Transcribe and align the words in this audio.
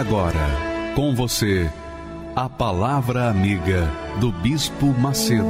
Agora, 0.00 0.48
com 0.96 1.14
você, 1.14 1.70
a 2.34 2.48
Palavra 2.48 3.28
Amiga 3.28 3.86
do 4.18 4.32
Bispo 4.32 4.86
Macedo. 4.98 5.44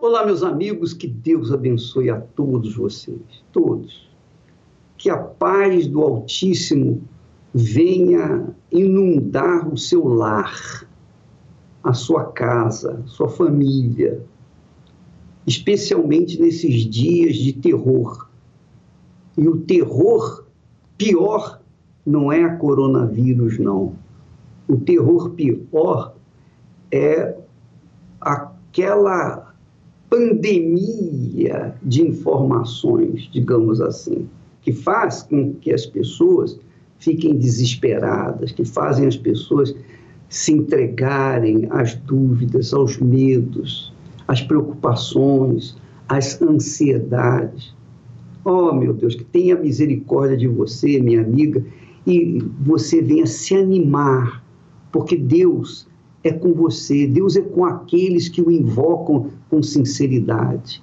Olá, 0.00 0.24
meus 0.24 0.42
amigos, 0.42 0.94
que 0.94 1.06
Deus 1.06 1.52
abençoe 1.52 2.08
a 2.08 2.18
todos 2.18 2.74
vocês, 2.74 3.20
todos. 3.52 4.08
Que 4.96 5.10
a 5.10 5.18
paz 5.18 5.86
do 5.86 6.00
Altíssimo 6.00 7.02
venha 7.52 8.46
inundar 8.72 9.68
o 9.68 9.76
seu 9.76 10.08
lar, 10.08 10.85
a 11.86 11.92
sua 11.92 12.24
casa, 12.32 13.00
sua 13.06 13.28
família, 13.28 14.20
especialmente 15.46 16.40
nesses 16.40 16.84
dias 16.84 17.36
de 17.36 17.52
terror. 17.52 18.28
E 19.38 19.46
o 19.46 19.58
terror 19.58 20.44
pior 20.98 21.60
não 22.04 22.32
é 22.32 22.42
a 22.42 22.56
coronavírus, 22.56 23.58
não. 23.60 23.94
O 24.66 24.76
terror 24.78 25.30
pior 25.30 26.16
é 26.90 27.36
aquela 28.20 29.54
pandemia 30.10 31.76
de 31.82 32.02
informações, 32.02 33.28
digamos 33.32 33.80
assim, 33.80 34.28
que 34.60 34.72
faz 34.72 35.22
com 35.22 35.54
que 35.54 35.72
as 35.72 35.86
pessoas 35.86 36.58
fiquem 36.98 37.36
desesperadas, 37.36 38.50
que 38.50 38.64
fazem 38.64 39.06
as 39.06 39.16
pessoas 39.16 39.72
se 40.28 40.52
entregarem 40.52 41.66
às 41.70 41.94
dúvidas, 41.94 42.74
aos 42.74 42.98
medos, 42.98 43.92
as 44.26 44.42
preocupações, 44.42 45.76
as 46.08 46.40
ansiedades. 46.42 47.74
Oh, 48.44 48.72
meu 48.72 48.92
Deus, 48.92 49.14
que 49.14 49.24
tenha 49.24 49.56
misericórdia 49.56 50.36
de 50.36 50.48
você, 50.48 51.00
minha 51.00 51.20
amiga, 51.20 51.64
e 52.06 52.42
você 52.60 53.02
venha 53.02 53.26
se 53.26 53.54
animar, 53.54 54.44
porque 54.92 55.16
Deus 55.16 55.88
é 56.22 56.32
com 56.32 56.52
você, 56.52 57.06
Deus 57.06 57.36
é 57.36 57.42
com 57.42 57.64
aqueles 57.64 58.28
que 58.28 58.40
o 58.40 58.50
invocam 58.50 59.30
com 59.50 59.62
sinceridade. 59.62 60.82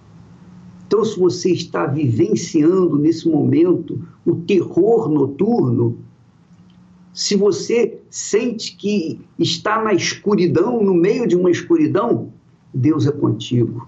Então, 0.88 1.04
se 1.04 1.20
você 1.20 1.52
está 1.52 1.86
vivenciando 1.86 2.98
nesse 2.98 3.28
momento 3.28 4.00
o 4.26 4.36
terror 4.36 5.10
noturno, 5.10 5.98
se 7.14 7.36
você 7.36 8.00
sente 8.10 8.76
que 8.76 9.22
está 9.38 9.82
na 9.82 9.94
escuridão, 9.94 10.82
no 10.84 10.96
meio 10.96 11.28
de 11.28 11.36
uma 11.36 11.52
escuridão, 11.52 12.34
Deus 12.74 13.06
é 13.06 13.12
contigo. 13.12 13.88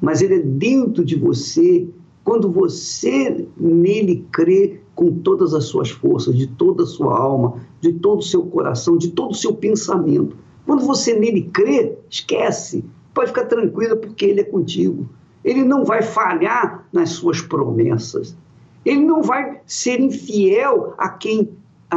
Mas 0.00 0.20
Ele 0.20 0.34
é 0.34 0.40
dentro 0.40 1.04
de 1.04 1.14
você, 1.14 1.88
quando 2.24 2.50
você 2.50 3.46
nele 3.56 4.26
crê 4.32 4.80
com 4.96 5.12
todas 5.12 5.54
as 5.54 5.66
suas 5.66 5.90
forças, 5.90 6.36
de 6.36 6.48
toda 6.48 6.82
a 6.82 6.86
sua 6.86 7.16
alma, 7.16 7.60
de 7.80 7.92
todo 7.92 8.18
o 8.18 8.22
seu 8.22 8.42
coração, 8.42 8.98
de 8.98 9.12
todo 9.12 9.30
o 9.30 9.36
seu 9.36 9.54
pensamento. 9.54 10.36
Quando 10.66 10.84
você 10.84 11.14
nele 11.14 11.42
crê, 11.52 11.96
esquece, 12.10 12.84
pode 13.12 13.28
ficar 13.28 13.44
tranquila 13.44 13.94
porque 13.94 14.24
Ele 14.24 14.40
é 14.40 14.44
contigo. 14.44 15.08
Ele 15.44 15.62
não 15.62 15.84
vai 15.84 16.02
falhar 16.02 16.88
nas 16.92 17.10
suas 17.10 17.40
promessas. 17.40 18.36
Ele 18.84 19.04
não 19.04 19.22
vai 19.22 19.60
ser 19.66 20.00
infiel 20.00 20.94
a 20.98 21.08
quem 21.08 21.50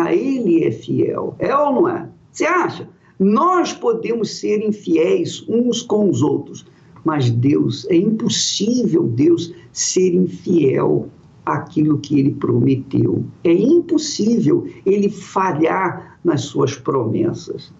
a 0.03 0.13
Ele 0.13 0.63
é 0.63 0.71
fiel. 0.71 1.35
É 1.39 1.55
ou 1.55 1.73
não 1.73 1.89
é? 1.89 2.09
Você 2.31 2.45
acha? 2.45 2.89
Nós 3.19 3.73
podemos 3.73 4.39
ser 4.39 4.63
infiéis 4.63 5.43
uns 5.49 5.81
com 5.81 6.09
os 6.09 6.21
outros, 6.21 6.65
mas 7.03 7.29
Deus, 7.31 7.87
é 7.89 7.95
impossível 7.95 9.03
Deus 9.03 9.53
ser 9.71 10.13
infiel 10.13 11.09
àquilo 11.45 11.97
que 11.97 12.19
ele 12.19 12.31
prometeu. 12.31 13.23
É 13.43 13.51
impossível 13.51 14.67
ele 14.85 15.09
falhar 15.09 16.19
nas 16.23 16.41
suas 16.41 16.75
promessas. 16.75 17.73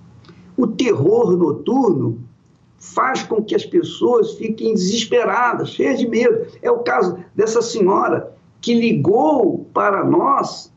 O 0.56 0.66
terror 0.66 1.38
noturno 1.38 2.18
faz 2.80 3.22
com 3.24 3.44
que 3.44 3.54
as 3.54 3.66
pessoas 3.66 4.34
fiquem 4.36 4.74
desesperadas, 4.74 5.70
cheias 5.70 6.00
de 6.00 6.08
medo. 6.08 6.48
É 6.62 6.72
o 6.72 6.80
caso 6.80 7.18
dessa 7.36 7.62
senhora 7.62 8.34
que 8.62 8.74
ligou 8.74 9.68
para 9.74 10.04
nós, 10.04 10.72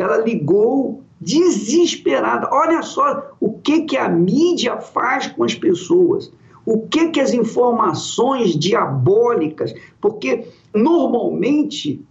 ela 0.00 0.16
ligou 0.16 1.02
desesperada. 1.20 2.48
Olha 2.50 2.82
só 2.82 3.32
o 3.38 3.52
que, 3.52 3.82
que 3.82 3.96
a 3.96 4.08
mídia 4.08 4.78
faz 4.78 5.26
com 5.26 5.44
as 5.44 5.54
pessoas. 5.54 6.32
O 6.64 6.86
que, 6.86 7.08
que 7.08 7.20
as 7.20 7.32
informações 7.32 8.56
diabólicas, 8.56 9.74
porque 10.00 10.46
normalmente 10.74 12.04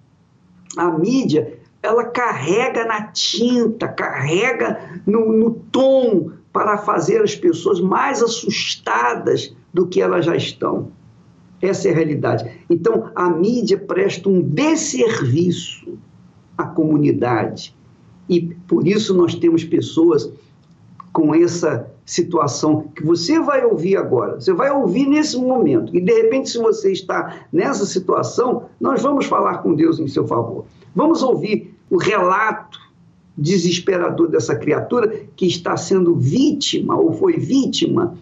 a 0.78 0.92
mídia 0.92 1.60
ela 1.82 2.04
carrega 2.06 2.86
na 2.86 3.04
tinta, 3.04 3.88
carrega 3.88 5.02
no, 5.06 5.32
no 5.32 5.52
tom 5.72 6.32
para 6.52 6.78
fazer 6.78 7.22
as 7.22 7.36
pessoas 7.36 7.80
mais 7.80 8.22
assustadas 8.22 9.56
do 9.74 9.88
que 9.88 10.02
elas 10.02 10.26
já 10.26 10.36
estão. 10.36 10.92
Essa 11.62 11.88
é 11.88 11.92
a 11.92 11.96
realidade. 11.96 12.66
Então, 12.70 13.12
a 13.16 13.30
mídia 13.30 13.78
presta 13.78 14.30
um 14.30 14.42
desserviço 14.42 15.98
à 16.58 16.66
comunidade 16.66 17.76
e 18.30 18.42
por 18.68 18.88
isso 18.88 19.14
nós 19.14 19.34
temos 19.36 19.64
pessoas 19.64 20.32
com 21.12 21.34
essa 21.34 21.90
situação 22.06 22.84
que 22.96 23.04
você 23.04 23.40
vai 23.40 23.66
ouvir 23.66 23.98
agora, 23.98 24.40
você 24.40 24.54
vai 24.54 24.72
ouvir 24.72 25.08
nesse 25.08 25.38
momento, 25.38 25.96
e 25.96 26.00
de 26.00 26.14
repente, 26.14 26.50
se 26.50 26.58
você 26.58 26.92
está 26.92 27.46
nessa 27.52 27.86
situação, 27.86 28.66
nós 28.80 29.02
vamos 29.02 29.26
falar 29.26 29.58
com 29.60 29.74
Deus 29.74 30.00
em 30.00 30.08
seu 30.08 30.26
favor. 30.28 30.66
Vamos 30.96 31.24
ouvir 31.24 31.76
o 31.90 31.98
relato 31.98 32.80
desesperador 33.38 34.28
dessa 34.28 34.56
criatura 34.56 35.26
que 35.36 35.48
está 35.48 35.76
sendo 35.78 36.16
vítima 36.16 36.96
ou 37.00 37.14
foi 37.14 37.38
vítima 37.38 38.16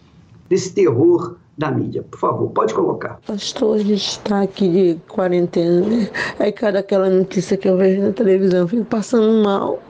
desse 0.47 0.73
terror 0.73 1.35
da 1.57 1.71
mídia. 1.71 2.03
Por 2.03 2.19
favor, 2.19 2.49
pode 2.51 2.73
colocar. 2.73 3.19
Pastor, 3.25 3.77
a 3.77 3.79
gente 3.79 4.07
está 4.07 4.43
aqui 4.43 4.69
de 4.69 4.99
quarentena, 5.07 5.81
né? 5.81 6.09
Aí 6.37 6.51
cada 6.51 6.79
aquela 6.79 7.09
notícia 7.09 7.57
que 7.57 7.67
eu 7.67 7.75
vejo 7.77 8.01
na 8.01 8.13
televisão, 8.13 8.59
eu 8.59 8.67
fico 8.67 8.85
passando 8.85 9.43
mal 9.43 9.81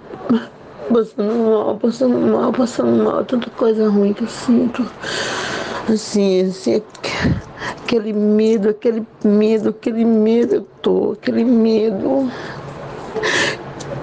passando 0.94 1.34
mal, 1.34 1.78
passando 1.78 2.18
mal, 2.18 2.51
passando 2.53 3.03
mal, 3.03 3.25
tanta 3.25 3.50
coisa 3.51 3.90
ruim 3.90 4.13
que 4.13 4.23
eu 4.23 4.28
sinto. 4.28 4.90
Assim, 5.91 6.41
assim, 6.41 6.81
aquele 7.84 8.12
medo, 8.12 8.69
aquele 8.69 9.06
medo, 9.23 9.69
aquele 9.69 10.03
medo 10.03 10.56
eu 10.56 10.68
tô, 10.81 11.12
aquele 11.13 11.44
medo. 11.44 12.29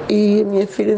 E 0.08 0.44
minha 0.44 0.66
filha, 0.66 0.96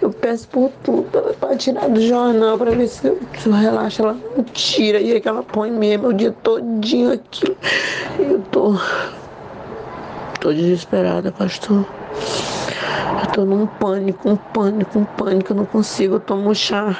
eu 0.00 0.10
peço 0.10 0.48
por 0.48 0.70
tudo 0.82 1.34
para 1.40 1.56
tirar 1.56 1.88
do 1.88 2.00
jornal 2.00 2.58
para 2.58 2.72
ver 2.72 2.88
se 2.88 3.06
eu, 3.06 3.18
eu 3.46 3.52
relaxo, 3.52 4.02
ela 4.02 4.16
não 4.36 4.44
tira. 4.44 5.00
E 5.00 5.12
aí 5.12 5.20
que 5.20 5.28
ela 5.28 5.42
põe 5.42 5.70
mesmo 5.70 6.08
o 6.08 6.12
dia 6.12 6.32
todinho 6.42 7.12
aqui. 7.12 7.56
Eu 8.18 8.40
tô, 8.50 8.74
tô 10.40 10.52
desesperada, 10.52 11.32
pastor. 11.32 12.01
Eu 13.20 13.26
tô 13.32 13.44
num 13.44 13.66
pânico, 13.66 14.28
um 14.28 14.36
pânico, 14.36 14.98
um 14.98 15.04
pânico, 15.04 15.52
eu 15.52 15.56
não 15.56 15.64
consigo, 15.64 16.16
eu 16.16 16.20
tomo 16.20 16.54
chá. 16.54 16.94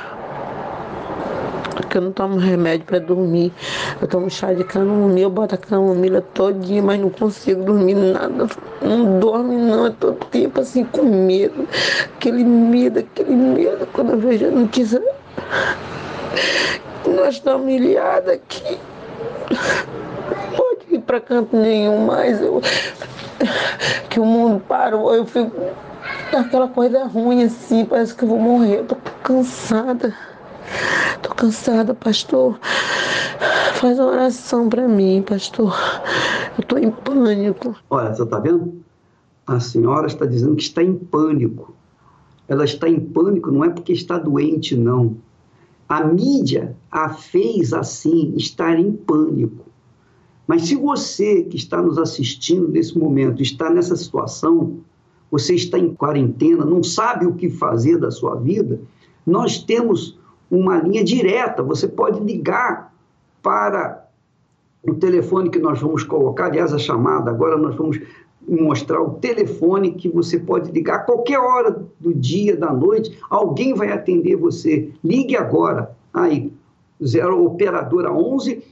Porque 1.74 1.98
eu 1.98 2.02
não 2.02 2.12
tomo 2.12 2.38
remédio 2.38 2.86
para 2.86 2.98
dormir. 2.98 3.52
Eu 4.00 4.08
tomo 4.08 4.30
chá 4.30 4.52
de 4.52 4.64
camomila, 4.64 5.20
eu 5.20 5.30
boto 5.30 5.54
a 5.54 5.58
camomila 5.58 6.20
todinha, 6.20 6.82
mas 6.82 7.00
não 7.00 7.10
consigo 7.10 7.64
dormir 7.64 7.94
nada. 7.94 8.46
Não 8.80 9.18
dorme 9.18 9.56
não, 9.56 9.86
eu 9.86 9.92
tô 9.92 10.12
tempo 10.12 10.60
assim 10.60 10.84
com 10.84 11.02
medo. 11.02 11.68
Aquele 12.16 12.44
medo, 12.44 13.00
aquele 13.00 13.34
medo, 13.34 13.86
quando 13.92 14.12
eu 14.12 14.18
vejo 14.18 14.46
a 14.46 14.50
notícia. 14.50 15.02
Nós 17.06 17.34
estamos 17.34 17.62
humilhados 17.62 18.28
aqui. 18.28 18.78
Ir 20.92 21.00
para 21.00 21.20
canto 21.20 21.56
nenhum 21.56 22.06
mais. 22.06 22.40
Eu, 22.40 22.60
que 24.10 24.20
o 24.20 24.24
mundo 24.24 24.62
parou, 24.68 25.14
eu 25.14 25.24
fico 25.24 25.52
aquela 26.36 26.68
coisa 26.68 27.04
ruim 27.06 27.44
assim, 27.44 27.84
parece 27.84 28.14
que 28.14 28.24
eu 28.24 28.28
vou 28.28 28.38
morrer, 28.38 28.80
eu 28.80 28.84
tô 28.84 28.96
cansada. 29.22 30.14
Tô 31.22 31.34
cansada, 31.34 31.94
pastor. 31.94 32.58
Faz 33.74 33.98
uma 33.98 34.08
oração 34.08 34.68
para 34.68 34.86
mim, 34.86 35.24
pastor. 35.26 35.74
Eu 36.58 36.64
tô 36.64 36.76
em 36.76 36.90
pânico. 36.90 37.74
Olha, 37.88 38.14
você 38.14 38.26
tá 38.26 38.38
vendo? 38.38 38.82
A 39.46 39.58
senhora 39.58 40.06
está 40.06 40.26
dizendo 40.26 40.56
que 40.56 40.62
está 40.62 40.82
em 40.82 40.94
pânico. 40.94 41.74
Ela 42.48 42.64
está 42.64 42.88
em 42.88 43.00
pânico 43.00 43.50
não 43.50 43.64
é 43.64 43.70
porque 43.70 43.92
está 43.92 44.18
doente, 44.18 44.76
não. 44.76 45.16
A 45.88 46.04
mídia 46.04 46.76
a 46.90 47.08
fez 47.10 47.72
assim, 47.72 48.34
estar 48.36 48.78
em 48.78 48.92
pânico. 48.92 49.61
Mas 50.46 50.66
se 50.66 50.74
você 50.74 51.42
que 51.44 51.56
está 51.56 51.80
nos 51.80 51.98
assistindo 51.98 52.68
nesse 52.68 52.98
momento 52.98 53.42
está 53.42 53.70
nessa 53.70 53.96
situação, 53.96 54.80
você 55.30 55.54
está 55.54 55.78
em 55.78 55.94
quarentena, 55.94 56.64
não 56.64 56.82
sabe 56.82 57.26
o 57.26 57.34
que 57.34 57.48
fazer 57.48 57.98
da 57.98 58.10
sua 58.10 58.34
vida, 58.34 58.80
nós 59.26 59.62
temos 59.62 60.18
uma 60.50 60.78
linha 60.78 61.02
direta. 61.02 61.62
Você 61.62 61.88
pode 61.88 62.20
ligar 62.20 62.92
para 63.42 64.06
o 64.82 64.94
telefone 64.94 65.48
que 65.48 65.58
nós 65.58 65.80
vamos 65.80 66.04
colocar, 66.04 66.46
aliás, 66.46 66.74
a 66.74 66.78
chamada, 66.78 67.30
agora 67.30 67.56
nós 67.56 67.74
vamos 67.74 67.98
mostrar 68.46 69.00
o 69.00 69.14
telefone 69.14 69.92
que 69.92 70.08
você 70.08 70.38
pode 70.38 70.70
ligar 70.72 70.96
a 70.96 71.04
qualquer 71.04 71.38
hora 71.38 71.82
do 72.00 72.12
dia, 72.12 72.56
da 72.56 72.72
noite, 72.72 73.16
alguém 73.30 73.72
vai 73.72 73.92
atender 73.92 74.36
você. 74.36 74.90
Ligue 75.02 75.36
agora. 75.36 75.96
Aí, 76.12 76.52
zero 77.02 77.44
operadora 77.44 78.12
11 78.12 78.62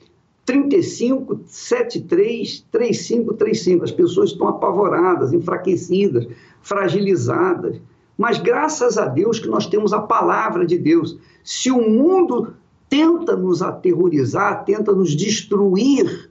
35 0.51 1.43
73 1.47 2.67
35 2.73 3.35
35. 3.35 3.85
As 3.85 3.93
pessoas 3.93 4.31
estão 4.31 4.49
apavoradas, 4.49 5.33
enfraquecidas, 5.33 6.27
fragilizadas. 6.61 7.81
Mas 8.19 8.39
graças 8.39 8.99
a 8.99 9.07
Deus 9.07 9.39
que 9.39 9.47
nós 9.47 9.69
temos 9.69 9.93
a 9.93 10.01
palavra 10.01 10.67
de 10.67 10.77
Deus. 10.77 11.17
Se 11.45 11.71
o 11.71 11.89
mundo 11.89 12.55
tenta 12.89 13.37
nos 13.37 13.63
aterrorizar, 13.63 14.65
tenta 14.65 14.93
nos 14.93 15.15
destruir 15.15 16.29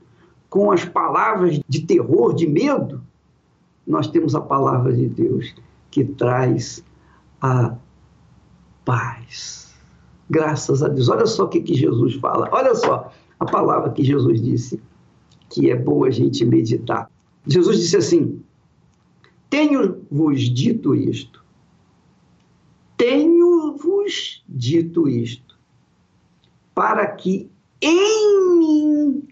com 0.49 0.69
as 0.69 0.83
palavras 0.83 1.61
de 1.69 1.85
terror, 1.85 2.35
de 2.35 2.45
medo, 2.45 3.01
nós 3.87 4.07
temos 4.07 4.35
a 4.35 4.41
palavra 4.41 4.91
de 4.91 5.07
Deus 5.07 5.55
que 5.89 6.03
traz 6.03 6.83
a 7.39 7.73
paz. 8.83 9.73
Graças 10.29 10.83
a 10.83 10.89
Deus. 10.89 11.07
Olha 11.07 11.25
só 11.25 11.45
o 11.45 11.47
que, 11.47 11.61
que 11.61 11.73
Jesus 11.73 12.15
fala. 12.15 12.49
Olha 12.51 12.75
só 12.75 13.09
a 13.39 13.45
palavra 13.45 13.91
que 13.91 14.03
Jesus 14.03 14.41
disse, 14.41 14.81
que 15.49 15.71
é 15.71 15.75
boa 15.75 16.07
a 16.07 16.11
gente 16.11 16.45
meditar. 16.45 17.09
Jesus 17.47 17.79
disse 17.79 17.97
assim: 17.97 18.41
Tenho-vos 19.49 20.41
dito 20.41 20.93
isto. 20.93 21.43
Tenho-vos 22.97 24.43
dito 24.47 25.07
isto, 25.07 25.57
para 26.75 27.07
que 27.07 27.49
em 27.81 28.57
mim 28.57 29.27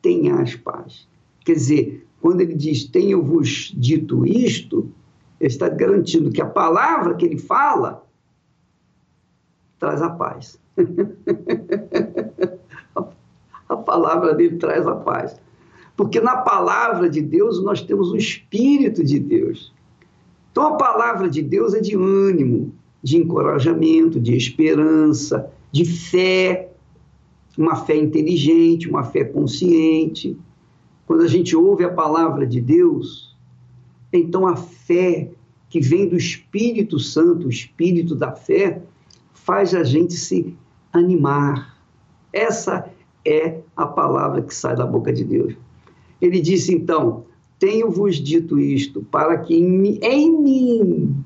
tenhas 0.00 0.56
paz. 0.56 1.06
Quer 1.44 1.52
dizer, 1.52 2.06
quando 2.20 2.40
ele 2.40 2.54
diz 2.54 2.84
tenho-vos 2.84 3.74
dito 3.76 4.24
isto, 4.26 4.90
ele 5.38 5.48
está 5.48 5.68
garantindo 5.68 6.30
que 6.30 6.40
a 6.40 6.46
palavra 6.46 7.14
que 7.14 7.26
ele 7.26 7.38
fala 7.38 8.06
traz 9.78 10.00
a 10.00 10.10
paz. 10.10 10.58
palavra 13.86 14.34
dele 14.34 14.56
traz 14.56 14.86
a 14.86 14.96
paz. 14.96 15.40
Porque 15.96 16.20
na 16.20 16.38
palavra 16.38 17.08
de 17.08 17.22
Deus 17.22 17.62
nós 17.62 17.80
temos 17.80 18.10
o 18.12 18.16
Espírito 18.16 19.02
de 19.02 19.18
Deus. 19.18 19.72
Então 20.50 20.66
a 20.66 20.76
palavra 20.76 21.30
de 21.30 21.40
Deus 21.40 21.72
é 21.72 21.80
de 21.80 21.96
ânimo, 21.96 22.74
de 23.02 23.16
encorajamento, 23.16 24.20
de 24.20 24.36
esperança, 24.36 25.50
de 25.70 25.84
fé, 25.84 26.70
uma 27.56 27.76
fé 27.76 27.96
inteligente, 27.96 28.88
uma 28.88 29.04
fé 29.04 29.24
consciente. 29.24 30.36
Quando 31.06 31.22
a 31.22 31.28
gente 31.28 31.56
ouve 31.56 31.84
a 31.84 31.92
palavra 31.92 32.46
de 32.46 32.60
Deus, 32.60 33.34
então 34.12 34.46
a 34.46 34.56
fé 34.56 35.30
que 35.68 35.80
vem 35.80 36.08
do 36.08 36.16
Espírito 36.16 36.98
Santo, 36.98 37.46
o 37.46 37.50
Espírito 37.50 38.14
da 38.14 38.32
fé, 38.32 38.82
faz 39.32 39.74
a 39.74 39.84
gente 39.84 40.14
se 40.14 40.56
animar. 40.92 41.78
Essa 42.32 42.90
é 43.24 43.60
a 43.76 43.86
palavra 43.86 44.42
que 44.42 44.54
sai 44.54 44.74
da 44.74 44.86
boca 44.86 45.12
de 45.12 45.24
Deus. 45.24 45.54
Ele 46.20 46.40
disse 46.40 46.74
então: 46.74 47.24
Tenho-vos 47.58 48.16
dito 48.16 48.58
isto 48.58 49.02
para 49.10 49.38
que 49.38 49.54
em 49.54 49.70
mim, 49.70 49.98
em 50.02 50.30
mim, 50.30 51.24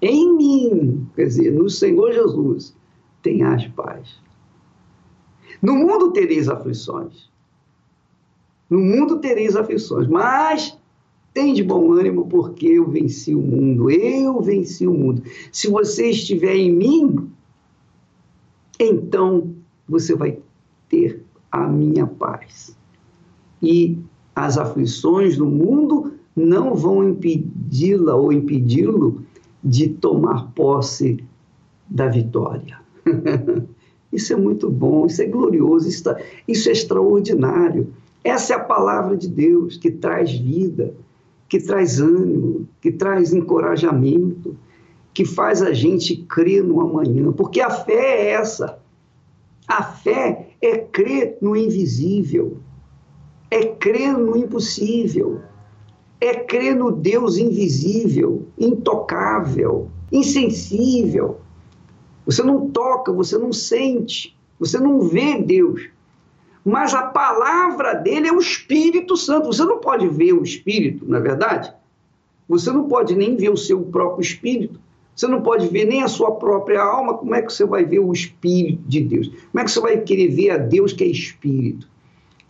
em 0.00 0.36
mim, 0.36 1.08
quer 1.14 1.26
dizer, 1.26 1.52
no 1.52 1.70
Senhor 1.70 2.12
Jesus, 2.12 2.76
tenhas 3.22 3.66
paz. 3.68 4.20
No 5.62 5.74
mundo 5.74 6.12
tereis 6.12 6.48
aflições. 6.48 7.30
No 8.68 8.78
mundo 8.78 9.18
tereis 9.18 9.56
aflições, 9.56 10.06
mas 10.08 10.78
tem 11.32 11.54
de 11.54 11.64
bom 11.64 11.92
ânimo 11.92 12.26
porque 12.28 12.66
eu 12.66 12.88
venci 12.88 13.34
o 13.34 13.40
mundo. 13.40 13.90
Eu 13.90 14.40
venci 14.40 14.86
o 14.86 14.92
mundo. 14.92 15.22
Se 15.50 15.68
você 15.68 16.10
estiver 16.10 16.54
em 16.54 16.72
mim, 16.72 17.30
então 18.78 19.54
você 19.88 20.14
vai 20.14 20.38
ter 20.88 21.23
a 21.62 21.68
minha 21.68 22.06
paz. 22.06 22.76
E 23.62 23.98
as 24.34 24.58
aflições 24.58 25.36
do 25.36 25.46
mundo 25.46 26.14
não 26.34 26.74
vão 26.74 27.08
impedi-la 27.08 28.14
ou 28.14 28.32
impedi-lo 28.32 29.22
de 29.62 29.88
tomar 29.88 30.52
posse 30.54 31.22
da 31.88 32.08
vitória. 32.08 32.78
isso 34.12 34.32
é 34.32 34.36
muito 34.36 34.68
bom, 34.68 35.06
isso 35.06 35.22
é 35.22 35.26
glorioso, 35.26 35.88
isso, 35.88 36.04
tá, 36.04 36.18
isso 36.46 36.68
é 36.68 36.72
extraordinário. 36.72 37.92
Essa 38.22 38.54
é 38.54 38.56
a 38.56 38.60
palavra 38.60 39.16
de 39.16 39.28
Deus 39.28 39.76
que 39.76 39.90
traz 39.90 40.32
vida, 40.32 40.94
que 41.48 41.60
traz 41.60 42.00
ânimo, 42.00 42.66
que 42.80 42.90
traz 42.90 43.32
encorajamento, 43.32 44.56
que 45.12 45.24
faz 45.24 45.62
a 45.62 45.72
gente 45.72 46.16
crer 46.16 46.64
no 46.64 46.80
amanhã, 46.80 47.30
porque 47.32 47.60
a 47.60 47.70
fé 47.70 47.92
é 47.92 48.30
essa. 48.32 48.78
A 49.68 49.82
fé 49.82 50.48
é 50.66 50.78
crer 50.78 51.36
no 51.40 51.56
invisível, 51.56 52.58
é 53.50 53.66
crer 53.66 54.16
no 54.16 54.36
impossível, 54.36 55.40
é 56.20 56.34
crer 56.34 56.74
no 56.74 56.90
Deus 56.90 57.36
invisível, 57.36 58.46
intocável, 58.58 59.90
insensível. 60.10 61.40
Você 62.24 62.42
não 62.42 62.70
toca, 62.70 63.12
você 63.12 63.36
não 63.36 63.52
sente, 63.52 64.36
você 64.58 64.78
não 64.78 65.02
vê 65.02 65.38
Deus, 65.42 65.88
mas 66.64 66.94
a 66.94 67.02
palavra 67.02 67.92
dele 67.92 68.28
é 68.28 68.32
o 68.32 68.40
Espírito 68.40 69.16
Santo. 69.16 69.48
Você 69.48 69.64
não 69.64 69.78
pode 69.78 70.08
ver 70.08 70.32
o 70.32 70.42
Espírito, 70.42 71.06
na 71.06 71.18
é 71.18 71.20
verdade? 71.20 71.74
Você 72.48 72.72
não 72.72 72.88
pode 72.88 73.14
nem 73.14 73.36
ver 73.36 73.50
o 73.50 73.56
seu 73.56 73.82
próprio 73.82 74.22
Espírito. 74.22 74.80
Você 75.14 75.26
não 75.28 75.42
pode 75.42 75.68
ver 75.68 75.84
nem 75.84 76.02
a 76.02 76.08
sua 76.08 76.32
própria 76.32 76.82
alma. 76.82 77.14
Como 77.14 77.34
é 77.34 77.42
que 77.42 77.52
você 77.52 77.64
vai 77.64 77.84
ver 77.84 78.00
o 78.00 78.12
Espírito 78.12 78.82
de 78.86 79.00
Deus? 79.00 79.28
Como 79.28 79.60
é 79.60 79.64
que 79.64 79.70
você 79.70 79.80
vai 79.80 79.98
querer 79.98 80.28
ver 80.28 80.50
a 80.50 80.56
Deus 80.58 80.92
que 80.92 81.04
é 81.04 81.06
Espírito? 81.06 81.88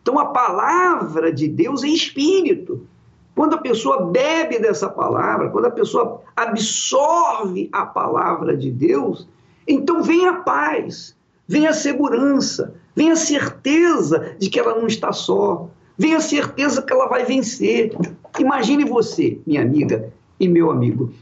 Então 0.02 0.18
a 0.18 0.26
palavra 0.26 1.33
de 1.33 1.49
Deus 1.49 1.83
é 1.83 1.88
Espírito. 1.88 2.87
Quando 3.35 3.54
a 3.54 3.59
pessoa 3.59 4.06
bebe 4.06 4.59
dessa 4.59 4.88
palavra, 4.88 5.50
quando 5.50 5.66
a 5.66 5.71
pessoa 5.71 6.23
absorve 6.37 7.68
a 7.73 7.85
palavra 7.85 8.56
de 8.56 8.71
Deus, 8.71 9.28
então 9.66 10.02
vem 10.02 10.28
a 10.28 10.35
paz, 10.35 11.16
vem 11.49 11.66
a 11.66 11.73
segurança, 11.73 12.75
vem 12.94 13.11
a 13.11 13.16
certeza 13.16 14.37
de 14.38 14.49
que 14.49 14.61
ela 14.61 14.78
não 14.78 14.87
está 14.87 15.12
só, 15.12 15.68
vem 15.99 16.14
a 16.14 16.21
certeza 16.21 16.80
que 16.80 16.92
ela 16.92 17.09
vai 17.09 17.25
vencer. 17.25 17.92
Imagine 18.38 18.85
você, 18.85 19.38
minha 19.47 19.62
amiga 19.62 20.12
e 20.38 20.49
meu 20.49 20.71
amigo, 20.71 21.12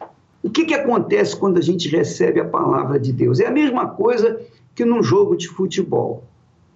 o 0.42 0.50
que, 0.50 0.64
que 0.64 0.74
acontece 0.74 1.36
quando 1.36 1.58
a 1.58 1.62
gente 1.62 1.88
recebe 1.88 2.40
a 2.40 2.44
palavra 2.44 2.98
de 2.98 3.12
Deus? 3.12 3.38
É 3.38 3.46
a 3.46 3.50
mesma 3.50 3.86
coisa 3.86 4.40
que 4.74 4.84
num 4.84 5.02
jogo 5.02 5.36
de 5.36 5.48
futebol. 5.48 6.24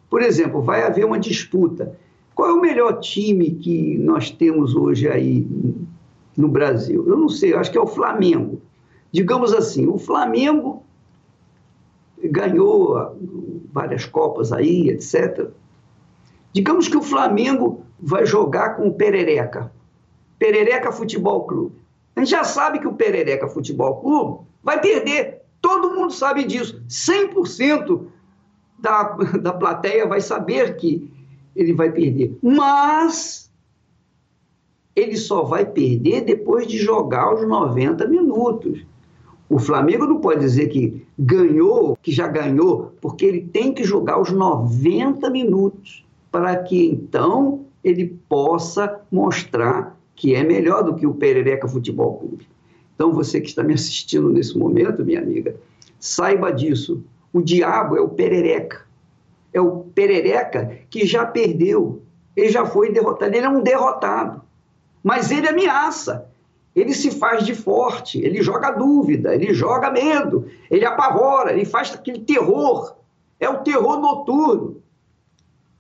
Por 0.08 0.22
exemplo, 0.22 0.62
vai 0.62 0.82
haver 0.82 1.04
uma 1.04 1.18
disputa. 1.18 1.96
Qual 2.34 2.48
é 2.48 2.52
o 2.52 2.60
melhor 2.60 3.00
time 3.00 3.50
que 3.50 3.98
nós 3.98 4.30
temos 4.30 4.76
hoje 4.76 5.08
aí 5.08 5.46
no 6.36 6.48
Brasil? 6.48 7.04
Eu 7.08 7.16
não 7.16 7.28
sei, 7.28 7.54
eu 7.54 7.58
acho 7.58 7.72
que 7.72 7.78
é 7.78 7.80
o 7.80 7.86
Flamengo. 7.86 8.60
Digamos 9.10 9.52
assim, 9.52 9.86
o 9.86 9.98
Flamengo 9.98 10.82
ganhou 12.22 13.16
várias 13.72 14.04
Copas 14.04 14.52
aí, 14.52 14.90
etc. 14.90 15.48
Digamos 16.52 16.88
que 16.88 16.96
o 16.96 17.02
Flamengo 17.02 17.82
vai 17.98 18.24
jogar 18.24 18.76
com 18.76 18.88
o 18.88 18.94
Perereca. 18.94 19.72
Perereca 20.38 20.92
Futebol 20.92 21.44
Clube. 21.44 21.85
A 22.16 22.20
gente 22.20 22.30
já 22.30 22.42
sabe 22.42 22.78
que 22.78 22.88
o 22.88 22.94
Perereca 22.94 23.46
Futebol 23.46 24.00
Clube 24.00 24.46
vai 24.62 24.80
perder. 24.80 25.42
Todo 25.60 25.94
mundo 25.94 26.12
sabe 26.12 26.44
disso. 26.44 26.82
100% 26.88 28.06
da, 28.78 29.02
da 29.42 29.52
plateia 29.52 30.06
vai 30.06 30.22
saber 30.22 30.76
que 30.76 31.12
ele 31.54 31.74
vai 31.74 31.92
perder. 31.92 32.38
Mas 32.42 33.52
ele 34.94 35.16
só 35.16 35.42
vai 35.42 35.66
perder 35.66 36.22
depois 36.22 36.66
de 36.66 36.78
jogar 36.78 37.34
os 37.34 37.46
90 37.46 38.08
minutos. 38.08 38.84
O 39.48 39.58
Flamengo 39.58 40.06
não 40.06 40.20
pode 40.20 40.40
dizer 40.40 40.68
que 40.68 41.06
ganhou, 41.18 41.96
que 42.02 42.10
já 42.10 42.26
ganhou, 42.26 42.94
porque 43.00 43.26
ele 43.26 43.42
tem 43.42 43.72
que 43.72 43.84
jogar 43.84 44.20
os 44.20 44.32
90 44.32 45.28
minutos 45.30 46.04
para 46.32 46.56
que 46.56 46.86
então 46.86 47.66
ele 47.84 48.18
possa 48.28 49.00
mostrar 49.12 49.95
que 50.16 50.34
é 50.34 50.42
melhor 50.42 50.82
do 50.82 50.96
que 50.96 51.06
o 51.06 51.14
Perereca 51.14 51.68
Futebol 51.68 52.16
Clube. 52.16 52.48
Então, 52.94 53.12
você 53.12 53.40
que 53.40 53.48
está 53.48 53.62
me 53.62 53.74
assistindo 53.74 54.30
nesse 54.30 54.58
momento, 54.58 55.04
minha 55.04 55.20
amiga, 55.20 55.54
saiba 56.00 56.50
disso. 56.50 57.04
O 57.32 57.42
diabo 57.42 57.96
é 57.96 58.00
o 58.00 58.08
Perereca. 58.08 58.84
É 59.52 59.60
o 59.60 59.84
Perereca 59.94 60.78
que 60.90 61.06
já 61.06 61.24
perdeu. 61.24 62.02
Ele 62.34 62.48
já 62.48 62.66
foi 62.66 62.90
derrotado. 62.90 63.34
Ele 63.34 63.46
é 63.46 63.48
um 63.48 63.62
derrotado. 63.62 64.42
Mas 65.04 65.30
ele 65.30 65.48
ameaça 65.48 66.26
ele 66.76 66.92
se 66.92 67.10
faz 67.10 67.42
de 67.42 67.54
forte, 67.54 68.20
ele 68.22 68.42
joga 68.42 68.70
dúvida, 68.70 69.34
ele 69.34 69.54
joga 69.54 69.90
medo, 69.90 70.46
ele 70.70 70.84
apavora, 70.84 71.50
ele 71.50 71.64
faz 71.64 71.94
aquele 71.94 72.18
terror. 72.18 72.94
É 73.40 73.48
o 73.48 73.62
terror 73.62 73.98
noturno. 73.98 74.82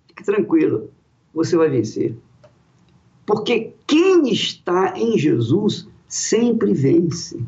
Fique 0.08 0.24
tranquilo, 0.24 0.90
você 1.34 1.54
vai 1.54 1.68
vencer. 1.68 2.16
Porque 3.26 3.74
quem 3.86 4.28
está 4.30 4.94
em 4.96 5.16
Jesus 5.18 5.88
sempre 6.08 6.72
vence. 6.72 7.38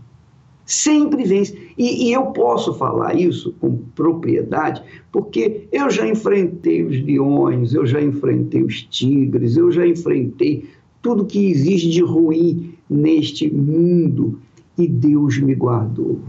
Sempre 0.64 1.24
vence. 1.24 1.56
E, 1.78 2.08
e, 2.08 2.12
eu 2.12 2.26
posso 2.26 2.74
falar 2.74 3.14
isso 3.14 3.54
com 3.58 3.78
propriedade, 3.94 4.82
porque 5.10 5.66
eu 5.72 5.88
já 5.90 6.06
enfrentei 6.06 6.82
os 6.84 7.02
leões, 7.02 7.72
eu 7.72 7.86
já 7.86 8.02
enfrentei 8.02 8.62
os 8.62 8.82
tigres, 8.82 9.56
eu 9.56 9.72
já 9.72 9.86
enfrentei 9.86 10.68
tudo 11.00 11.24
que 11.24 11.50
existe 11.50 11.88
de 11.88 12.02
ruim 12.02 12.74
neste 12.88 13.50
mundo 13.50 14.38
e 14.76 14.86
Deus 14.86 15.38
me 15.38 15.54
guardou. 15.54 16.20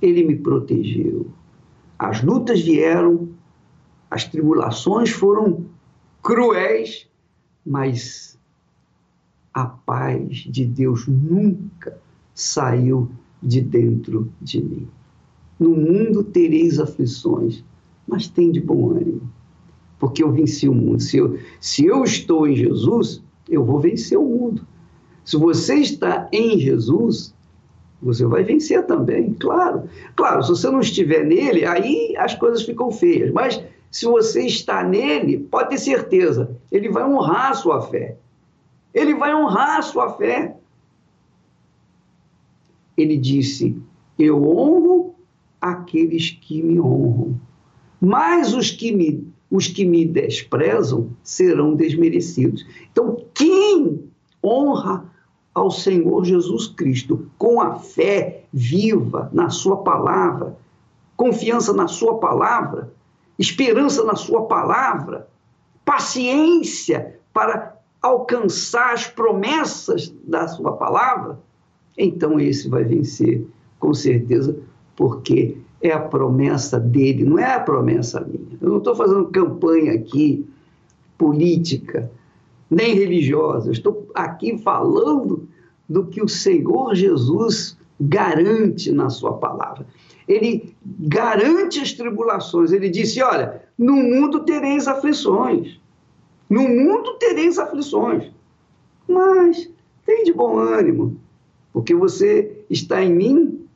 Ele 0.00 0.24
me 0.24 0.36
protegeu. 0.36 1.26
As 1.98 2.22
lutas 2.22 2.62
vieram, 2.62 3.28
as 4.08 4.24
tribulações 4.24 5.10
foram 5.10 5.66
cruéis, 6.22 7.08
mas 7.66 8.27
a 9.60 9.66
paz 9.66 10.46
de 10.48 10.64
Deus 10.64 11.08
nunca 11.08 11.98
saiu 12.32 13.10
de 13.42 13.60
dentro 13.60 14.30
de 14.40 14.62
mim. 14.62 14.86
No 15.58 15.70
mundo 15.70 16.22
tereis 16.22 16.78
aflições, 16.78 17.64
mas 18.06 18.28
tem 18.28 18.52
de 18.52 18.60
bom 18.60 18.92
ânimo, 18.92 19.22
porque 19.98 20.22
eu 20.22 20.30
venci 20.30 20.68
o 20.68 20.74
mundo. 20.74 21.02
Se 21.02 21.16
eu, 21.16 21.38
se 21.60 21.84
eu 21.84 22.04
estou 22.04 22.46
em 22.46 22.54
Jesus, 22.54 23.20
eu 23.48 23.64
vou 23.64 23.80
vencer 23.80 24.16
o 24.16 24.24
mundo. 24.24 24.64
Se 25.24 25.36
você 25.36 25.74
está 25.74 26.28
em 26.32 26.58
Jesus, 26.60 27.34
você 28.00 28.24
vai 28.24 28.44
vencer 28.44 28.86
também, 28.86 29.34
claro. 29.34 29.88
Claro, 30.14 30.44
se 30.44 30.50
você 30.50 30.70
não 30.70 30.80
estiver 30.80 31.24
nele, 31.24 31.64
aí 31.64 32.14
as 32.16 32.34
coisas 32.34 32.62
ficam 32.62 32.92
feias. 32.92 33.32
Mas 33.32 33.60
se 33.90 34.06
você 34.06 34.46
está 34.46 34.84
nele, 34.84 35.38
pode 35.38 35.70
ter 35.70 35.78
certeza, 35.78 36.56
ele 36.70 36.88
vai 36.88 37.04
honrar 37.04 37.50
a 37.50 37.54
sua 37.54 37.82
fé. 37.82 38.16
Ele 38.92 39.14
vai 39.14 39.34
honrar 39.34 39.78
a 39.78 39.82
sua 39.82 40.14
fé. 40.14 40.56
Ele 42.96 43.16
disse: 43.16 43.80
Eu 44.18 44.42
honro 44.44 45.14
aqueles 45.60 46.30
que 46.30 46.62
me 46.62 46.80
honram, 46.80 47.38
mas 48.00 48.54
os 48.54 48.70
que 48.70 48.92
me, 48.92 49.32
os 49.50 49.66
que 49.66 49.84
me 49.84 50.04
desprezam 50.04 51.10
serão 51.22 51.74
desmerecidos. 51.74 52.66
Então, 52.90 53.24
quem 53.34 54.08
honra 54.42 55.04
ao 55.54 55.70
Senhor 55.70 56.24
Jesus 56.24 56.68
Cristo 56.68 57.30
com 57.36 57.60
a 57.60 57.76
fé 57.76 58.44
viva 58.52 59.28
na 59.32 59.50
Sua 59.50 59.78
palavra, 59.78 60.56
confiança 61.16 61.72
na 61.72 61.88
Sua 61.88 62.18
palavra, 62.18 62.92
esperança 63.38 64.04
na 64.04 64.14
Sua 64.14 64.46
palavra, 64.46 65.28
paciência 65.84 67.18
para 67.32 67.77
alcançar 68.00 68.92
as 68.92 69.06
promessas 69.06 70.14
da 70.24 70.46
Sua 70.48 70.72
palavra, 70.72 71.38
então 71.96 72.38
esse 72.38 72.68
vai 72.68 72.84
vencer, 72.84 73.46
com 73.78 73.92
certeza, 73.92 74.56
porque 74.94 75.56
é 75.80 75.92
a 75.92 76.00
promessa 76.00 76.78
dele, 76.78 77.24
não 77.24 77.38
é 77.38 77.54
a 77.54 77.60
promessa 77.60 78.20
minha. 78.20 78.58
Eu 78.60 78.70
não 78.70 78.78
estou 78.78 78.94
fazendo 78.94 79.26
campanha 79.26 79.92
aqui 79.92 80.46
política 81.16 82.10
nem 82.70 82.94
religiosa. 82.94 83.70
estou 83.70 84.08
aqui 84.14 84.58
falando 84.58 85.48
do 85.88 86.04
que 86.06 86.22
o 86.22 86.28
Senhor 86.28 86.94
Jesus 86.94 87.76
garante 88.00 88.92
na 88.92 89.08
sua 89.08 89.34
palavra. 89.34 89.86
Ele 90.26 90.74
garante 90.84 91.80
as 91.80 91.92
tribulações. 91.92 92.70
Ele 92.72 92.90
disse: 92.90 93.22
Olha, 93.22 93.62
no 93.78 93.96
mundo 93.96 94.40
tereis 94.40 94.86
aflições. 94.86 95.80
No 96.48 96.68
mundo 96.68 97.18
tereis 97.18 97.58
aflições. 97.58 98.32
Mas 99.06 99.70
tem 100.04 100.24
de 100.24 100.32
bom 100.32 100.58
ânimo, 100.58 101.18
porque 101.72 101.94
você 101.94 102.64
está 102.68 103.02
em 103.02 103.14
mim, 103.14 103.66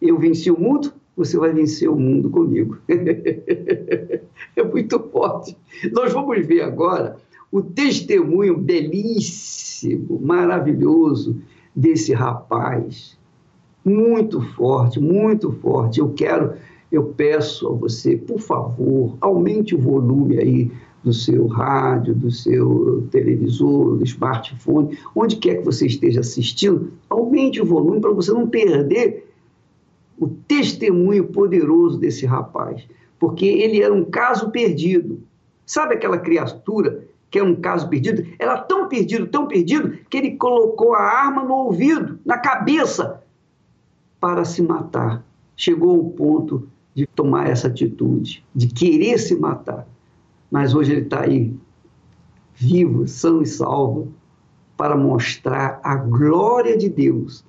eu 0.00 0.18
venci 0.18 0.50
o 0.50 0.58
mundo, 0.58 0.92
você 1.16 1.38
vai 1.38 1.52
vencer 1.52 1.88
o 1.88 1.96
mundo 1.96 2.30
comigo. 2.30 2.78
é 2.88 4.62
muito 4.62 4.98
forte. 5.10 5.56
Nós 5.92 6.12
vamos 6.12 6.46
ver 6.46 6.62
agora 6.62 7.16
o 7.50 7.62
testemunho 7.62 8.56
belíssimo, 8.56 10.20
maravilhoso 10.20 11.40
desse 11.74 12.12
rapaz. 12.12 13.16
Muito 13.84 14.40
forte, 14.40 14.98
muito 14.98 15.52
forte. 15.52 16.00
Eu 16.00 16.10
quero, 16.10 16.54
eu 16.90 17.04
peço 17.04 17.68
a 17.68 17.72
você, 17.72 18.16
por 18.16 18.40
favor, 18.40 19.16
aumente 19.20 19.74
o 19.74 19.78
volume 19.78 20.38
aí 20.38 20.72
do 21.04 21.12
seu 21.12 21.46
rádio, 21.46 22.14
do 22.14 22.30
seu 22.30 23.06
televisor, 23.10 23.98
do 23.98 24.04
smartphone, 24.04 24.98
onde 25.14 25.36
quer 25.36 25.58
que 25.58 25.64
você 25.64 25.86
esteja 25.86 26.20
assistindo, 26.20 26.92
aumente 27.10 27.60
o 27.60 27.66
volume 27.66 28.00
para 28.00 28.10
você 28.10 28.32
não 28.32 28.48
perder 28.48 29.30
o 30.18 30.26
testemunho 30.26 31.26
poderoso 31.26 31.98
desse 31.98 32.24
rapaz, 32.24 32.88
porque 33.18 33.44
ele 33.44 33.82
era 33.82 33.92
um 33.92 34.04
caso 34.04 34.50
perdido. 34.50 35.20
Sabe 35.66 35.94
aquela 35.94 36.18
criatura 36.18 37.04
que 37.30 37.38
é 37.38 37.42
um 37.42 37.56
caso 37.56 37.88
perdido, 37.88 38.24
era 38.38 38.56
tão 38.58 38.88
perdido, 38.88 39.26
tão 39.26 39.48
perdido, 39.48 39.98
que 40.08 40.16
ele 40.16 40.36
colocou 40.36 40.94
a 40.94 41.02
arma 41.02 41.42
no 41.42 41.52
ouvido, 41.52 42.18
na 42.24 42.38
cabeça, 42.38 43.22
para 44.20 44.44
se 44.44 44.62
matar. 44.62 45.24
Chegou 45.56 45.96
ao 45.96 46.10
ponto 46.10 46.68
de 46.94 47.06
tomar 47.08 47.48
essa 47.48 47.66
atitude, 47.66 48.44
de 48.54 48.68
querer 48.68 49.18
se 49.18 49.34
matar. 49.34 49.84
Mas 50.54 50.72
hoje 50.72 50.92
ele 50.92 51.00
está 51.00 51.22
aí, 51.22 51.52
vivo, 52.54 53.08
são 53.08 53.42
e 53.42 53.46
salvo, 53.46 54.12
para 54.76 54.96
mostrar 54.96 55.80
a 55.82 55.96
glória 55.96 56.78
de 56.78 56.88
Deus, 56.88 57.44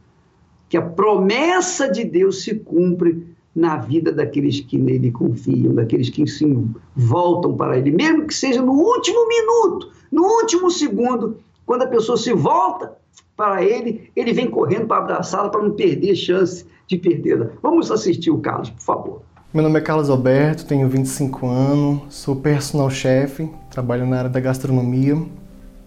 que 0.67 0.75
a 0.75 0.81
promessa 0.81 1.87
de 1.87 2.03
Deus 2.03 2.41
se 2.41 2.55
cumpre 2.55 3.27
na 3.55 3.77
vida 3.77 4.11
daqueles 4.11 4.59
que 4.59 4.79
nele 4.79 5.11
confiam, 5.11 5.75
daqueles 5.75 6.09
que 6.09 6.25
se 6.25 6.67
voltam 6.95 7.55
para 7.55 7.77
ele, 7.77 7.91
mesmo 7.91 8.25
que 8.25 8.33
seja 8.33 8.59
no 8.59 8.73
último 8.73 9.27
minuto, 9.27 9.91
no 10.11 10.23
último 10.23 10.71
segundo, 10.71 11.37
quando 11.63 11.83
a 11.83 11.87
pessoa 11.87 12.17
se 12.17 12.33
volta 12.33 12.97
para 13.37 13.63
ele, 13.63 14.09
ele 14.15 14.33
vem 14.33 14.49
correndo 14.49 14.87
para 14.87 15.03
abraçá-la 15.03 15.49
para 15.49 15.61
não 15.61 15.75
perder 15.75 16.15
chance 16.15 16.65
de 16.87 16.97
perdê-la. 16.97 17.51
Vamos 17.61 17.91
assistir 17.91 18.31
o 18.31 18.39
Carlos, 18.39 18.71
por 18.71 18.81
favor. 18.81 19.21
Meu 19.55 19.63
nome 19.63 19.79
é 19.79 19.81
Carlos 19.81 20.09
Alberto, 20.09 20.65
tenho 20.65 20.89
25 20.89 21.47
anos, 21.47 22.01
sou 22.09 22.35
personal 22.35 22.89
chefe, 22.89 23.49
trabalho 23.71 24.05
na 24.05 24.17
área 24.17 24.29
da 24.29 24.41
gastronomia. 24.41 25.17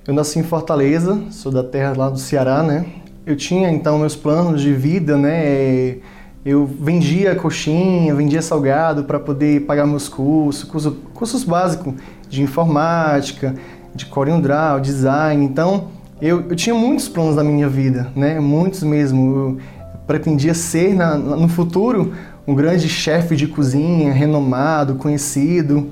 Eu 0.06 0.14
nasci 0.14 0.38
em 0.38 0.42
Fortaleza, 0.42 1.20
sou 1.30 1.52
da 1.52 1.62
terra 1.62 1.92
lá 1.94 2.08
do 2.08 2.18
Ceará, 2.18 2.62
né? 2.62 2.86
Eu 3.26 3.36
tinha 3.36 3.70
então 3.70 3.98
meus 3.98 4.16
planos 4.16 4.62
de 4.62 4.72
vida, 4.72 5.18
né? 5.18 5.98
Eu 6.46 6.64
vendia 6.64 7.34
coxinha, 7.34 8.14
vendia 8.14 8.40
salgado 8.40 9.04
para 9.04 9.20
poder 9.20 9.66
pagar 9.66 9.86
meus 9.86 10.08
cursos, 10.08 10.64
cursos, 10.64 10.94
cursos 11.12 11.44
básicos 11.44 11.92
de 12.26 12.42
informática, 12.42 13.54
de 13.94 14.06
CorelDRAW, 14.06 14.80
design. 14.80 15.44
Então, 15.44 15.88
eu, 16.22 16.40
eu, 16.48 16.56
tinha 16.56 16.74
muitos 16.74 17.06
planos 17.06 17.36
na 17.36 17.44
minha 17.44 17.68
vida, 17.68 18.10
né? 18.16 18.40
Muitos 18.40 18.82
mesmo. 18.82 19.36
Eu 19.36 19.58
pretendia 20.06 20.54
ser 20.54 20.94
na, 20.94 21.18
no 21.18 21.48
futuro 21.50 22.14
um 22.48 22.54
grande 22.54 22.88
chefe 22.88 23.36
de 23.36 23.46
cozinha, 23.46 24.10
renomado, 24.10 24.94
conhecido. 24.94 25.90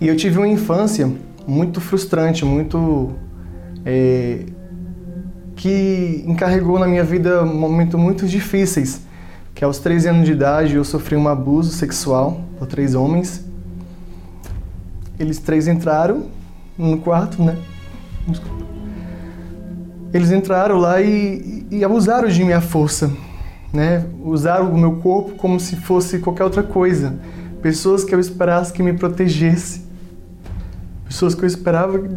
E 0.00 0.08
eu 0.08 0.16
tive 0.16 0.38
uma 0.38 0.48
infância 0.48 1.12
muito 1.46 1.82
frustrante, 1.82 2.46
muito 2.46 3.12
é, 3.84 4.46
que 5.54 6.24
encarregou 6.26 6.78
na 6.78 6.86
minha 6.86 7.04
vida 7.04 7.44
momentos 7.44 8.00
muito 8.00 8.26
difíceis 8.26 9.02
que 9.54 9.62
aos 9.62 9.78
13 9.78 10.08
anos 10.08 10.24
de 10.24 10.32
idade 10.32 10.76
eu 10.76 10.84
sofri 10.84 11.14
um 11.14 11.28
abuso 11.28 11.70
sexual 11.72 12.40
por 12.58 12.66
três 12.66 12.94
homens. 12.94 13.44
Eles 15.18 15.38
três 15.38 15.68
entraram 15.68 16.24
no 16.76 16.96
quarto, 16.96 17.42
né? 17.42 17.58
Eles 20.10 20.30
entraram 20.30 20.78
lá 20.78 21.02
e, 21.02 21.66
e 21.70 21.84
abusaram 21.84 22.28
de 22.28 22.42
minha 22.42 22.62
força, 22.62 23.12
né? 23.74 24.06
Usaram 24.22 24.70
o 24.70 24.78
meu 24.78 24.96
corpo 24.96 25.32
como 25.32 25.58
se 25.58 25.74
fosse 25.74 26.20
qualquer 26.20 26.44
outra 26.44 26.62
coisa. 26.62 27.18
Pessoas 27.60 28.04
que 28.04 28.14
eu 28.14 28.20
esperasse 28.20 28.72
que 28.72 28.82
me 28.82 28.92
protegesse. 28.92 29.82
Pessoas 31.04 31.34
que 31.34 31.42
eu 31.42 31.46
esperava 31.46 32.08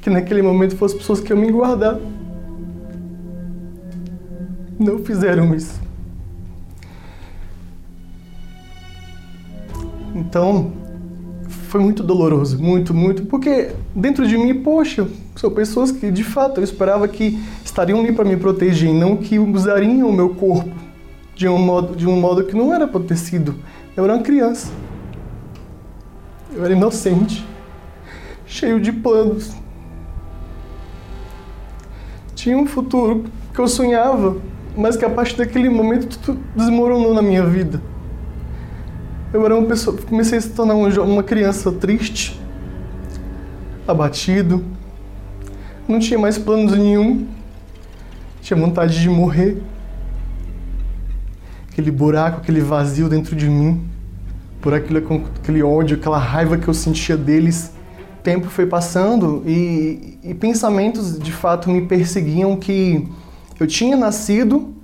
que 0.00 0.10
naquele 0.10 0.42
momento 0.42 0.76
fossem 0.76 0.98
pessoas 0.98 1.20
que 1.20 1.32
eu 1.32 1.36
me 1.36 1.50
guardar. 1.52 1.98
Não 4.78 4.98
fizeram 4.98 5.54
isso. 5.54 5.80
Então, 10.14 10.72
foi 11.68 11.80
muito 11.80 12.02
doloroso, 12.02 12.60
muito, 12.60 12.92
muito, 12.92 13.24
porque 13.26 13.70
dentro 13.94 14.26
de 14.26 14.36
mim, 14.36 14.62
poxa, 14.62 15.06
são 15.36 15.50
pessoas 15.50 15.92
que 15.92 16.10
de 16.10 16.24
fato 16.24 16.58
eu 16.58 16.64
esperava 16.64 17.06
que 17.06 17.38
estariam 17.64 18.00
ali 18.00 18.12
para 18.12 18.24
me 18.24 18.36
proteger, 18.36 18.92
não 18.92 19.16
que 19.16 19.38
usariam 19.38 20.08
o 20.08 20.12
meu 20.12 20.30
corpo 20.30 20.87
de 21.38 21.46
um 21.48 21.56
modo, 21.56 21.94
de 21.94 22.04
um 22.04 22.20
modo 22.20 22.42
que 22.42 22.56
não 22.56 22.74
era 22.74 22.88
para 22.88 23.00
ter 23.00 23.16
sido. 23.16 23.54
Eu 23.96 24.02
era 24.02 24.14
uma 24.14 24.22
criança. 24.24 24.72
Eu 26.52 26.64
era 26.64 26.74
inocente, 26.74 27.46
cheio 28.44 28.80
de 28.80 28.90
planos. 28.90 29.54
Tinha 32.34 32.58
um 32.58 32.66
futuro 32.66 33.26
que 33.54 33.60
eu 33.60 33.68
sonhava, 33.68 34.36
mas 34.76 34.96
que 34.96 35.04
a 35.04 35.10
partir 35.10 35.36
daquele 35.36 35.68
momento 35.68 36.18
tudo 36.18 36.40
desmoronou 36.56 37.14
na 37.14 37.22
minha 37.22 37.46
vida. 37.46 37.80
Eu 39.32 39.44
era 39.44 39.56
uma 39.56 39.68
pessoa, 39.68 39.96
comecei 39.96 40.38
a 40.38 40.40
se 40.40 40.50
tornar 40.50 40.74
uma 40.74 41.22
criança 41.22 41.70
triste, 41.70 42.40
abatido, 43.86 44.64
não 45.86 46.00
tinha 46.00 46.18
mais 46.18 46.36
planos 46.36 46.76
nenhum, 46.76 47.28
tinha 48.40 48.58
vontade 48.58 49.00
de 49.00 49.08
morrer. 49.08 49.62
Aquele 51.78 51.92
buraco, 51.92 52.38
aquele 52.38 52.60
vazio 52.60 53.08
dentro 53.08 53.36
de 53.36 53.48
mim, 53.48 53.80
por 54.60 54.74
aquilo, 54.74 54.98
aquele 55.40 55.62
ódio, 55.62 55.96
aquela 55.96 56.18
raiva 56.18 56.58
que 56.58 56.66
eu 56.66 56.74
sentia 56.74 57.16
deles. 57.16 57.70
O 58.18 58.20
tempo 58.20 58.48
foi 58.48 58.66
passando 58.66 59.44
e, 59.46 60.18
e 60.24 60.34
pensamentos 60.34 61.16
de 61.16 61.30
fato 61.30 61.70
me 61.70 61.82
perseguiam 61.82 62.56
que 62.56 63.06
eu 63.60 63.66
tinha 63.68 63.96
nascido 63.96 64.74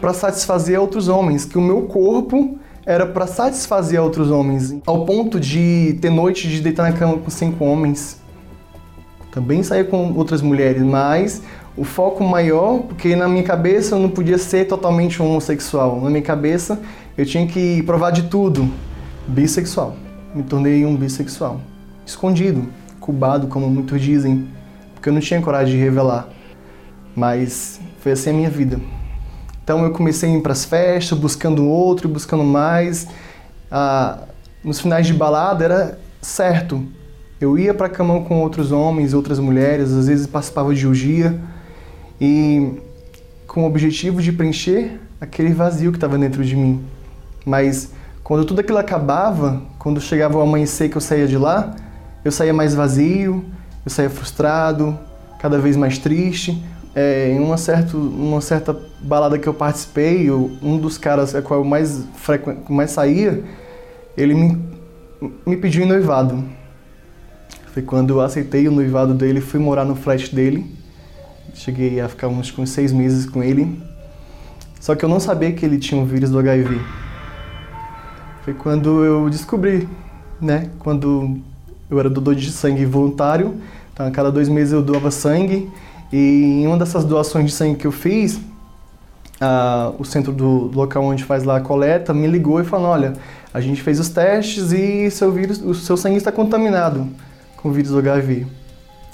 para 0.00 0.14
satisfazer 0.14 0.80
outros 0.80 1.08
homens, 1.08 1.44
que 1.44 1.58
o 1.58 1.60
meu 1.60 1.82
corpo 1.82 2.58
era 2.86 3.04
para 3.04 3.26
satisfazer 3.26 4.00
outros 4.00 4.30
homens, 4.30 4.74
ao 4.86 5.04
ponto 5.04 5.38
de 5.38 5.98
ter 6.00 6.08
noite 6.08 6.48
de 6.48 6.62
deitar 6.62 6.90
na 6.90 6.96
cama 6.96 7.18
com 7.18 7.28
cinco 7.28 7.66
homens. 7.66 8.18
Também 9.30 9.62
saía 9.62 9.84
com 9.84 10.14
outras 10.14 10.40
mulheres, 10.40 10.82
mas 10.82 11.42
o 11.80 11.84
foco 11.84 12.22
maior, 12.22 12.80
porque 12.80 13.16
na 13.16 13.26
minha 13.26 13.42
cabeça 13.42 13.94
eu 13.94 13.98
não 13.98 14.10
podia 14.10 14.36
ser 14.36 14.66
totalmente 14.66 15.22
homossexual. 15.22 15.98
Na 16.02 16.10
minha 16.10 16.20
cabeça 16.20 16.78
eu 17.16 17.24
tinha 17.24 17.46
que 17.46 17.82
provar 17.84 18.10
de 18.10 18.24
tudo. 18.24 18.70
Bissexual. 19.26 19.96
Me 20.34 20.42
tornei 20.42 20.84
um 20.84 20.94
bissexual. 20.94 21.58
Escondido, 22.04 22.68
cubado, 23.00 23.46
como 23.46 23.66
muitos 23.66 23.98
dizem, 23.98 24.46
porque 24.92 25.08
eu 25.08 25.12
não 25.14 25.22
tinha 25.22 25.40
coragem 25.40 25.74
de 25.74 25.82
revelar. 25.82 26.28
Mas 27.16 27.80
foi 28.00 28.12
assim 28.12 28.28
a 28.28 28.34
minha 28.34 28.50
vida. 28.50 28.78
Então 29.64 29.82
eu 29.82 29.90
comecei 29.90 30.30
a 30.30 30.36
ir 30.36 30.42
para 30.42 30.52
as 30.52 30.66
festas, 30.66 31.18
buscando 31.18 31.66
outro, 31.66 32.10
buscando 32.10 32.44
mais. 32.44 33.06
Ah, 33.70 34.24
nos 34.62 34.78
finais 34.78 35.06
de 35.06 35.14
balada 35.14 35.64
era 35.64 35.98
certo. 36.20 36.86
Eu 37.40 37.58
ia 37.58 37.72
para 37.72 37.86
a 37.86 37.90
cama 37.90 38.20
com 38.20 38.42
outros 38.42 38.70
homens, 38.70 39.14
outras 39.14 39.38
mulheres, 39.38 39.90
às 39.94 40.08
vezes 40.08 40.26
participava 40.26 40.74
de 40.74 40.86
orgia 40.86 41.40
e 42.20 42.72
com 43.46 43.62
o 43.62 43.66
objetivo 43.66 44.20
de 44.20 44.32
preencher 44.32 45.00
aquele 45.20 45.52
vazio 45.52 45.90
que 45.90 45.96
estava 45.96 46.18
dentro 46.18 46.44
de 46.44 46.54
mim. 46.54 46.84
Mas 47.44 47.92
quando 48.22 48.44
tudo 48.44 48.60
aquilo 48.60 48.78
acabava, 48.78 49.62
quando 49.78 50.00
chegava 50.00 50.38
o 50.38 50.40
amanhecer 50.40 50.88
que 50.88 50.96
eu 50.96 51.00
saía 51.00 51.26
de 51.26 51.36
lá, 51.36 51.74
eu 52.24 52.30
saía 52.30 52.52
mais 52.52 52.74
vazio, 52.74 53.44
eu 53.84 53.90
saía 53.90 54.10
frustrado, 54.10 54.98
cada 55.40 55.58
vez 55.58 55.76
mais 55.76 55.98
triste, 55.98 56.62
é, 56.94 57.32
em 57.32 57.40
uma, 57.40 57.56
certo, 57.56 57.96
uma 57.96 58.40
certa 58.40 58.76
balada 59.00 59.38
que 59.38 59.48
eu 59.48 59.54
participei, 59.54 60.30
um 60.30 60.78
dos 60.78 60.98
caras 60.98 61.34
a 61.34 61.40
qual 61.40 61.60
eu 61.60 61.64
mais, 61.64 62.04
mais 62.68 62.90
saía, 62.90 63.42
ele 64.16 64.34
me, 64.34 64.58
me 65.46 65.56
pediu 65.56 65.82
em 65.82 65.86
noivado. 65.86 66.44
Foi 67.72 67.82
quando 67.82 68.10
eu 68.10 68.20
aceitei 68.20 68.66
o 68.68 68.72
noivado 68.72 69.14
dele, 69.14 69.40
fui 69.40 69.60
morar 69.60 69.84
no 69.84 69.94
flat 69.94 70.34
dele. 70.34 70.79
Cheguei 71.54 72.00
a 72.00 72.08
ficar 72.08 72.28
uns, 72.28 72.56
uns 72.58 72.70
seis 72.70 72.92
meses 72.92 73.26
com 73.26 73.42
ele. 73.42 73.80
Só 74.80 74.94
que 74.94 75.04
eu 75.04 75.08
não 75.08 75.20
sabia 75.20 75.52
que 75.52 75.64
ele 75.64 75.78
tinha 75.78 76.00
o 76.00 76.06
vírus 76.06 76.30
do 76.30 76.38
HIV. 76.38 76.80
Foi 78.44 78.54
quando 78.54 79.04
eu 79.04 79.28
descobri, 79.28 79.88
né? 80.40 80.70
Quando 80.78 81.38
eu 81.90 82.00
era 82.00 82.08
doador 82.08 82.34
de 82.34 82.50
sangue 82.50 82.84
voluntário. 82.84 83.56
Então, 83.92 84.06
a 84.06 84.10
cada 84.10 84.32
dois 84.32 84.48
meses 84.48 84.72
eu 84.72 84.82
doava 84.82 85.10
sangue 85.10 85.70
e 86.12 86.62
em 86.62 86.66
uma 86.66 86.76
dessas 86.76 87.04
doações 87.04 87.46
de 87.46 87.52
sangue 87.52 87.76
que 87.76 87.86
eu 87.86 87.92
fiz, 87.92 88.36
uh, 88.36 89.94
o 89.98 90.04
centro 90.04 90.32
do 90.32 90.70
local 90.74 91.04
onde 91.04 91.22
faz 91.24 91.44
lá 91.44 91.58
a 91.58 91.60
coleta 91.60 92.12
me 92.12 92.26
ligou 92.26 92.60
e 92.60 92.64
falou: 92.64 92.88
olha, 92.88 93.12
a 93.52 93.60
gente 93.60 93.82
fez 93.82 94.00
os 94.00 94.08
testes 94.08 94.72
e 94.72 95.10
seu 95.10 95.30
vírus, 95.30 95.60
o 95.60 95.74
seu 95.74 95.96
sangue 95.96 96.16
está 96.16 96.32
contaminado 96.32 97.08
com 97.56 97.68
o 97.68 97.72
vírus 97.72 97.90
do 97.90 97.98
HIV. 97.98 98.46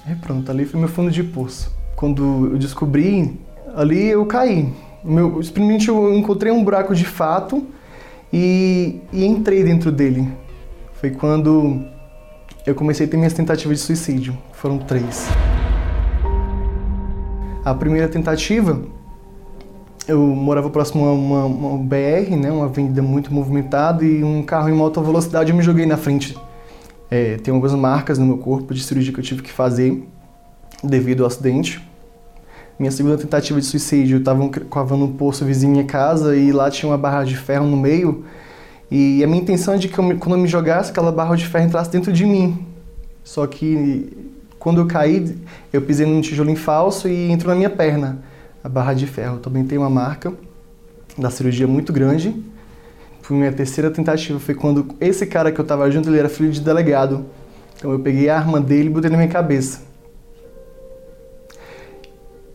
E 0.08 0.14
pronto, 0.14 0.50
ali 0.50 0.64
foi 0.64 0.78
meu 0.78 0.88
fundo 0.88 1.10
de 1.10 1.22
poço. 1.22 1.75
Quando 1.96 2.50
eu 2.52 2.58
descobri, 2.58 3.40
ali 3.74 4.08
eu 4.08 4.26
caí. 4.26 4.70
Meu, 5.02 5.42
simplesmente 5.42 5.88
eu 5.88 6.14
encontrei 6.14 6.52
um 6.52 6.62
buraco 6.62 6.94
de 6.94 7.06
fato 7.06 7.66
e, 8.30 9.00
e 9.10 9.24
entrei 9.24 9.64
dentro 9.64 9.90
dele. 9.90 10.28
Foi 11.00 11.10
quando 11.10 11.82
eu 12.66 12.74
comecei 12.74 13.06
a 13.06 13.08
ter 13.08 13.16
minhas 13.16 13.32
tentativas 13.32 13.78
de 13.78 13.84
suicídio. 13.84 14.36
Foram 14.52 14.76
três. 14.76 15.26
A 17.64 17.72
primeira 17.72 18.08
tentativa, 18.08 18.82
eu 20.06 20.20
morava 20.20 20.68
próximo 20.68 21.06
a 21.06 21.12
uma, 21.12 21.44
uma 21.46 21.78
BR, 21.78 22.36
né, 22.36 22.52
uma 22.52 22.66
avenida 22.66 23.00
muito 23.00 23.32
movimentada, 23.32 24.04
e 24.04 24.22
um 24.22 24.42
carro 24.42 24.68
em 24.68 24.78
alta 24.78 25.00
velocidade 25.00 25.50
eu 25.50 25.56
me 25.56 25.62
joguei 25.62 25.86
na 25.86 25.96
frente. 25.96 26.36
É, 27.10 27.36
tem 27.38 27.54
algumas 27.54 27.74
marcas 27.74 28.18
no 28.18 28.26
meu 28.26 28.38
corpo 28.38 28.74
de 28.74 28.82
cirurgia 28.82 29.12
que 29.12 29.18
eu 29.18 29.24
tive 29.24 29.42
que 29.42 29.50
fazer 29.50 30.06
devido 30.82 31.22
ao 31.22 31.26
acidente. 31.26 31.82
Minha 32.78 32.90
segunda 32.90 33.16
tentativa 33.16 33.58
de 33.58 33.66
suicídio, 33.66 34.16
eu 34.16 34.18
estava 34.18 34.48
cavando 34.70 35.04
um 35.04 35.12
poço 35.12 35.44
vizinho 35.44 35.72
à 35.72 35.74
minha 35.76 35.84
casa 35.86 36.36
e 36.36 36.52
lá 36.52 36.70
tinha 36.70 36.90
uma 36.90 36.98
barra 36.98 37.24
de 37.24 37.36
ferro 37.36 37.66
no 37.66 37.76
meio. 37.76 38.24
E 38.90 39.24
a 39.24 39.26
minha 39.26 39.40
intenção 39.40 39.74
é 39.74 39.78
de 39.78 39.88
que 39.88 39.98
eu, 39.98 40.18
quando 40.18 40.36
eu 40.36 40.38
me 40.38 40.46
jogasse, 40.46 40.90
aquela 40.90 41.10
barra 41.10 41.34
de 41.34 41.46
ferro 41.46 41.64
entrasse 41.66 41.90
dentro 41.90 42.12
de 42.12 42.26
mim. 42.26 42.66
Só 43.24 43.46
que 43.46 44.12
quando 44.58 44.80
eu 44.80 44.86
caí, 44.86 45.36
eu 45.72 45.80
pisei 45.82 46.06
num 46.06 46.20
tijolinho 46.20 46.56
falso 46.56 47.08
e 47.08 47.30
entrou 47.30 47.50
na 47.50 47.56
minha 47.56 47.70
perna 47.70 48.18
a 48.62 48.68
barra 48.68 48.94
de 48.94 49.06
ferro. 49.06 49.38
também 49.38 49.64
tem 49.64 49.78
uma 49.78 49.88
marca 49.88 50.32
da 51.16 51.30
cirurgia 51.30 51.66
muito 51.66 51.92
grande. 51.92 52.34
Foi 53.22 53.36
minha 53.36 53.52
terceira 53.52 53.90
tentativa, 53.90 54.38
foi 54.38 54.54
quando 54.54 54.94
esse 55.00 55.26
cara 55.26 55.50
que 55.50 55.58
eu 55.58 55.62
estava 55.62 55.90
junto, 55.90 56.10
ele 56.10 56.18
era 56.18 56.28
filho 56.28 56.50
de 56.50 56.60
delegado. 56.60 57.24
Então 57.76 57.90
eu 57.90 57.98
peguei 57.98 58.28
a 58.28 58.36
arma 58.36 58.60
dele 58.60 58.88
e 58.88 58.92
botei 58.92 59.10
na 59.10 59.16
minha 59.16 59.28
cabeça. 59.28 59.80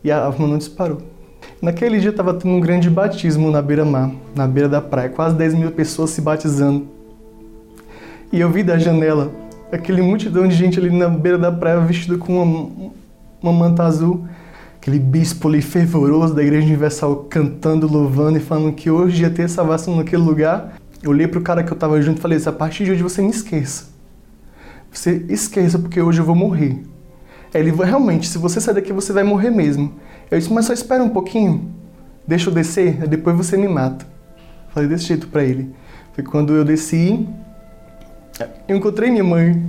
E 0.04 0.10
a 0.10 0.26
arma 0.26 0.46
não 0.46 0.58
disparou. 0.58 0.98
Naquele 1.60 2.00
dia 2.00 2.10
estava 2.10 2.34
tendo 2.34 2.54
um 2.54 2.60
grande 2.60 2.90
batismo 2.90 3.50
na 3.50 3.62
beira-mar, 3.62 4.10
na 4.34 4.46
beira 4.46 4.68
da 4.68 4.80
praia, 4.80 5.08
quase 5.08 5.36
10 5.36 5.54
mil 5.54 5.70
pessoas 5.70 6.10
se 6.10 6.20
batizando. 6.20 6.86
E 8.32 8.40
eu 8.40 8.50
vi 8.50 8.62
da 8.62 8.78
janela 8.78 9.30
aquele 9.70 10.02
multidão 10.02 10.46
de 10.46 10.54
gente 10.54 10.78
ali 10.78 10.90
na 10.90 11.08
beira 11.08 11.38
da 11.38 11.50
praia 11.50 11.80
vestido 11.80 12.18
com 12.18 12.42
uma, 12.42 12.92
uma 13.42 13.52
manta 13.52 13.84
azul. 13.84 14.26
Aquele 14.76 14.98
bispo 14.98 15.48
ali 15.48 15.62
fervoroso 15.62 16.34
da 16.34 16.42
Igreja 16.42 16.66
Universal 16.66 17.26
cantando, 17.30 17.86
louvando 17.86 18.38
e 18.38 18.40
falando 18.40 18.72
que 18.72 18.90
hoje 18.90 19.22
ia 19.22 19.30
ter 19.30 19.48
salvação 19.48 19.96
naquele 19.96 20.22
lugar. 20.22 20.74
Eu 21.02 21.10
olhei 21.10 21.26
pro 21.26 21.40
cara 21.40 21.62
que 21.62 21.72
eu 21.72 21.76
tava 21.76 22.00
junto 22.02 22.18
e 22.18 22.20
falei: 22.20 22.40
a 22.44 22.52
partir 22.52 22.84
de 22.84 22.90
hoje 22.90 23.02
você 23.02 23.22
me 23.22 23.30
esqueça. 23.30 23.90
Você 24.90 25.24
esqueça 25.28 25.78
porque 25.78 26.00
hoje 26.00 26.20
eu 26.20 26.24
vou 26.24 26.34
morrer. 26.34 26.82
Ele 27.54 27.70
realmente, 27.70 28.28
se 28.28 28.38
você 28.38 28.60
sair 28.60 28.74
daqui 28.74 28.92
você 28.92 29.12
vai 29.12 29.22
morrer 29.22 29.50
mesmo. 29.50 29.92
Eu 30.30 30.38
disse: 30.38 30.52
mas 30.52 30.66
só 30.66 30.72
espera 30.72 31.02
um 31.02 31.10
pouquinho, 31.10 31.70
deixa 32.26 32.48
eu 32.48 32.54
descer, 32.54 33.06
depois 33.06 33.36
você 33.36 33.56
me 33.56 33.68
mata. 33.68 34.06
Falei 34.70 34.88
desse 34.88 35.04
jeito 35.04 35.28
para 35.28 35.44
ele. 35.44 35.70
Foi 36.14 36.24
quando 36.24 36.54
eu 36.54 36.64
desci, 36.64 37.26
eu 38.66 38.76
encontrei 38.76 39.10
minha 39.10 39.24
mãe 39.24 39.62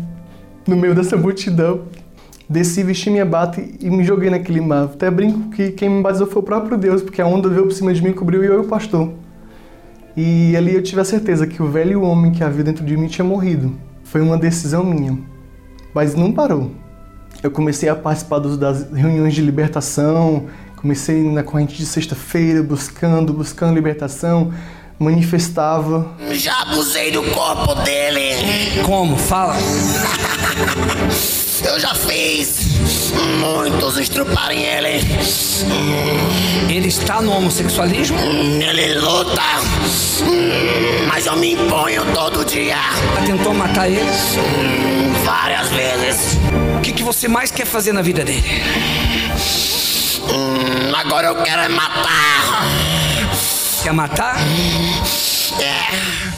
no 0.67 0.75
meio 0.77 0.95
dessa 0.95 1.17
multidão. 1.17 1.81
Desci, 2.49 2.83
vesti 2.83 3.09
minha 3.09 3.25
bata 3.25 3.61
e 3.79 3.89
me 3.89 4.03
joguei 4.03 4.29
naquele 4.29 4.61
mar. 4.61 4.83
Até 4.83 5.09
brinco 5.09 5.49
que 5.49 5.71
quem 5.71 5.89
me 5.89 6.01
batizou 6.01 6.27
foi 6.27 6.41
o 6.41 6.45
próprio 6.45 6.77
Deus, 6.77 7.01
porque 7.01 7.21
a 7.21 7.25
onda 7.25 7.49
veio 7.49 7.63
por 7.63 7.71
cima 7.71 7.93
de 7.93 8.01
mim, 8.03 8.13
cobriu 8.13 8.43
eu 8.43 8.61
e 8.61 8.65
o 8.65 8.67
pastor. 8.67 9.11
E 10.15 10.55
ali 10.55 10.75
eu 10.75 10.83
tive 10.83 11.01
a 11.01 11.05
certeza 11.05 11.47
que 11.47 11.63
o 11.63 11.67
velho 11.67 12.01
homem 12.03 12.31
que 12.31 12.43
havia 12.43 12.63
dentro 12.63 12.85
de 12.85 12.95
mim 12.95 13.07
tinha 13.07 13.25
morrido. 13.25 13.73
Foi 14.03 14.21
uma 14.21 14.37
decisão 14.37 14.83
minha. 14.83 15.17
Mas 15.93 16.15
não 16.15 16.31
parou. 16.31 16.71
Eu 17.43 17.51
comecei 17.51 17.89
a 17.89 17.95
participar 17.95 18.39
das 18.39 18.91
reuniões 18.91 19.35
de 19.35 19.41
libertação, 19.41 20.49
Comecei 20.83 21.23
na 21.23 21.43
corrente 21.43 21.77
de 21.77 21.85
sexta-feira, 21.85 22.61
buscando, 22.61 23.31
buscando 23.31 23.73
libertação, 23.73 24.53
manifestava. 24.99 26.13
Já 26.33 26.61
abusei 26.61 27.09
do 27.09 27.23
corpo 27.23 27.73
dele. 27.75 28.83
Como? 28.85 29.15
Fala. 29.15 29.55
Eu 31.65 31.79
já 31.79 31.95
fiz 31.95 33.02
muitos 33.39 33.97
estruparem 33.97 34.63
ele. 34.63 34.99
Ele 36.69 36.87
está 36.87 37.21
no 37.21 37.31
homossexualismo? 37.31 38.17
Ele 38.19 38.95
luta, 38.99 39.41
mas 41.07 41.25
eu 41.25 41.35
me 41.37 41.53
imponho 41.53 42.03
todo 42.13 42.43
dia. 42.45 42.77
Tentou 43.25 43.53
matar 43.53 43.89
ele? 43.89 44.09
Várias 45.23 45.69
vezes. 45.69 46.37
O 46.77 46.81
que, 46.81 46.91
que 46.91 47.03
você 47.03 47.27
mais 47.27 47.51
quer 47.51 47.65
fazer 47.65 47.93
na 47.93 48.01
vida 48.01 48.23
dele? 48.23 48.43
Hum, 50.29 50.95
agora 50.95 51.27
eu 51.27 51.35
quero 51.43 51.61
é 51.61 51.69
matar. 51.69 52.65
Quer 53.83 53.93
matar? 53.93 54.37
É. 55.59 56.33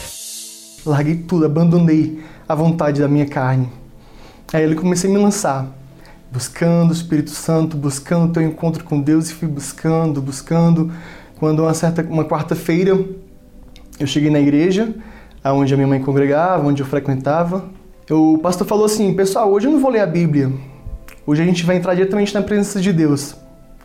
Larguei 0.86 1.16
tudo, 1.16 1.46
abandonei 1.46 2.20
a 2.48 2.54
vontade 2.54 3.02
da 3.02 3.08
minha 3.08 3.26
carne. 3.26 3.70
Aí 4.54 4.64
ele 4.64 4.76
comecei 4.76 5.10
a 5.10 5.14
me 5.14 5.20
lançar, 5.20 5.68
buscando 6.36 6.90
o 6.90 6.94
Espírito 6.94 7.30
Santo, 7.30 7.78
buscando 7.78 8.30
o 8.30 8.34
teu 8.34 8.44
encontro 8.44 8.84
com 8.84 9.00
Deus 9.00 9.30
e 9.30 9.34
fui 9.34 9.48
buscando, 9.48 10.22
buscando. 10.22 10.92
Quando 11.40 11.62
uma 11.62 11.74
certa 11.74 12.02
uma 12.02 12.26
quarta-feira 12.26 12.92
eu 13.98 14.06
cheguei 14.06 14.30
na 14.30 14.42
igreja, 14.42 14.94
onde 15.46 15.74
a 15.74 15.78
minha 15.78 15.88
mãe 15.88 16.02
congregava, 16.02 16.68
onde 16.68 16.84
eu 16.84 16.86
frequentava, 16.86 17.64
o 18.12 18.38
pastor 18.40 18.68
falou 18.68 18.84
assim: 18.84 19.14
"Pessoal, 19.14 19.50
hoje 19.50 19.68
eu 19.68 19.72
não 19.72 19.80
vou 19.80 19.90
ler 19.90 20.02
a 20.02 20.06
Bíblia. 20.06 20.52
Hoje 21.26 21.42
a 21.42 21.46
gente 21.46 21.66
vai 21.66 21.78
entrar 21.78 21.94
diretamente 21.94 22.34
na 22.34 22.42
presença 22.42 22.82
de 22.82 22.92
Deus." 22.92 23.34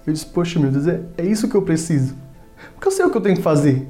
Eu 0.05 0.13
disse: 0.13 0.27
"Poxa, 0.27 0.59
meu 0.59 0.73
Deus, 0.73 0.89
é, 0.89 1.03
é 1.19 1.25
isso 1.25 1.49
que 1.49 1.55
eu 1.55 1.63
preciso. 1.63 2.17
Porque 2.75 2.89
eu 2.89 2.93
sei 2.93 3.05
o 3.05 3.11
que 3.11 3.17
eu 3.17 3.21
tenho 3.21 3.37
que 3.37 3.43
fazer." 3.43 3.87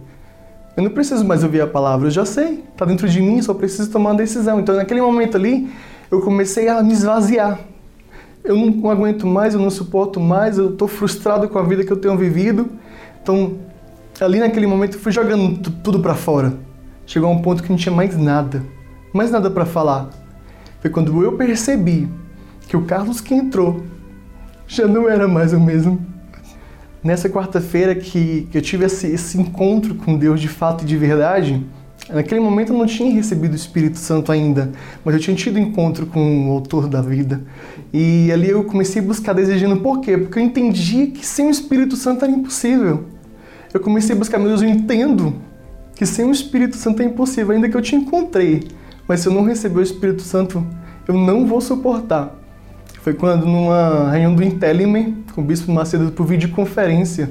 Eu 0.77 0.83
não 0.83 0.91
preciso 0.91 1.25
mais 1.25 1.43
ouvir 1.43 1.63
a 1.63 1.67
palavra, 1.67 2.09
eu 2.09 2.11
já 2.11 2.27
sei, 2.27 2.63
está 2.73 2.85
dentro 2.85 3.09
de 3.09 3.21
mim, 3.21 3.41
só 3.41 3.55
preciso 3.55 3.91
tomar 3.91 4.11
uma 4.11 4.17
decisão. 4.17 4.61
Então, 4.61 4.77
naquele 4.77 5.01
momento 5.01 5.37
ali, 5.37 5.71
eu 6.11 6.21
comecei 6.21 6.69
a 6.69 6.83
me 6.83 6.93
esvaziar. 6.93 7.59
Eu 8.43 8.57
não 8.57 8.91
aguento 8.91 9.27
mais, 9.27 9.55
eu 9.55 9.61
não 9.61 9.71
suporto 9.71 10.19
mais, 10.19 10.57
eu 10.57 10.71
estou 10.71 10.89
frustrado 10.89 11.49
com 11.49 11.59
a 11.59 11.63
vida 11.63 11.85
que 11.85 11.93
eu 11.93 11.97
tenho 11.97 12.17
vivido. 12.17 12.71
Então, 13.23 13.59
ali 14.21 14.39
naquele 14.41 14.67
momento, 14.67 14.95
eu 14.95 15.01
fui 15.01 15.13
jogando 15.13 15.59
tudo 15.83 16.01
para 16.01 16.15
fora. 16.15 16.55
Chegou 17.07 17.29
a 17.29 17.33
um 17.33 17.43
ponto 17.43 17.63
que 17.63 17.69
não 17.69 17.77
tinha 17.77 17.95
mais 17.95 18.17
nada, 18.17 18.63
mais 19.13 19.31
nada 19.31 19.51
para 19.51 19.67
falar. 19.67 20.11
Foi 20.81 20.91
quando 20.91 21.23
eu 21.23 21.37
percebi 21.37 22.09
que 22.67 22.77
o 22.77 22.83
Carlos 22.83 23.21
que 23.21 23.35
entrou 23.35 23.83
já 24.67 24.87
não 24.87 25.09
era 25.09 25.27
mais 25.27 25.53
o 25.53 25.61
mesmo. 25.61 26.01
Nessa 27.03 27.29
quarta-feira 27.29 27.95
que, 27.95 28.47
que 28.51 28.57
eu 28.57 28.63
tive 28.63 28.85
esse, 28.85 29.09
esse 29.09 29.41
encontro 29.41 29.95
com 29.95 30.17
Deus 30.17 30.41
de 30.41 30.49
fato 30.49 30.83
e 30.83 30.87
de 30.87 30.97
verdade, 30.97 31.67
Naquele 32.09 32.41
momento 32.41 32.73
eu 32.73 32.79
não 32.79 32.87
tinha 32.87 33.13
recebido 33.13 33.53
o 33.53 33.57
Espírito 33.57 33.99
Santo 33.99 34.33
ainda, 34.33 34.73
mas 35.05 35.15
eu 35.15 35.21
tinha 35.21 35.37
tido 35.37 35.59
encontro 35.59 36.07
com 36.07 36.49
o 36.49 36.53
autor 36.53 36.89
da 36.89 37.01
vida. 37.01 37.43
E 37.93 38.31
ali 38.33 38.49
eu 38.51 38.65
comecei 38.65 39.01
a 39.01 39.05
buscar 39.05 39.33
desejando 39.33 39.77
por 39.77 40.01
quê? 40.01 40.17
Porque 40.17 40.39
eu 40.39 40.43
entendi 40.43 41.09
que 41.09 41.25
sem 41.25 41.47
o 41.47 41.51
Espírito 41.51 41.97
Santo 41.97 42.25
era 42.25 42.33
impossível. 42.33 43.05
Eu 43.73 43.81
comecei 43.81 44.17
a 44.17 44.19
buscar, 44.19 44.39
meu 44.39 44.49
Deus, 44.49 44.63
eu 44.63 44.69
entendo 44.69 45.35
que 45.95 46.05
sem 46.05 46.25
o 46.25 46.33
Espírito 46.33 46.77
Santo 46.77 47.03
é 47.03 47.05
impossível, 47.05 47.55
ainda 47.55 47.69
que 47.69 47.77
eu 47.77 47.83
te 47.83 47.95
encontrei. 47.95 48.67
Mas 49.07 49.21
se 49.21 49.29
eu 49.29 49.33
não 49.33 49.45
receber 49.45 49.81
o 49.81 49.83
Espírito 49.83 50.23
Santo, 50.23 50.67
eu 51.07 51.15
não 51.15 51.47
vou 51.47 51.61
suportar. 51.61 52.37
Foi 53.03 53.15
quando 53.15 53.47
numa 53.47 54.11
reunião 54.11 54.35
do 54.35 54.43
Intelime, 54.43 55.25
com 55.35 55.41
o 55.41 55.45
Bispo 55.45 55.71
Macedo 55.73 56.11
por 56.11 56.27
videoconferência, 56.27 57.31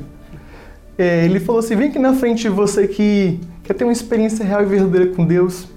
é, 0.98 1.26
ele 1.26 1.40
falou 1.40 1.60
assim, 1.60 1.76
vem 1.76 1.90
aqui 1.90 2.00
na 2.00 2.14
frente 2.14 2.50
você 2.50 2.88
que 2.88 3.40
quer 3.70 3.76
ter 3.76 3.84
uma 3.84 3.94
experiência 3.94 4.44
real 4.44 4.64
e 4.64 4.66
verdadeira 4.66 5.14
com 5.14 5.24
Deus? 5.24 5.68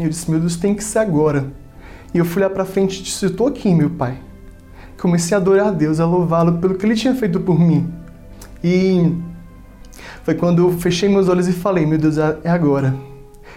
E 0.00 0.02
eu 0.02 0.08
disse, 0.08 0.28
meu 0.28 0.40
Deus, 0.40 0.56
tem 0.56 0.74
que 0.74 0.82
ser 0.82 0.98
agora. 0.98 1.46
E 2.12 2.18
eu 2.18 2.24
fui 2.24 2.42
lá 2.42 2.50
para 2.50 2.64
frente 2.64 2.98
e 2.98 3.02
disse, 3.04 3.24
estou 3.24 3.46
aqui, 3.46 3.72
meu 3.72 3.88
Pai. 3.88 4.18
Comecei 5.00 5.36
a 5.36 5.38
adorar 5.38 5.68
a 5.68 5.70
Deus, 5.70 6.00
a 6.00 6.06
louvá-lo 6.06 6.58
pelo 6.58 6.74
que 6.74 6.84
Ele 6.84 6.96
tinha 6.96 7.14
feito 7.14 7.38
por 7.38 7.56
mim. 7.56 7.88
E 8.64 9.14
foi 10.24 10.34
quando 10.34 10.58
eu 10.58 10.72
fechei 10.72 11.08
meus 11.08 11.28
olhos 11.28 11.46
e 11.46 11.52
falei, 11.52 11.86
meu 11.86 11.98
Deus, 11.98 12.18
é 12.18 12.50
agora. 12.50 12.96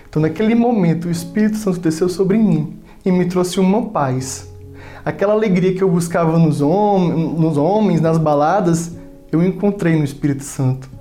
Então 0.07 0.21
naquele 0.21 0.53
momento 0.53 1.07
o 1.07 1.11
Espírito 1.11 1.57
Santo 1.57 1.79
desceu 1.79 2.07
sobre 2.07 2.37
mim 2.37 2.77
e 3.03 3.11
me 3.11 3.25
trouxe 3.25 3.59
uma 3.59 3.89
paz. 3.89 4.53
Aquela 5.03 5.33
alegria 5.33 5.73
que 5.73 5.83
eu 5.83 5.89
buscava 5.89 6.37
nos, 6.37 6.61
hom 6.61 7.09
nos 7.39 7.57
homens, 7.57 7.99
nas 7.99 8.19
baladas, 8.19 8.95
eu 9.31 9.43
encontrei 9.43 9.95
no 9.95 10.03
Espírito 10.03 10.43
Santo 10.43 10.92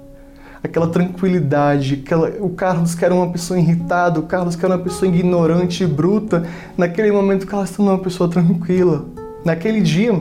aquela 0.63 0.87
tranquilidade, 0.89 2.03
aquela, 2.05 2.29
o 2.41 2.51
Carlos 2.51 2.95
que 2.95 3.05
era 3.05 3.15
uma 3.15 3.31
pessoa 3.31 3.59
irritada, 3.59 4.21
o 4.21 4.23
Carlos 4.23 4.55
que 4.55 4.65
era 4.65 4.75
uma 4.75 4.83
pessoa 4.83 5.11
ignorante 5.11 5.83
e 5.83 5.87
bruta, 5.87 6.45
naquele 6.77 7.11
momento 7.11 7.43
o 7.43 7.47
Carlos 7.47 7.71
se 7.71 7.77
tornou 7.77 7.95
uma 7.95 8.03
pessoa 8.03 8.31
tranquila. 8.31 9.05
Naquele 9.45 9.81
dia, 9.81 10.21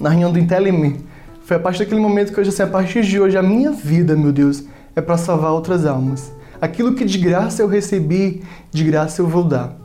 na 0.00 0.08
reunião 0.08 0.32
do 0.32 0.38
Intelime, 0.38 1.00
foi 1.44 1.56
a 1.56 1.60
partir 1.60 1.80
daquele 1.80 2.00
momento 2.00 2.32
que 2.32 2.40
eu 2.40 2.44
já 2.44 2.50
sei, 2.50 2.64
a 2.64 2.68
partir 2.68 3.02
de 3.02 3.20
hoje, 3.20 3.36
a 3.36 3.42
minha 3.42 3.70
vida, 3.70 4.16
meu 4.16 4.32
Deus, 4.32 4.64
é 4.96 5.00
para 5.00 5.16
salvar 5.16 5.52
outras 5.52 5.86
almas. 5.86 6.32
Aquilo 6.60 6.94
que 6.94 7.04
de 7.04 7.18
graça 7.18 7.62
eu 7.62 7.68
recebi, 7.68 8.42
de 8.70 8.84
graça 8.84 9.20
eu 9.20 9.26
vou 9.26 9.44
dar. 9.44 9.76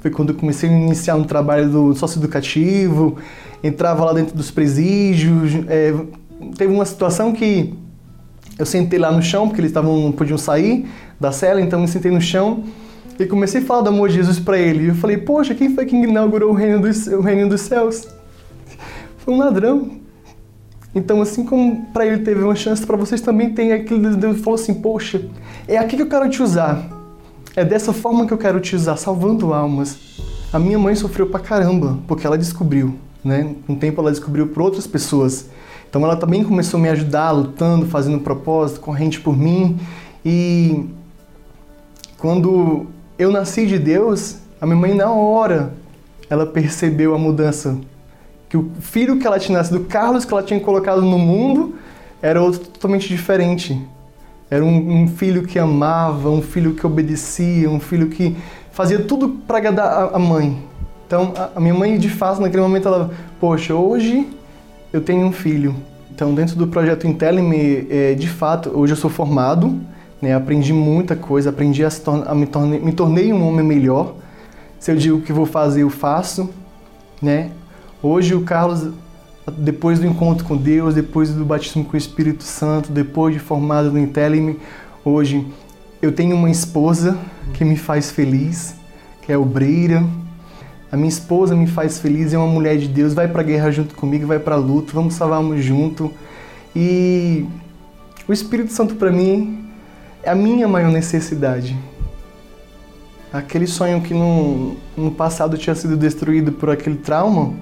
Foi 0.00 0.10
quando 0.10 0.30
eu 0.30 0.34
comecei 0.36 0.68
a 0.68 0.72
iniciar 0.72 1.14
um 1.14 1.24
trabalho 1.24 1.68
do 1.68 1.94
sócio-educativo, 1.94 3.18
entrava 3.62 4.04
lá 4.04 4.12
dentro 4.12 4.36
dos 4.36 4.50
presídios. 4.50 5.52
É, 5.68 5.94
teve 6.56 6.72
uma 6.72 6.84
situação 6.84 7.32
que 7.32 7.74
eu 8.62 8.66
sentei 8.66 8.96
lá 8.96 9.10
no 9.10 9.20
chão, 9.20 9.48
porque 9.48 9.60
eles 9.60 9.72
tavam, 9.72 10.00
não 10.00 10.12
podiam 10.12 10.38
sair 10.38 10.88
da 11.18 11.32
cela, 11.32 11.60
então 11.60 11.80
eu 11.80 11.88
sentei 11.88 12.12
no 12.12 12.20
chão 12.20 12.62
e 13.18 13.26
comecei 13.26 13.60
a 13.60 13.64
falar 13.64 13.80
do 13.82 13.88
amor 13.88 14.08
de 14.08 14.14
Jesus 14.14 14.38
para 14.38 14.56
ele. 14.56 14.84
E 14.84 14.88
eu 14.88 14.94
falei, 14.94 15.16
poxa, 15.16 15.52
quem 15.52 15.74
foi 15.74 15.84
que 15.84 15.96
inaugurou 15.96 16.50
o 16.50 16.54
reino 16.54 16.80
dos, 16.80 17.08
o 17.08 17.20
reino 17.20 17.48
dos 17.48 17.62
céus? 17.62 18.06
Foi 19.18 19.34
um 19.34 19.38
ladrão. 19.38 19.98
Então, 20.94 21.20
assim 21.20 21.44
como 21.44 21.86
para 21.86 22.06
ele 22.06 22.18
teve 22.18 22.42
uma 22.42 22.54
chance, 22.54 22.86
para 22.86 22.96
vocês 22.96 23.20
também 23.20 23.50
tem 23.50 23.72
aquele 23.72 24.14
Deus 24.14 24.40
falou 24.40 24.54
assim, 24.54 24.74
poxa, 24.74 25.28
é 25.66 25.76
aqui 25.76 25.96
que 25.96 26.02
eu 26.02 26.08
quero 26.08 26.30
te 26.30 26.40
usar. 26.40 26.88
É 27.56 27.64
dessa 27.64 27.92
forma 27.92 28.26
que 28.26 28.32
eu 28.32 28.38
quero 28.38 28.60
te 28.60 28.76
usar, 28.76 28.96
salvando 28.96 29.52
almas. 29.52 29.98
A 30.52 30.58
minha 30.58 30.78
mãe 30.78 30.94
sofreu 30.94 31.26
pra 31.26 31.40
caramba, 31.40 31.98
porque 32.06 32.26
ela 32.26 32.38
descobriu, 32.38 32.94
né? 33.24 33.56
O 33.66 33.74
tempo 33.74 34.00
ela 34.00 34.10
descobriu 34.10 34.46
por 34.48 34.62
outras 34.62 34.86
pessoas. 34.86 35.50
Então 35.92 36.02
ela 36.06 36.16
também 36.16 36.42
começou 36.42 36.80
a 36.80 36.82
me 36.82 36.88
ajudar, 36.88 37.32
lutando, 37.32 37.84
fazendo 37.84 38.18
propósito, 38.18 38.80
corrente 38.80 39.20
por 39.20 39.36
mim. 39.36 39.78
E 40.24 40.86
quando 42.16 42.86
eu 43.18 43.30
nasci 43.30 43.66
de 43.66 43.78
Deus, 43.78 44.38
a 44.58 44.64
minha 44.64 44.78
mãe 44.78 44.94
na 44.94 45.10
hora 45.10 45.74
ela 46.30 46.46
percebeu 46.46 47.14
a 47.14 47.18
mudança. 47.18 47.76
Que 48.48 48.56
o 48.56 48.70
filho 48.80 49.18
que 49.18 49.26
ela 49.26 49.38
tinha 49.38 49.58
nascido, 49.58 49.80
Carlos 49.80 50.24
que 50.24 50.32
ela 50.32 50.42
tinha 50.42 50.58
colocado 50.58 51.02
no 51.02 51.18
mundo, 51.18 51.74
era 52.22 52.40
outro 52.40 52.60
totalmente 52.60 53.06
diferente. 53.06 53.78
Era 54.50 54.64
um, 54.64 55.02
um 55.02 55.08
filho 55.08 55.42
que 55.42 55.58
amava, 55.58 56.30
um 56.30 56.40
filho 56.40 56.72
que 56.72 56.86
obedecia, 56.86 57.68
um 57.68 57.78
filho 57.78 58.08
que 58.08 58.34
fazia 58.70 59.00
tudo 59.00 59.28
para 59.28 59.58
agradar 59.58 59.86
a, 59.86 60.16
a 60.16 60.18
mãe. 60.18 60.56
Então 61.06 61.34
a, 61.36 61.50
a 61.56 61.60
minha 61.60 61.74
mãe 61.74 61.98
de 61.98 62.08
fato 62.08 62.40
naquele 62.40 62.62
momento 62.62 62.88
ela, 62.88 63.10
poxa, 63.38 63.74
hoje 63.74 64.26
eu 64.92 65.00
tenho 65.00 65.26
um 65.26 65.32
filho. 65.32 65.74
Então, 66.14 66.34
dentro 66.34 66.56
do 66.56 66.66
projeto 66.66 67.06
Intelime, 67.06 67.86
é, 67.88 68.14
de 68.14 68.28
fato, 68.28 68.70
hoje 68.74 68.92
eu 68.92 68.96
sou 68.96 69.08
formado, 69.10 69.80
né, 70.20 70.34
aprendi 70.34 70.72
muita 70.72 71.16
coisa, 71.16 71.50
aprendi 71.50 71.84
a, 71.84 71.88
a 72.26 72.34
me, 72.34 72.46
tornei, 72.46 72.78
me 72.78 72.92
tornei 72.92 73.32
um 73.32 73.46
homem 73.46 73.64
melhor. 73.64 74.14
Se 74.78 74.92
eu 74.92 74.96
digo 74.96 75.20
que 75.22 75.32
vou 75.32 75.46
fazer, 75.46 75.82
eu 75.82 75.90
faço. 75.90 76.50
Né? 77.20 77.50
Hoje 78.02 78.34
o 78.34 78.42
Carlos, 78.42 78.88
depois 79.56 79.98
do 79.98 80.06
encontro 80.06 80.44
com 80.44 80.56
Deus, 80.56 80.94
depois 80.94 81.30
do 81.30 81.44
batismo 81.44 81.84
com 81.84 81.94
o 81.94 81.96
Espírito 81.96 82.44
Santo, 82.44 82.92
depois 82.92 83.34
de 83.34 83.40
formado 83.40 83.90
no 83.90 83.98
Intelime, 83.98 84.58
hoje 85.04 85.46
eu 86.00 86.12
tenho 86.12 86.36
uma 86.36 86.50
esposa 86.50 87.16
que 87.54 87.64
me 87.64 87.76
faz 87.76 88.10
feliz, 88.10 88.74
que 89.22 89.32
é 89.32 89.38
obreira, 89.38 90.04
a 90.92 90.96
minha 90.96 91.08
esposa 91.08 91.56
me 91.56 91.66
faz 91.66 91.98
feliz, 91.98 92.34
é 92.34 92.38
uma 92.38 92.46
mulher 92.46 92.76
de 92.76 92.86
Deus, 92.86 93.14
vai 93.14 93.26
para 93.26 93.40
a 93.40 93.44
guerra 93.44 93.70
junto 93.70 93.94
comigo, 93.94 94.26
vai 94.26 94.38
para 94.38 94.56
a 94.56 94.58
luta, 94.58 94.92
vamos 94.92 95.14
salvarmos 95.14 95.64
junto. 95.64 96.12
E 96.76 97.46
o 98.28 98.32
Espírito 98.32 98.74
Santo 98.74 98.96
para 98.96 99.10
mim 99.10 99.70
é 100.22 100.28
a 100.28 100.34
minha 100.34 100.68
maior 100.68 100.92
necessidade. 100.92 101.74
Aquele 103.32 103.66
sonho 103.66 104.02
que 104.02 104.12
no, 104.12 104.76
no 104.94 105.10
passado 105.10 105.56
tinha 105.56 105.74
sido 105.74 105.96
destruído 105.96 106.52
por 106.52 106.68
aquele 106.68 106.96
trauma, 106.96 107.54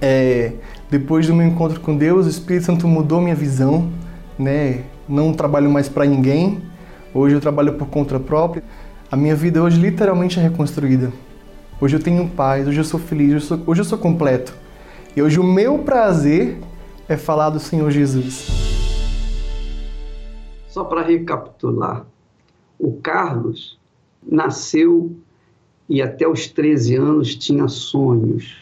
é, 0.00 0.52
depois 0.88 1.26
do 1.26 1.34
meu 1.34 1.48
encontro 1.48 1.80
com 1.80 1.96
Deus, 1.96 2.26
o 2.26 2.30
Espírito 2.30 2.66
Santo 2.66 2.86
mudou 2.86 3.20
minha 3.20 3.34
visão, 3.34 3.90
né? 4.38 4.84
Não 5.08 5.32
trabalho 5.32 5.68
mais 5.68 5.88
para 5.88 6.04
ninguém. 6.04 6.62
Hoje 7.12 7.34
eu 7.34 7.40
trabalho 7.40 7.72
por 7.72 7.88
conta 7.88 8.20
própria. 8.20 8.62
A 9.10 9.16
minha 9.16 9.34
vida 9.34 9.60
hoje 9.60 9.80
literalmente 9.80 10.38
é 10.38 10.42
reconstruída. 10.44 11.10
Hoje 11.78 11.94
eu 11.94 12.02
tenho 12.02 12.26
paz, 12.30 12.66
hoje 12.66 12.80
eu 12.80 12.84
sou 12.84 12.98
feliz, 12.98 13.26
hoje 13.26 13.34
eu 13.34 13.40
sou, 13.40 13.60
hoje 13.66 13.80
eu 13.82 13.84
sou 13.84 13.98
completo. 13.98 14.56
E 15.14 15.20
hoje 15.20 15.38
o 15.38 15.44
meu 15.44 15.80
prazer 15.80 16.58
é 17.06 17.18
falar 17.18 17.50
do 17.50 17.60
Senhor 17.60 17.90
Jesus. 17.90 18.48
Só 20.68 20.84
para 20.84 21.02
recapitular, 21.02 22.06
o 22.78 22.94
Carlos 22.94 23.78
nasceu 24.26 25.14
e 25.86 26.00
até 26.00 26.26
os 26.26 26.46
13 26.46 26.96
anos 26.96 27.36
tinha 27.36 27.68
sonhos 27.68 28.56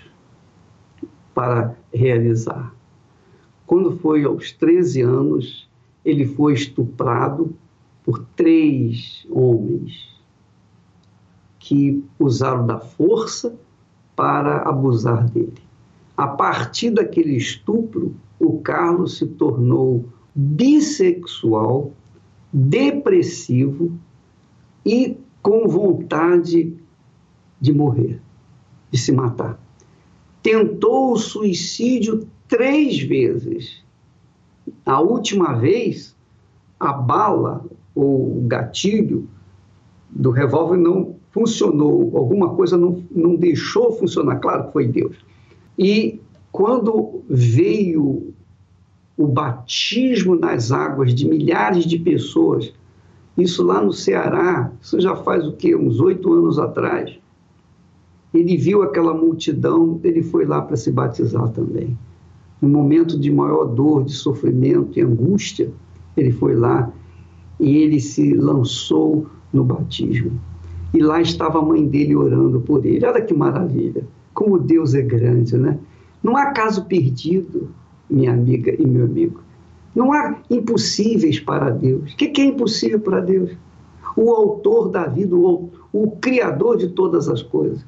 para 1.33 1.77
realizar. 1.92 2.74
Quando 3.64 3.96
foi 3.96 4.24
aos 4.24 4.50
13 4.50 5.03
anos, 5.03 5.68
ele 6.05 6.27
foi 6.27 6.55
estuprado 6.55 7.55
por 8.05 8.27
três 8.35 9.24
homens 9.31 10.13
que 11.64 12.05
usaram 12.18 12.66
da 12.66 12.79
força 12.79 13.59
para 14.14 14.68
abusar 14.68 15.24
dele. 15.31 15.62
A 16.14 16.29
partir 16.29 16.90
daquele 16.90 17.37
estupro, 17.37 18.14
o 18.38 18.59
Carlos 18.59 19.16
se 19.16 19.27
tornou 19.27 20.05
bissexual, 20.35 21.90
depressivo 22.53 23.98
e 24.85 25.16
com 25.42 25.66
vontade 25.66 26.77
de 27.59 27.72
morrer, 27.72 28.20
de 28.90 28.98
se 28.98 29.11
matar. 29.11 29.59
Tentou 30.42 31.12
o 31.12 31.18
suicídio 31.18 32.29
três 32.46 33.00
vezes. 33.00 33.83
A 34.85 35.00
última 35.00 35.55
vez, 35.55 36.14
a 36.79 36.92
bala 36.92 37.64
ou 37.94 38.37
o 38.37 38.42
gatilho 38.46 39.27
do 40.11 40.31
revólver 40.31 40.77
não 40.77 41.24
funcionou, 41.35 42.16
alguma 42.16 42.51
coisa 42.51 42.77
não, 42.77 43.03
não 43.11 43.35
deixou 43.35 43.90
funcionar, 43.92 44.37
claro 44.37 44.68
que 44.68 44.73
foi 44.73 44.87
Deus. 44.87 45.16
E 45.77 46.20
quando 46.53 47.23
veio 47.29 48.33
o 49.18 49.27
batismo 49.27 50.37
nas 50.37 50.70
águas 50.70 51.12
de 51.12 51.29
milhares 51.29 51.87
de 51.87 51.99
pessoas, 51.99 52.73
isso 53.37 53.64
lá 53.64 53.83
no 53.83 53.92
Ceará, 53.92 54.70
isso 54.81 55.01
já 55.01 55.16
faz 55.16 55.44
o 55.44 55.55
quê? 55.55 55.75
Uns 55.75 55.99
oito 55.99 56.33
anos 56.33 56.57
atrás. 56.57 57.18
Ele 58.33 58.57
viu 58.57 58.83
aquela 58.83 59.12
multidão, 59.12 59.99
ele 60.05 60.23
foi 60.23 60.47
lá 60.47 60.62
para 60.62 60.77
se 60.77 60.92
batizar 60.92 61.49
também. 61.49 61.99
No 62.62 62.68
momento 62.68 63.18
de 63.18 63.33
maior 63.33 63.64
dor, 63.64 64.05
de 64.05 64.12
sofrimento 64.12 64.97
e 64.97 65.03
angústia, 65.03 65.68
ele 66.16 66.31
foi 66.31 66.55
lá 66.55 66.92
e 67.59 67.77
ele 67.77 68.01
se 68.01 68.35
lançou 68.35 69.27
no 69.53 69.64
batismo. 69.64 70.40
E 70.95 71.01
lá 71.01 71.21
estava 71.21 71.59
a 71.59 71.63
mãe 71.63 71.85
dele 71.85 72.15
orando 72.15 72.61
por 72.61 72.87
ele. 72.87 73.05
Olha 73.05 73.21
que 73.21 73.35
maravilha! 73.35 74.07
Como 74.33 74.59
Deus 74.59 74.95
é 74.95 75.03
grande, 75.03 75.57
né? 75.57 75.77
Não 76.23 76.37
há 76.37 76.53
caso 76.53 76.85
perdido, 76.85 77.69
minha 78.09 78.33
amiga 78.33 78.73
e 78.81 78.87
meu 78.87 79.05
amigo. 79.05 79.41
Não 79.95 80.13
há 80.13 80.37
impossíveis 80.49 81.41
para 81.41 81.71
Deus. 81.71 82.13
O 82.13 82.17
que 82.17 82.41
é 82.41 82.45
impossível 82.45 83.01
para 83.01 83.21
Deus? 83.21 83.51
O 84.17 84.31
autor 84.31 84.89
da 84.89 85.07
vida, 85.07 85.35
o, 85.35 85.69
o 85.93 86.11
criador 86.13 86.77
de 86.77 86.89
todas 86.89 87.29
as 87.29 87.43
coisas. 87.43 87.85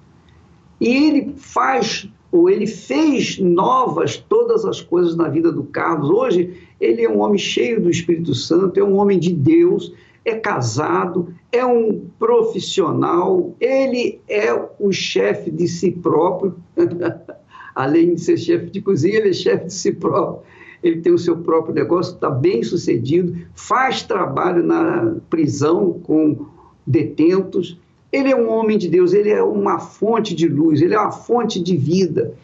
E 0.80 0.88
ele 0.88 1.32
faz, 1.36 2.10
ou 2.32 2.50
ele 2.50 2.66
fez 2.66 3.38
novas 3.38 4.16
todas 4.16 4.64
as 4.64 4.80
coisas 4.80 5.16
na 5.16 5.28
vida 5.28 5.52
do 5.52 5.62
Carlos. 5.62 6.10
Hoje, 6.10 6.54
ele 6.80 7.02
é 7.02 7.08
um 7.08 7.20
homem 7.20 7.38
cheio 7.38 7.80
do 7.80 7.88
Espírito 7.88 8.34
Santo, 8.34 8.78
é 8.78 8.84
um 8.84 8.96
homem 8.96 9.18
de 9.18 9.32
Deus, 9.32 9.92
é 10.26 10.34
casado, 10.34 11.32
é 11.52 11.64
um 11.64 12.04
profissional, 12.18 13.54
ele 13.60 14.20
é 14.28 14.52
o 14.80 14.90
chefe 14.90 15.52
de 15.52 15.68
si 15.68 15.92
próprio. 15.92 16.56
Além 17.72 18.14
de 18.14 18.20
ser 18.20 18.36
chefe 18.36 18.66
de 18.70 18.82
cozinha, 18.82 19.18
ele 19.18 19.28
é 19.28 19.32
chefe 19.32 19.66
de 19.66 19.72
si 19.72 19.92
próprio. 19.92 20.42
Ele 20.82 21.00
tem 21.00 21.12
o 21.12 21.18
seu 21.18 21.36
próprio 21.36 21.72
negócio, 21.72 22.14
está 22.14 22.28
bem 22.28 22.62
sucedido, 22.64 23.36
faz 23.54 24.02
trabalho 24.02 24.64
na 24.64 25.14
prisão 25.30 25.92
com 26.02 26.46
detentos. 26.84 27.78
Ele 28.10 28.32
é 28.32 28.36
um 28.36 28.50
homem 28.50 28.76
de 28.76 28.88
Deus, 28.88 29.12
ele 29.12 29.30
é 29.30 29.42
uma 29.42 29.78
fonte 29.78 30.34
de 30.34 30.48
luz, 30.48 30.82
ele 30.82 30.94
é 30.94 30.98
uma 30.98 31.12
fonte 31.12 31.62
de 31.62 31.76
vida. 31.76 32.34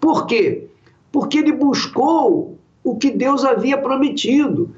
Por 0.00 0.26
quê? 0.26 0.66
Porque 1.12 1.38
ele 1.38 1.52
buscou 1.52 2.58
o 2.82 2.96
que 2.96 3.12
Deus 3.12 3.44
havia 3.44 3.78
prometido. 3.78 4.74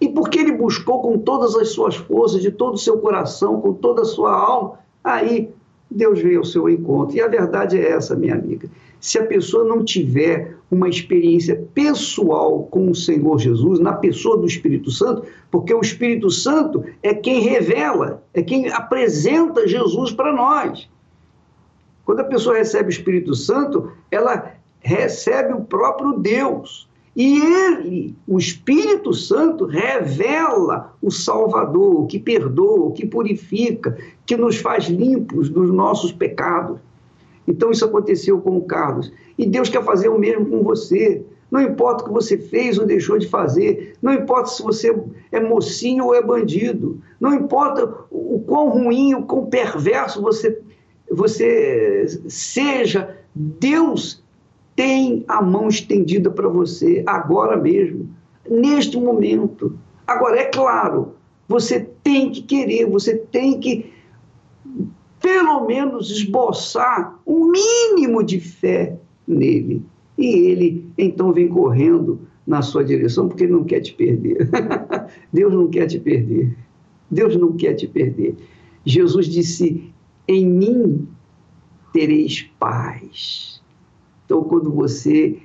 E 0.00 0.08
porque 0.08 0.38
ele 0.38 0.52
buscou 0.52 1.02
com 1.02 1.18
todas 1.18 1.54
as 1.56 1.70
suas 1.70 1.96
forças, 1.96 2.40
de 2.40 2.50
todo 2.50 2.74
o 2.74 2.78
seu 2.78 2.98
coração, 2.98 3.60
com 3.60 3.74
toda 3.74 4.02
a 4.02 4.06
sua 4.06 4.32
alma, 4.32 4.78
aí 5.04 5.50
Deus 5.90 6.20
veio 6.20 6.38
ao 6.38 6.44
seu 6.44 6.68
encontro. 6.68 7.16
E 7.16 7.20
a 7.20 7.28
verdade 7.28 7.78
é 7.78 7.90
essa, 7.90 8.14
minha 8.14 8.34
amiga. 8.34 8.68
Se 9.00 9.18
a 9.18 9.26
pessoa 9.26 9.64
não 9.64 9.84
tiver 9.84 10.56
uma 10.70 10.88
experiência 10.88 11.66
pessoal 11.74 12.64
com 12.64 12.90
o 12.90 12.94
Senhor 12.94 13.38
Jesus, 13.38 13.80
na 13.80 13.94
pessoa 13.94 14.36
do 14.36 14.46
Espírito 14.46 14.90
Santo, 14.90 15.24
porque 15.50 15.74
o 15.74 15.80
Espírito 15.80 16.30
Santo 16.30 16.84
é 17.02 17.14
quem 17.14 17.40
revela, 17.40 18.22
é 18.34 18.42
quem 18.42 18.70
apresenta 18.70 19.66
Jesus 19.66 20.12
para 20.12 20.32
nós. 20.32 20.88
Quando 22.04 22.20
a 22.20 22.24
pessoa 22.24 22.56
recebe 22.56 22.88
o 22.88 22.90
Espírito 22.90 23.34
Santo, 23.34 23.90
ela 24.10 24.54
recebe 24.80 25.52
o 25.54 25.62
próprio 25.62 26.12
Deus. 26.18 26.89
E 27.14 27.38
ele, 27.40 28.14
o 28.26 28.38
Espírito 28.38 29.12
Santo, 29.12 29.64
revela 29.64 30.94
o 31.02 31.10
Salvador, 31.10 32.06
que 32.06 32.18
perdoa, 32.18 32.92
que 32.92 33.04
purifica, 33.04 33.96
que 34.24 34.36
nos 34.36 34.56
faz 34.56 34.84
limpos 34.84 35.48
dos 35.48 35.70
nossos 35.70 36.12
pecados. 36.12 36.78
Então 37.46 37.70
isso 37.70 37.84
aconteceu 37.84 38.40
com 38.40 38.56
o 38.56 38.62
Carlos. 38.62 39.12
E 39.36 39.44
Deus 39.44 39.68
quer 39.68 39.84
fazer 39.84 40.08
o 40.08 40.18
mesmo 40.18 40.46
com 40.46 40.62
você. 40.62 41.24
Não 41.50 41.60
importa 41.60 42.04
o 42.04 42.06
que 42.06 42.12
você 42.12 42.38
fez 42.38 42.78
ou 42.78 42.86
deixou 42.86 43.18
de 43.18 43.26
fazer, 43.26 43.94
não 44.00 44.14
importa 44.14 44.50
se 44.50 44.62
você 44.62 44.96
é 45.32 45.40
mocinho 45.40 46.04
ou 46.04 46.14
é 46.14 46.22
bandido, 46.22 47.00
não 47.20 47.34
importa 47.34 47.92
o 48.08 48.40
quão 48.46 48.68
ruim, 48.68 49.14
o 49.14 49.24
quão 49.24 49.46
perverso 49.46 50.22
você, 50.22 50.60
você 51.10 52.06
seja, 52.28 53.16
Deus 53.34 54.22
tem 54.80 55.26
a 55.28 55.42
mão 55.42 55.68
estendida 55.68 56.30
para 56.30 56.48
você 56.48 57.02
agora 57.04 57.54
mesmo, 57.54 58.08
neste 58.48 58.98
momento. 58.98 59.78
Agora, 60.06 60.38
é 60.38 60.46
claro, 60.46 61.16
você 61.46 61.80
tem 62.02 62.30
que 62.30 62.40
querer, 62.40 62.86
você 62.86 63.14
tem 63.14 63.60
que, 63.60 63.92
pelo 65.20 65.66
menos, 65.66 66.10
esboçar 66.10 67.20
um 67.26 67.52
mínimo 67.52 68.22
de 68.22 68.40
fé 68.40 68.96
nele. 69.28 69.82
E 70.16 70.24
ele 70.24 70.90
então 70.96 71.30
vem 71.30 71.48
correndo 71.48 72.18
na 72.46 72.62
sua 72.62 72.82
direção 72.82 73.28
porque 73.28 73.44
ele 73.44 73.52
não 73.52 73.64
quer 73.64 73.80
te 73.80 73.92
perder. 73.92 74.48
Deus 75.30 75.52
não 75.52 75.68
quer 75.68 75.88
te 75.88 76.00
perder. 76.00 76.56
Deus 77.10 77.36
não 77.36 77.52
quer 77.52 77.74
te 77.74 77.86
perder. 77.86 78.34
Jesus 78.86 79.26
disse: 79.26 79.92
Em 80.26 80.46
mim 80.46 81.06
tereis 81.92 82.50
paz. 82.58 83.59
Então, 84.30 84.44
quando 84.44 84.70
você 84.70 85.36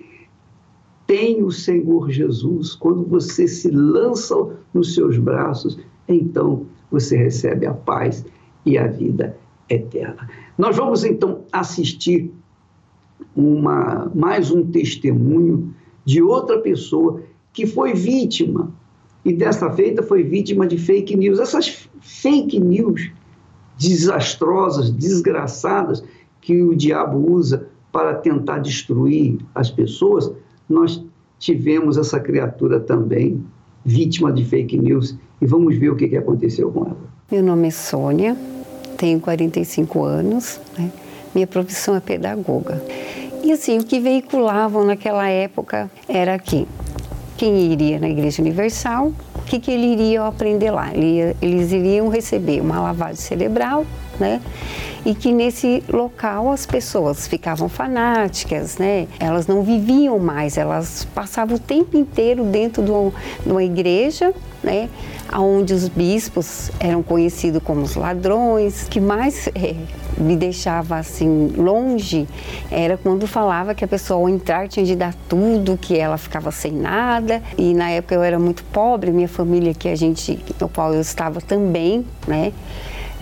tem 1.07 1.43
o 1.43 1.49
Senhor 1.49 2.11
Jesus, 2.11 2.75
quando 2.75 3.03
você 3.03 3.47
se 3.47 3.71
lança 3.71 4.35
nos 4.71 4.93
seus 4.93 5.17
braços, 5.17 5.79
então 6.07 6.67
você 6.91 7.17
recebe 7.17 7.65
a 7.65 7.73
paz 7.73 8.23
e 8.63 8.77
a 8.77 8.85
vida 8.85 9.35
eterna. 9.67 10.29
Nós 10.55 10.77
vamos 10.77 11.03
então 11.03 11.41
assistir 11.51 12.31
uma, 13.35 14.11
mais 14.13 14.51
um 14.51 14.63
testemunho 14.63 15.73
de 16.05 16.21
outra 16.21 16.59
pessoa 16.59 17.23
que 17.51 17.65
foi 17.65 17.95
vítima 17.95 18.71
e 19.25 19.33
desta 19.33 19.71
feita 19.71 20.03
foi 20.03 20.21
vítima 20.21 20.67
de 20.67 20.77
fake 20.77 21.17
news. 21.17 21.39
Essas 21.39 21.89
fake 22.01 22.59
news 22.59 23.09
desastrosas, 23.79 24.91
desgraçadas 24.91 26.03
que 26.39 26.61
o 26.61 26.75
diabo 26.75 27.31
usa 27.31 27.73
para 27.95 28.13
tentar 28.13 28.57
destruir 28.57 29.37
as 29.55 29.71
pessoas, 29.71 30.29
nós 30.67 31.01
tivemos 31.39 31.97
essa 31.97 32.19
criatura 32.19 32.77
também 32.77 33.41
vítima 33.85 34.33
de 34.33 34.43
fake 34.43 34.77
news 34.77 35.15
e 35.41 35.45
vamos 35.45 35.77
ver 35.77 35.91
o 35.91 35.95
que, 35.95 36.17
aconteceu 36.17 36.69
com 36.71 36.87
ela. 36.87 36.97
Meu 37.31 37.41
nome 37.41 37.69
é 37.69 37.71
Sônia, 37.71 38.35
tenho 38.97 39.21
45 39.21 40.03
anos, 40.03 40.59
né? 40.77 40.91
minha 41.33 41.47
profissão 41.47 41.95
é 41.95 42.01
pedagoga. 42.01 42.83
E 43.41 43.53
assim, 43.53 43.77
o 43.77 43.85
que 43.85 44.01
veiculavam 44.01 44.83
naquela 44.83 45.29
época 45.29 45.89
era 46.05 46.37
que 46.37 46.67
quem 47.37 47.71
iria 47.71 47.97
na 47.97 48.09
Igreja 48.09 48.41
Universal, 48.41 49.13
o 49.35 49.41
que, 49.43 49.57
que 49.57 49.71
ele 49.71 49.93
iria 49.93 50.25
aprender 50.25 50.71
lá? 50.71 50.91
Eles 50.93 51.71
iriam 51.71 52.09
receber 52.09 52.59
uma 52.59 52.81
lavagem 52.81 53.21
cerebral, 53.21 53.85
né? 54.19 54.41
E 55.05 55.13
que 55.13 55.31
nesse 55.31 55.83
local 55.87 56.51
as 56.51 56.65
pessoas 56.65 57.27
ficavam 57.27 57.69
fanáticas, 57.69 58.77
né? 58.77 59.07
Elas 59.19 59.45
não 59.45 59.61
viviam 59.61 60.17
mais, 60.17 60.57
elas 60.57 61.07
passavam 61.13 61.57
o 61.57 61.59
tempo 61.59 61.95
inteiro 61.95 62.43
dentro 62.43 62.83
de 62.83 63.49
uma 63.49 63.63
igreja, 63.63 64.33
né? 64.63 64.89
Onde 65.31 65.73
os 65.73 65.87
bispos 65.87 66.71
eram 66.79 67.03
conhecidos 67.03 67.61
como 67.63 67.81
os 67.81 67.95
ladrões, 67.95 68.87
que 68.89 68.99
mais 68.99 69.47
é, 69.49 69.75
me 70.17 70.35
deixava 70.35 70.97
assim 70.97 71.53
longe 71.57 72.27
era 72.71 72.97
quando 72.97 73.27
falava 73.27 73.75
que 73.75 73.83
a 73.83 73.87
pessoa 73.87 74.19
ao 74.19 74.29
entrar 74.29 74.67
tinha 74.67 74.85
de 74.85 74.95
dar 74.95 75.13
tudo, 75.29 75.77
que 75.77 75.97
ela 75.97 76.17
ficava 76.17 76.51
sem 76.51 76.71
nada. 76.71 77.43
E 77.57 77.73
na 77.73 77.91
época 77.91 78.15
eu 78.15 78.23
era 78.23 78.39
muito 78.39 78.63
pobre, 78.65 79.11
minha 79.11 79.27
família 79.27 79.73
que 79.73 79.87
a 79.87 79.95
gente, 79.95 80.39
no 80.59 80.67
qual 80.67 80.93
eu 80.93 81.01
estava 81.01 81.41
também, 81.41 82.05
né? 82.27 82.51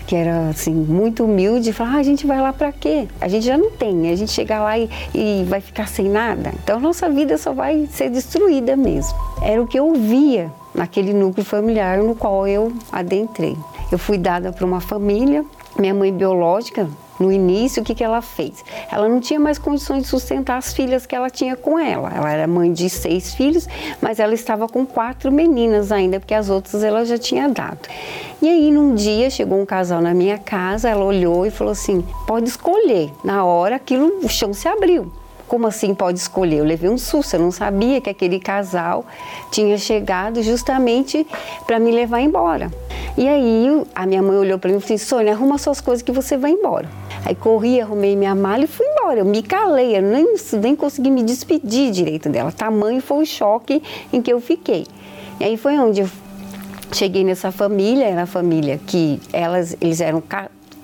Que 0.06 0.14
era 0.14 0.48
assim 0.50 0.72
muito 0.72 1.24
humilde, 1.24 1.72
falar, 1.72 1.94
ah, 1.94 1.98
a 1.98 2.02
gente 2.02 2.26
vai 2.26 2.40
lá 2.40 2.52
para 2.52 2.72
quê? 2.72 3.08
A 3.20 3.28
gente 3.28 3.46
já 3.46 3.56
não 3.56 3.70
tem, 3.70 4.10
a 4.10 4.16
gente 4.16 4.32
chega 4.32 4.60
lá 4.60 4.78
e, 4.78 4.88
e 5.14 5.44
vai 5.48 5.60
ficar 5.60 5.88
sem 5.88 6.08
nada. 6.08 6.52
Então 6.62 6.78
nossa 6.78 7.08
vida 7.08 7.38
só 7.38 7.52
vai 7.52 7.86
ser 7.90 8.10
destruída 8.10 8.76
mesmo. 8.76 9.16
Era 9.42 9.62
o 9.62 9.66
que 9.66 9.78
eu 9.78 9.94
via 9.94 10.50
naquele 10.74 11.12
núcleo 11.12 11.44
familiar 11.44 11.98
no 11.98 12.14
qual 12.14 12.46
eu 12.46 12.72
adentrei. 12.90 13.56
Eu 13.90 13.98
fui 13.98 14.18
dada 14.18 14.52
para 14.52 14.66
uma 14.66 14.80
família 14.80 15.44
minha 15.78 15.94
mãe 15.94 16.12
biológica, 16.12 16.88
no 17.24 17.32
início, 17.32 17.82
o 17.82 17.84
que, 17.84 17.94
que 17.94 18.04
ela 18.04 18.20
fez? 18.20 18.62
Ela 18.92 19.08
não 19.08 19.20
tinha 19.20 19.40
mais 19.40 19.58
condições 19.58 20.02
de 20.02 20.08
sustentar 20.08 20.58
as 20.58 20.74
filhas 20.74 21.06
que 21.06 21.16
ela 21.16 21.30
tinha 21.30 21.56
com 21.56 21.78
ela. 21.78 22.12
Ela 22.14 22.30
era 22.30 22.46
mãe 22.46 22.72
de 22.72 22.90
seis 22.90 23.34
filhos, 23.34 23.66
mas 24.00 24.20
ela 24.20 24.34
estava 24.34 24.68
com 24.68 24.84
quatro 24.84 25.32
meninas 25.32 25.90
ainda, 25.90 26.20
porque 26.20 26.34
as 26.34 26.50
outras 26.50 26.84
ela 26.84 27.04
já 27.04 27.16
tinha 27.16 27.48
dado. 27.48 27.88
E 28.42 28.48
aí, 28.48 28.70
num 28.70 28.94
dia, 28.94 29.30
chegou 29.30 29.60
um 29.60 29.64
casal 29.64 30.02
na 30.02 30.12
minha 30.12 30.36
casa, 30.36 30.90
ela 30.90 31.04
olhou 31.04 31.46
e 31.46 31.50
falou 31.50 31.72
assim: 31.72 32.04
pode 32.26 32.48
escolher. 32.48 33.10
Na 33.24 33.44
hora, 33.44 33.76
aquilo, 33.76 34.18
o 34.22 34.28
chão 34.28 34.52
se 34.52 34.68
abriu. 34.68 35.10
Como 35.54 35.68
assim 35.68 35.94
pode 35.94 36.18
escolher? 36.18 36.56
Eu 36.56 36.64
levei 36.64 36.90
um 36.90 36.98
susto, 36.98 37.34
eu 37.34 37.40
não 37.40 37.52
sabia 37.52 38.00
que 38.00 38.10
aquele 38.10 38.40
casal 38.40 39.06
tinha 39.52 39.78
chegado 39.78 40.42
justamente 40.42 41.24
para 41.64 41.78
me 41.78 41.92
levar 41.92 42.18
embora. 42.18 42.72
E 43.16 43.28
aí 43.28 43.68
a 43.94 44.04
minha 44.04 44.20
mãe 44.20 44.36
olhou 44.36 44.58
para 44.58 44.68
mim 44.68 44.78
e 44.78 44.80
falou 44.80 44.96
assim, 44.96 44.98
Sônia, 44.98 45.32
arruma 45.32 45.56
suas 45.56 45.80
coisas 45.80 46.02
que 46.02 46.10
você 46.10 46.36
vai 46.36 46.50
embora. 46.50 46.88
Aí 47.24 47.36
corri, 47.36 47.80
arrumei 47.80 48.16
minha 48.16 48.34
mala 48.34 48.64
e 48.64 48.66
fui 48.66 48.84
embora. 48.84 49.20
Eu 49.20 49.24
me 49.24 49.44
calei, 49.44 49.96
eu 49.96 50.02
nem, 50.02 50.34
nem 50.60 50.74
consegui 50.74 51.08
me 51.08 51.22
despedir 51.22 51.92
direito 51.92 52.28
dela. 52.28 52.50
Tamanho 52.50 53.00
foi 53.00 53.22
o 53.22 53.24
choque 53.24 53.80
em 54.12 54.20
que 54.20 54.32
eu 54.32 54.40
fiquei. 54.40 54.88
E 55.38 55.44
aí 55.44 55.56
foi 55.56 55.78
onde 55.78 56.00
eu 56.00 56.08
cheguei 56.90 57.22
nessa 57.22 57.52
família, 57.52 58.06
era 58.06 58.22
a 58.22 58.26
família 58.26 58.80
que 58.84 59.20
elas, 59.32 59.76
eles 59.80 60.00
eram 60.00 60.20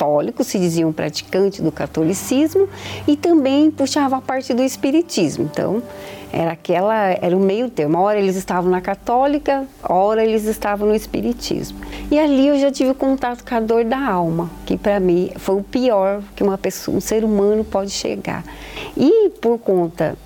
católicos, 0.01 0.47
se 0.47 0.59
diziam 0.59 0.91
praticantes 0.93 1.61
do 1.61 1.71
catolicismo 1.71 2.67
e 3.07 3.17
também 3.17 3.71
puxava 3.71 4.17
a 4.17 4.21
parte 4.21 4.55
do 4.55 4.63
espiritismo. 4.63 5.45
Então, 5.45 5.83
era 6.33 6.53
aquela, 6.53 7.11
era 7.21 7.37
o 7.37 7.41
meio 7.41 7.69
termo. 7.69 7.99
Uma 7.99 8.05
hora 8.05 8.19
eles 8.19 8.35
estavam 8.35 8.71
na 8.71 8.81
católica, 8.81 9.67
hora 9.83 10.25
eles 10.25 10.45
estavam 10.45 10.89
no 10.89 10.95
espiritismo. 10.95 11.79
E 12.11 12.19
ali 12.19 12.49
eu 12.49 12.59
já 12.59 12.73
tive 12.73 12.95
contato 12.95 13.45
com 13.47 13.55
a 13.55 13.61
dor 13.61 13.85
da 13.85 14.01
alma, 14.01 14.51
que 14.65 14.79
para 14.79 14.99
mim 14.99 15.33
foi 15.37 15.57
o 15.57 15.63
pior 15.63 16.23
que 16.35 16.43
uma 16.43 16.57
pessoa, 16.57 16.97
um 16.97 17.01
ser 17.01 17.23
humano 17.23 17.63
pode 17.63 17.91
chegar. 17.91 18.43
E 18.97 19.31
por 19.41 19.59
conta 19.59 20.17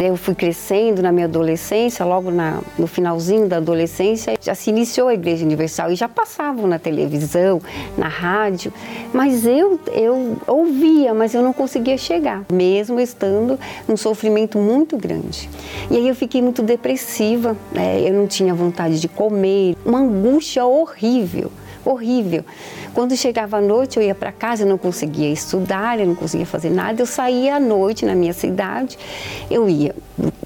eu 0.00 0.16
fui 0.16 0.34
crescendo 0.34 1.02
na 1.02 1.12
minha 1.12 1.26
adolescência, 1.26 2.04
logo 2.04 2.30
na, 2.30 2.60
no 2.78 2.86
finalzinho 2.86 3.46
da 3.46 3.58
adolescência, 3.58 4.34
já 4.40 4.54
se 4.54 4.70
iniciou 4.70 5.08
a 5.08 5.14
Igreja 5.14 5.44
Universal 5.44 5.92
e 5.92 5.94
já 5.94 6.08
passavam 6.08 6.66
na 6.66 6.78
televisão, 6.78 7.60
na 7.96 8.08
rádio, 8.08 8.72
mas 9.12 9.46
eu, 9.46 9.78
eu 9.92 10.36
ouvia, 10.46 11.12
mas 11.14 11.34
eu 11.34 11.42
não 11.42 11.52
conseguia 11.52 11.96
chegar, 11.98 12.44
mesmo 12.50 12.98
estando 13.00 13.58
num 13.86 13.96
sofrimento 13.96 14.58
muito 14.58 14.96
grande. 14.96 15.48
E 15.90 15.96
aí 15.96 16.08
eu 16.08 16.14
fiquei 16.14 16.40
muito 16.40 16.62
depressiva, 16.62 17.56
né? 17.70 18.00
eu 18.00 18.14
não 18.14 18.26
tinha 18.26 18.54
vontade 18.54 18.98
de 18.98 19.08
comer, 19.08 19.76
uma 19.84 19.98
angústia 19.98 20.64
horrível 20.64 21.50
horrível. 21.84 22.44
Quando 22.94 23.16
chegava 23.16 23.58
a 23.58 23.60
noite, 23.60 23.98
eu 23.98 24.02
ia 24.02 24.14
para 24.14 24.32
casa, 24.32 24.64
eu 24.64 24.68
não 24.68 24.78
conseguia 24.78 25.30
estudar, 25.30 25.98
eu 25.98 26.06
não 26.06 26.14
conseguia 26.14 26.46
fazer 26.46 26.70
nada. 26.70 27.00
Eu 27.00 27.06
saía 27.06 27.56
à 27.56 27.60
noite 27.60 28.04
na 28.04 28.14
minha 28.14 28.32
cidade, 28.32 28.98
eu 29.50 29.68
ia 29.68 29.94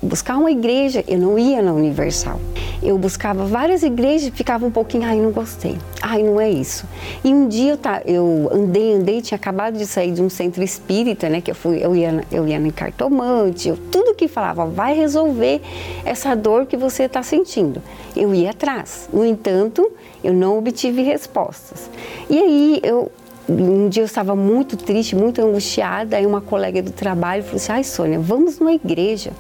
buscar 0.02 0.36
uma 0.36 0.50
igreja, 0.50 1.04
eu 1.08 1.18
não 1.18 1.38
ia 1.38 1.60
na 1.60 1.72
Universal. 1.72 2.40
Eu 2.82 2.96
buscava 2.98 3.44
várias 3.46 3.82
igrejas, 3.82 4.30
ficava 4.34 4.64
um 4.64 4.70
pouquinho, 4.70 5.04
ai, 5.04 5.18
não 5.18 5.32
gostei, 5.32 5.76
ai, 6.00 6.22
não 6.22 6.40
é 6.40 6.48
isso. 6.48 6.86
E 7.24 7.32
um 7.32 7.48
dia 7.48 7.72
eu, 7.72 7.76
tá, 7.76 8.02
eu 8.04 8.48
andei, 8.52 8.94
andei, 8.94 9.20
tinha 9.20 9.36
acabado 9.36 9.76
de 9.76 9.86
sair 9.86 10.12
de 10.12 10.22
um 10.22 10.28
centro 10.28 10.62
espírita, 10.62 11.28
né, 11.28 11.40
que 11.40 11.50
eu 11.50 11.54
fui, 11.54 11.84
eu 11.84 11.96
ia, 11.96 12.24
eu 12.30 12.46
ia 12.46 12.58
no 12.58 12.72
cartomante, 12.72 13.68
eu, 13.68 13.76
tudo 13.90 14.14
que 14.14 14.28
falava, 14.28 14.66
vai 14.66 14.94
resolver 14.94 15.60
essa 16.04 16.34
dor 16.34 16.66
que 16.66 16.76
você 16.76 17.04
está 17.04 17.22
sentindo. 17.22 17.82
Eu 18.14 18.34
ia 18.34 18.50
atrás. 18.50 19.08
No 19.12 19.24
entanto, 19.24 19.90
eu 20.22 20.32
não 20.32 20.58
obtive 20.58 21.02
respostas. 21.26 21.90
E 22.30 22.38
aí 22.38 22.80
eu 22.82 23.10
um 23.48 23.88
dia 23.88 24.02
eu 24.02 24.06
estava 24.06 24.34
muito 24.34 24.76
triste, 24.76 25.14
muito 25.14 25.40
angustiada, 25.40 26.16
aí 26.16 26.26
uma 26.26 26.40
colega 26.40 26.82
do 26.82 26.90
trabalho 26.90 27.44
falou 27.44 27.56
assim, 27.56 27.70
ai 27.70 27.84
Sônia, 27.84 28.18
vamos 28.18 28.58
numa 28.58 28.72
igreja. 28.72 29.30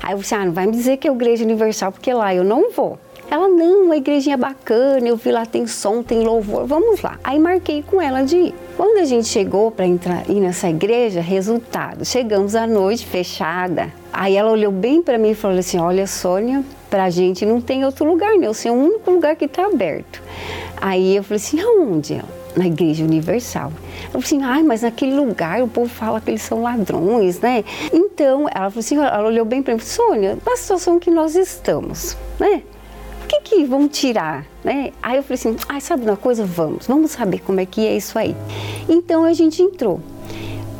Aí 0.00 0.12
eu 0.12 0.18
disse, 0.18 0.36
ah, 0.36 0.44
não 0.44 0.52
vai 0.52 0.66
me 0.66 0.72
dizer 0.72 0.98
que 0.98 1.08
é 1.08 1.10
Igreja 1.10 1.42
Universal, 1.42 1.90
porque 1.90 2.12
lá 2.14 2.32
eu 2.32 2.44
não 2.44 2.70
vou. 2.70 2.96
Ela, 3.28 3.48
não, 3.48 3.86
uma 3.86 3.96
igrejinha 3.96 4.36
bacana, 4.36 5.08
eu 5.08 5.16
vi 5.16 5.32
lá 5.32 5.44
tem 5.44 5.66
som, 5.66 6.00
tem 6.00 6.20
louvor, 6.20 6.64
vamos 6.64 7.02
lá. 7.02 7.18
Aí 7.24 7.40
marquei 7.40 7.82
com 7.82 8.00
ela 8.00 8.22
de 8.22 8.36
ir. 8.36 8.54
Quando 8.76 8.98
a 8.98 9.04
gente 9.04 9.26
chegou 9.26 9.72
para 9.72 9.84
entrar 9.84 10.30
ir 10.30 10.38
nessa 10.38 10.68
igreja, 10.68 11.20
resultado, 11.20 12.04
chegamos 12.04 12.54
à 12.54 12.68
noite 12.68 13.04
fechada. 13.04 13.92
Aí 14.12 14.36
ela 14.36 14.52
olhou 14.52 14.70
bem 14.70 15.02
para 15.02 15.18
mim 15.18 15.30
e 15.30 15.34
falou 15.34 15.58
assim: 15.58 15.78
Olha, 15.78 16.06
Sônia, 16.06 16.62
para 16.88 17.04
a 17.04 17.10
gente 17.10 17.44
não 17.44 17.60
tem 17.60 17.84
outro 17.84 18.04
lugar, 18.04 18.36
né? 18.36 18.48
O 18.48 18.52
é 18.64 18.70
o 18.70 18.74
único 18.74 19.10
lugar 19.10 19.34
que 19.34 19.46
está 19.46 19.66
aberto. 19.66 20.22
Aí 20.80 21.16
eu 21.16 21.22
falei 21.22 21.36
assim: 21.36 21.60
Aonde? 21.60 22.22
Na 22.56 22.66
Igreja 22.66 23.04
Universal. 23.04 23.70
Eu 24.06 24.20
falei 24.20 24.24
assim, 24.24 24.42
ai, 24.42 24.62
mas 24.62 24.80
naquele 24.80 25.14
lugar 25.14 25.62
o 25.62 25.68
povo 25.68 25.90
fala 25.90 26.22
que 26.22 26.30
eles 26.30 26.40
são 26.40 26.62
ladrões, 26.62 27.38
né? 27.38 27.62
Então, 27.92 28.46
ela 28.50 28.70
falou 28.70 28.80
assim, 28.80 28.96
ela 28.96 29.26
olhou 29.26 29.44
bem 29.44 29.62
para 29.62 29.74
mim, 29.74 29.80
Sônia, 29.80 30.38
na 30.44 30.56
situação 30.56 30.98
que 30.98 31.10
nós 31.10 31.36
estamos, 31.36 32.16
né? 32.40 32.62
O 33.22 33.26
que 33.26 33.40
que 33.42 33.64
vão 33.64 33.86
tirar, 33.86 34.46
né? 34.64 34.90
Aí 35.02 35.18
eu 35.18 35.22
falei 35.22 35.34
assim, 35.34 35.56
ai, 35.68 35.82
sabe 35.82 36.04
uma 36.04 36.16
coisa? 36.16 36.46
Vamos, 36.46 36.86
vamos 36.86 37.10
saber 37.10 37.40
como 37.40 37.60
é 37.60 37.66
que 37.66 37.86
é 37.86 37.94
isso 37.94 38.18
aí. 38.18 38.34
Então 38.88 39.24
a 39.24 39.34
gente 39.34 39.60
entrou. 39.60 40.00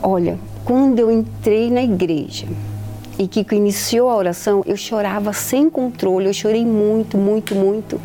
Olha, 0.02 0.38
quando 0.64 0.98
eu 0.98 1.10
entrei 1.10 1.70
na 1.70 1.82
igreja, 1.82 2.46
e 3.18 3.26
que 3.26 3.46
iniciou 3.54 4.10
a 4.10 4.16
oração, 4.16 4.62
eu 4.66 4.76
chorava 4.76 5.32
sem 5.32 5.70
controle, 5.70 6.26
eu 6.26 6.34
chorei 6.34 6.64
muito, 6.64 7.16
muito, 7.16 7.54
muito. 7.54 8.00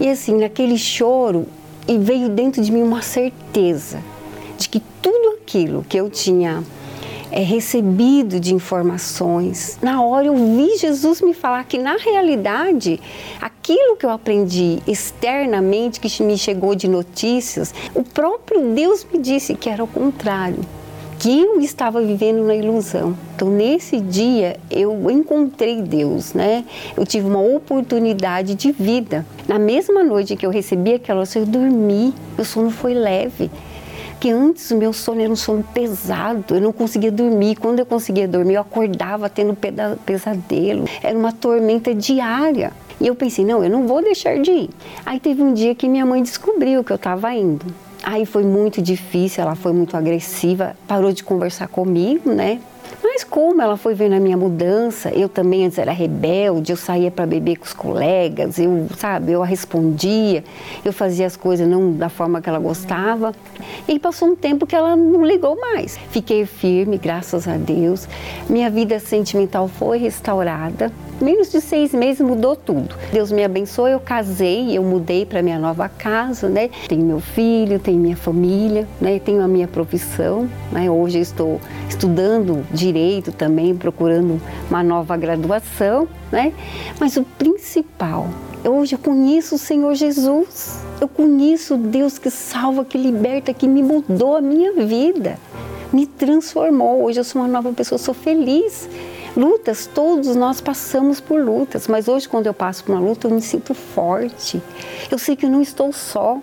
E 0.00 0.08
assim, 0.08 0.36
naquele 0.36 0.78
choro, 0.78 1.46
e 1.86 1.98
veio 1.98 2.28
dentro 2.28 2.62
de 2.62 2.70
mim 2.70 2.82
uma 2.82 3.02
certeza 3.02 4.02
de 4.56 4.68
que 4.68 4.80
tudo 5.02 5.38
aquilo 5.40 5.84
que 5.88 5.96
eu 5.96 6.10
tinha 6.10 6.62
é, 7.32 7.40
recebido 7.40 8.38
de 8.38 8.54
informações, 8.54 9.78
na 9.82 10.02
hora 10.02 10.26
eu 10.26 10.36
vi 10.36 10.76
Jesus 10.76 11.20
me 11.20 11.34
falar 11.34 11.64
que 11.64 11.78
na 11.78 11.96
realidade 11.96 13.00
aquilo 13.40 13.96
que 13.96 14.06
eu 14.06 14.10
aprendi 14.10 14.80
externamente, 14.86 15.98
que 15.98 16.22
me 16.22 16.38
chegou 16.38 16.74
de 16.74 16.88
notícias, 16.88 17.74
o 17.94 18.02
próprio 18.02 18.74
Deus 18.74 19.06
me 19.12 19.18
disse 19.18 19.54
que 19.54 19.68
era 19.68 19.82
o 19.82 19.88
contrário 19.88 20.60
que 21.18 21.40
eu 21.40 21.60
estava 21.60 22.00
vivendo 22.00 22.44
na 22.44 22.54
ilusão. 22.54 23.16
Então, 23.34 23.50
nesse 23.50 24.00
dia, 24.00 24.56
eu 24.70 25.10
encontrei 25.10 25.82
Deus, 25.82 26.32
né? 26.32 26.64
Eu 26.96 27.04
tive 27.04 27.26
uma 27.26 27.40
oportunidade 27.40 28.54
de 28.54 28.70
vida. 28.70 29.26
Na 29.48 29.58
mesma 29.58 30.04
noite 30.04 30.36
que 30.36 30.46
eu 30.46 30.50
recebi 30.50 30.94
aquela 30.94 31.20
oração, 31.20 31.42
eu 31.42 31.46
dormi, 31.46 32.14
meu 32.36 32.44
sono 32.44 32.70
foi 32.70 32.94
leve. 32.94 33.50
Que 34.20 34.30
antes 34.30 34.70
o 34.70 34.76
meu 34.76 34.92
sono 34.92 35.20
era 35.20 35.30
um 35.30 35.36
sono 35.36 35.62
pesado, 35.62 36.54
eu 36.54 36.60
não 36.60 36.72
conseguia 36.72 37.10
dormir. 37.10 37.56
Quando 37.56 37.80
eu 37.80 37.86
conseguia 37.86 38.28
dormir, 38.28 38.54
eu 38.54 38.60
acordava 38.60 39.28
tendo 39.28 39.56
pesadelo. 40.04 40.84
Era 41.02 41.18
uma 41.18 41.32
tormenta 41.32 41.94
diária. 41.94 42.72
E 43.00 43.06
eu 43.06 43.14
pensei, 43.14 43.44
não, 43.44 43.62
eu 43.62 43.70
não 43.70 43.86
vou 43.86 44.02
deixar 44.02 44.38
de 44.38 44.50
ir. 44.50 44.70
Aí 45.06 45.20
teve 45.20 45.42
um 45.42 45.52
dia 45.52 45.74
que 45.74 45.88
minha 45.88 46.04
mãe 46.06 46.22
descobriu 46.22 46.82
que 46.82 46.92
eu 46.92 46.96
estava 46.96 47.32
indo. 47.32 47.66
Aí 48.02 48.24
foi 48.24 48.44
muito 48.44 48.80
difícil, 48.80 49.42
ela 49.42 49.54
foi 49.54 49.72
muito 49.72 49.96
agressiva, 49.96 50.76
parou 50.86 51.12
de 51.12 51.22
conversar 51.24 51.68
comigo, 51.68 52.32
né? 52.32 52.60
Como 53.30 53.60
ela 53.60 53.76
foi 53.76 53.92
vendo 53.92 54.14
a 54.14 54.20
minha 54.20 54.38
mudança, 54.38 55.10
eu 55.10 55.28
também 55.28 55.66
antes 55.66 55.78
era 55.78 55.92
rebelde, 55.92 56.72
eu 56.72 56.78
saía 56.78 57.10
para 57.10 57.26
beber 57.26 57.56
com 57.56 57.66
os 57.66 57.74
colegas, 57.74 58.58
eu, 58.58 58.86
sabe, 58.96 59.32
eu 59.32 59.42
a 59.42 59.46
respondia, 59.46 60.42
eu 60.82 60.94
fazia 60.94 61.26
as 61.26 61.36
coisas 61.36 61.68
não 61.68 61.92
da 61.92 62.08
forma 62.08 62.40
que 62.40 62.48
ela 62.48 62.58
gostava. 62.58 63.34
E 63.86 63.98
passou 63.98 64.28
um 64.28 64.36
tempo 64.36 64.66
que 64.66 64.74
ela 64.74 64.96
não 64.96 65.26
ligou 65.26 65.60
mais. 65.60 65.98
Fiquei 66.10 66.46
firme, 66.46 66.96
graças 66.96 67.46
a 67.46 67.56
Deus. 67.56 68.08
Minha 68.48 68.70
vida 68.70 68.98
sentimental 68.98 69.68
foi 69.68 69.98
restaurada. 69.98 70.90
menos 71.20 71.50
de 71.50 71.60
seis 71.60 71.92
meses 71.92 72.20
mudou 72.20 72.56
tudo. 72.56 72.94
Deus 73.12 73.30
me 73.30 73.44
abençoou, 73.44 73.88
eu 73.88 74.00
casei, 74.00 74.76
eu 74.76 74.82
mudei 74.82 75.26
para 75.26 75.42
minha 75.42 75.58
nova 75.58 75.88
casa, 75.88 76.48
né? 76.48 76.70
Tenho 76.88 77.04
meu 77.04 77.20
filho, 77.20 77.78
tenho 77.78 77.98
minha 77.98 78.16
família, 78.16 78.86
né? 79.00 79.18
Tenho 79.18 79.42
a 79.42 79.48
minha 79.48 79.68
profissão, 79.68 80.48
né? 80.72 80.90
Hoje 80.90 81.18
eu 81.18 81.22
estou 81.22 81.60
estudando 81.88 82.64
direito 82.72 83.17
também, 83.22 83.76
procurando 83.76 84.40
uma 84.68 84.82
nova 84.82 85.16
graduação, 85.16 86.08
né? 86.30 86.52
Mas 86.98 87.16
o 87.16 87.24
principal, 87.24 88.28
hoje 88.64 88.94
eu 88.94 88.98
conheço 88.98 89.54
o 89.54 89.58
Senhor 89.58 89.94
Jesus. 89.94 90.80
Eu 91.00 91.08
conheço 91.08 91.76
Deus 91.76 92.18
que 92.18 92.30
salva, 92.30 92.84
que 92.84 92.98
liberta, 92.98 93.54
que 93.54 93.68
me 93.68 93.82
mudou 93.82 94.36
a 94.36 94.40
minha 94.40 94.72
vida, 94.72 95.38
me 95.92 96.06
transformou. 96.06 97.04
Hoje 97.04 97.20
eu 97.20 97.24
sou 97.24 97.42
uma 97.42 97.48
nova 97.48 97.72
pessoa, 97.72 97.98
sou 97.98 98.14
feliz. 98.14 98.88
Lutas, 99.36 99.86
todos 99.86 100.34
nós 100.34 100.60
passamos 100.60 101.20
por 101.20 101.40
lutas, 101.40 101.86
mas 101.86 102.08
hoje, 102.08 102.28
quando 102.28 102.46
eu 102.46 102.54
passo 102.54 102.82
por 102.82 102.92
uma 102.92 103.00
luta, 103.00 103.28
eu 103.28 103.30
me 103.30 103.40
sinto 103.40 103.72
forte. 103.72 104.60
Eu 105.10 105.18
sei 105.18 105.36
que 105.36 105.46
eu 105.46 105.50
não 105.50 105.62
estou 105.62 105.92
só, 105.92 106.38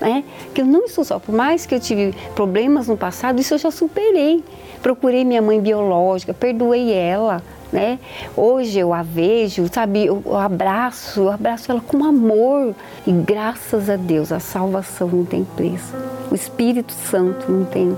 né? 0.00 0.24
Que 0.54 0.62
eu 0.62 0.66
não 0.66 0.84
estou 0.84 1.04
só. 1.04 1.18
Por 1.18 1.34
mais 1.34 1.66
que 1.66 1.74
eu 1.74 1.80
tive 1.80 2.14
problemas 2.34 2.88
no 2.88 2.96
passado, 2.96 3.40
isso 3.40 3.54
eu 3.54 3.58
já 3.58 3.70
superei. 3.70 4.42
Procurei 4.82 5.24
minha 5.24 5.42
mãe 5.42 5.60
biológica, 5.60 6.32
perdoei 6.32 6.92
ela, 6.92 7.42
né? 7.72 7.98
Hoje 8.36 8.78
eu 8.78 8.92
a 8.92 9.02
vejo, 9.02 9.66
sabe? 9.72 10.06
Eu, 10.06 10.22
abraço, 10.36 11.20
eu 11.20 11.30
abraço 11.30 11.70
ela 11.70 11.80
com 11.80 12.04
amor. 12.04 12.74
E 13.06 13.12
graças 13.12 13.90
a 13.90 13.96
Deus, 13.96 14.32
a 14.32 14.40
salvação 14.40 15.08
não 15.08 15.24
tem 15.24 15.44
preço. 15.44 15.94
O 16.30 16.34
Espírito 16.34 16.92
Santo 16.92 17.50
não 17.50 17.64
tem 17.64 17.96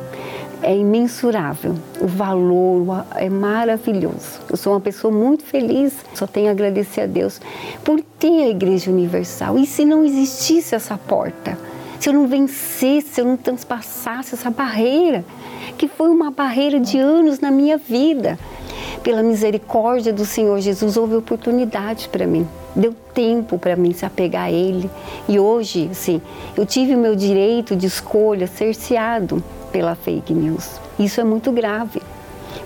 é 0.62 0.76
imensurável. 0.76 1.74
O 2.00 2.06
valor 2.06 3.04
é 3.14 3.28
maravilhoso. 3.28 4.40
Eu 4.50 4.56
sou 4.56 4.72
uma 4.72 4.80
pessoa 4.80 5.12
muito 5.12 5.44
feliz, 5.44 5.94
só 6.14 6.26
tenho 6.26 6.48
a 6.48 6.50
agradecer 6.50 7.02
a 7.02 7.06
Deus 7.06 7.40
por 7.84 8.00
ter 8.18 8.42
a 8.42 8.48
Igreja 8.48 8.90
Universal. 8.90 9.58
E 9.58 9.66
se 9.66 9.84
não 9.84 10.04
existisse 10.04 10.74
essa 10.74 10.98
porta? 10.98 11.56
Se 11.98 12.08
eu 12.08 12.12
não 12.12 12.26
vencesse, 12.26 13.08
se 13.08 13.20
eu 13.20 13.24
não 13.24 13.36
transpassasse 13.36 14.34
essa 14.34 14.50
barreira, 14.50 15.24
que 15.76 15.88
foi 15.88 16.10
uma 16.10 16.30
barreira 16.30 16.78
de 16.78 16.98
anos 16.98 17.40
na 17.40 17.50
minha 17.50 17.76
vida. 17.76 18.38
Pela 19.02 19.22
misericórdia 19.22 20.12
do 20.12 20.24
Senhor 20.24 20.60
Jesus, 20.60 20.96
houve 20.96 21.16
oportunidade 21.16 22.08
para 22.08 22.26
mim. 22.26 22.46
Deu 22.74 22.94
tempo 23.14 23.58
para 23.58 23.74
mim 23.76 23.92
se 23.92 24.04
apegar 24.04 24.44
a 24.44 24.50
Ele. 24.50 24.90
E 25.28 25.38
hoje, 25.38 25.90
sim, 25.92 26.20
eu 26.56 26.66
tive 26.66 26.94
o 26.94 26.98
meu 26.98 27.16
direito 27.16 27.74
de 27.74 27.86
escolha 27.86 28.46
cerceado 28.46 29.42
pela 29.72 29.94
fake 29.94 30.32
news. 30.32 30.80
Isso 30.98 31.20
é 31.20 31.24
muito 31.24 31.50
grave, 31.52 32.02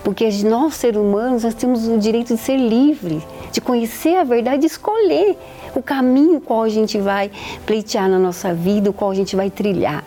porque 0.04 0.28
nós, 0.44 0.74
seres 0.74 1.00
humanos, 1.00 1.44
nós 1.44 1.54
temos 1.54 1.86
o 1.86 1.98
direito 1.98 2.34
de 2.34 2.40
ser 2.40 2.56
livre, 2.56 3.22
de 3.50 3.60
conhecer 3.60 4.16
a 4.16 4.24
verdade 4.24 4.64
e 4.64 4.66
escolher 4.66 5.38
o 5.74 5.82
caminho 5.82 6.40
qual 6.40 6.62
a 6.62 6.68
gente 6.68 6.98
vai 6.98 7.30
pleitear 7.66 8.08
na 8.08 8.18
nossa 8.18 8.54
vida, 8.54 8.90
o 8.90 8.92
qual 8.92 9.10
a 9.10 9.14
gente 9.14 9.34
vai 9.34 9.50
trilhar. 9.50 10.04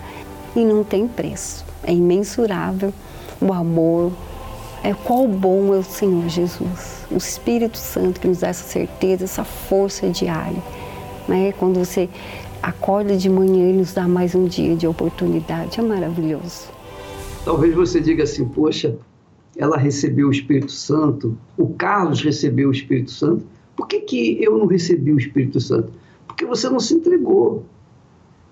E 0.56 0.64
não 0.64 0.84
tem 0.84 1.08
preço, 1.08 1.66
é 1.84 1.94
imensurável 1.94 2.94
o 3.42 3.52
amor, 3.52 4.12
é 4.84 4.94
qual 4.94 5.28
bom 5.28 5.74
é 5.74 5.80
o 5.80 5.84
Senhor 5.84 6.30
Jesus, 6.30 7.06
o 7.12 7.18
Espírito 7.18 7.78
Santo 7.78 8.20
que 8.20 8.28
nos 8.28 8.40
dá 8.40 8.48
essa 8.48 8.64
certeza, 8.64 9.26
essa 9.26 9.44
força 9.44 10.08
diária. 10.10 10.62
Né? 11.28 11.52
Quando 11.58 11.80
você 11.80 12.08
acorda 12.62 13.18
de 13.18 13.30
manhã 13.30 13.70
e 13.70 13.74
nos 13.74 13.94
dá 13.94 14.08
mais 14.08 14.34
um 14.36 14.46
dia 14.46 14.76
de 14.76 14.88
oportunidade, 14.88 15.80
é 15.80 15.84
maravilhoso. 15.84 16.70
Talvez 17.44 17.76
você 17.76 18.00
diga 18.00 18.24
assim, 18.24 18.46
poxa, 18.46 18.96
ela 19.58 19.78
recebeu 19.78 20.28
o 20.28 20.32
Espírito 20.32 20.72
Santo, 20.72 21.38
o 21.58 21.68
Carlos 21.70 22.22
recebeu 22.22 22.70
o 22.70 22.72
Espírito 22.72 23.12
Santo, 23.12 23.46
por 23.76 23.88
que, 23.88 24.02
que 24.02 24.44
eu 24.44 24.58
não 24.58 24.66
recebi 24.66 25.12
o 25.12 25.18
Espírito 25.18 25.60
Santo? 25.60 25.92
Porque 26.28 26.46
você 26.46 26.70
não 26.70 26.80
se 26.80 26.94
entregou. 26.94 27.66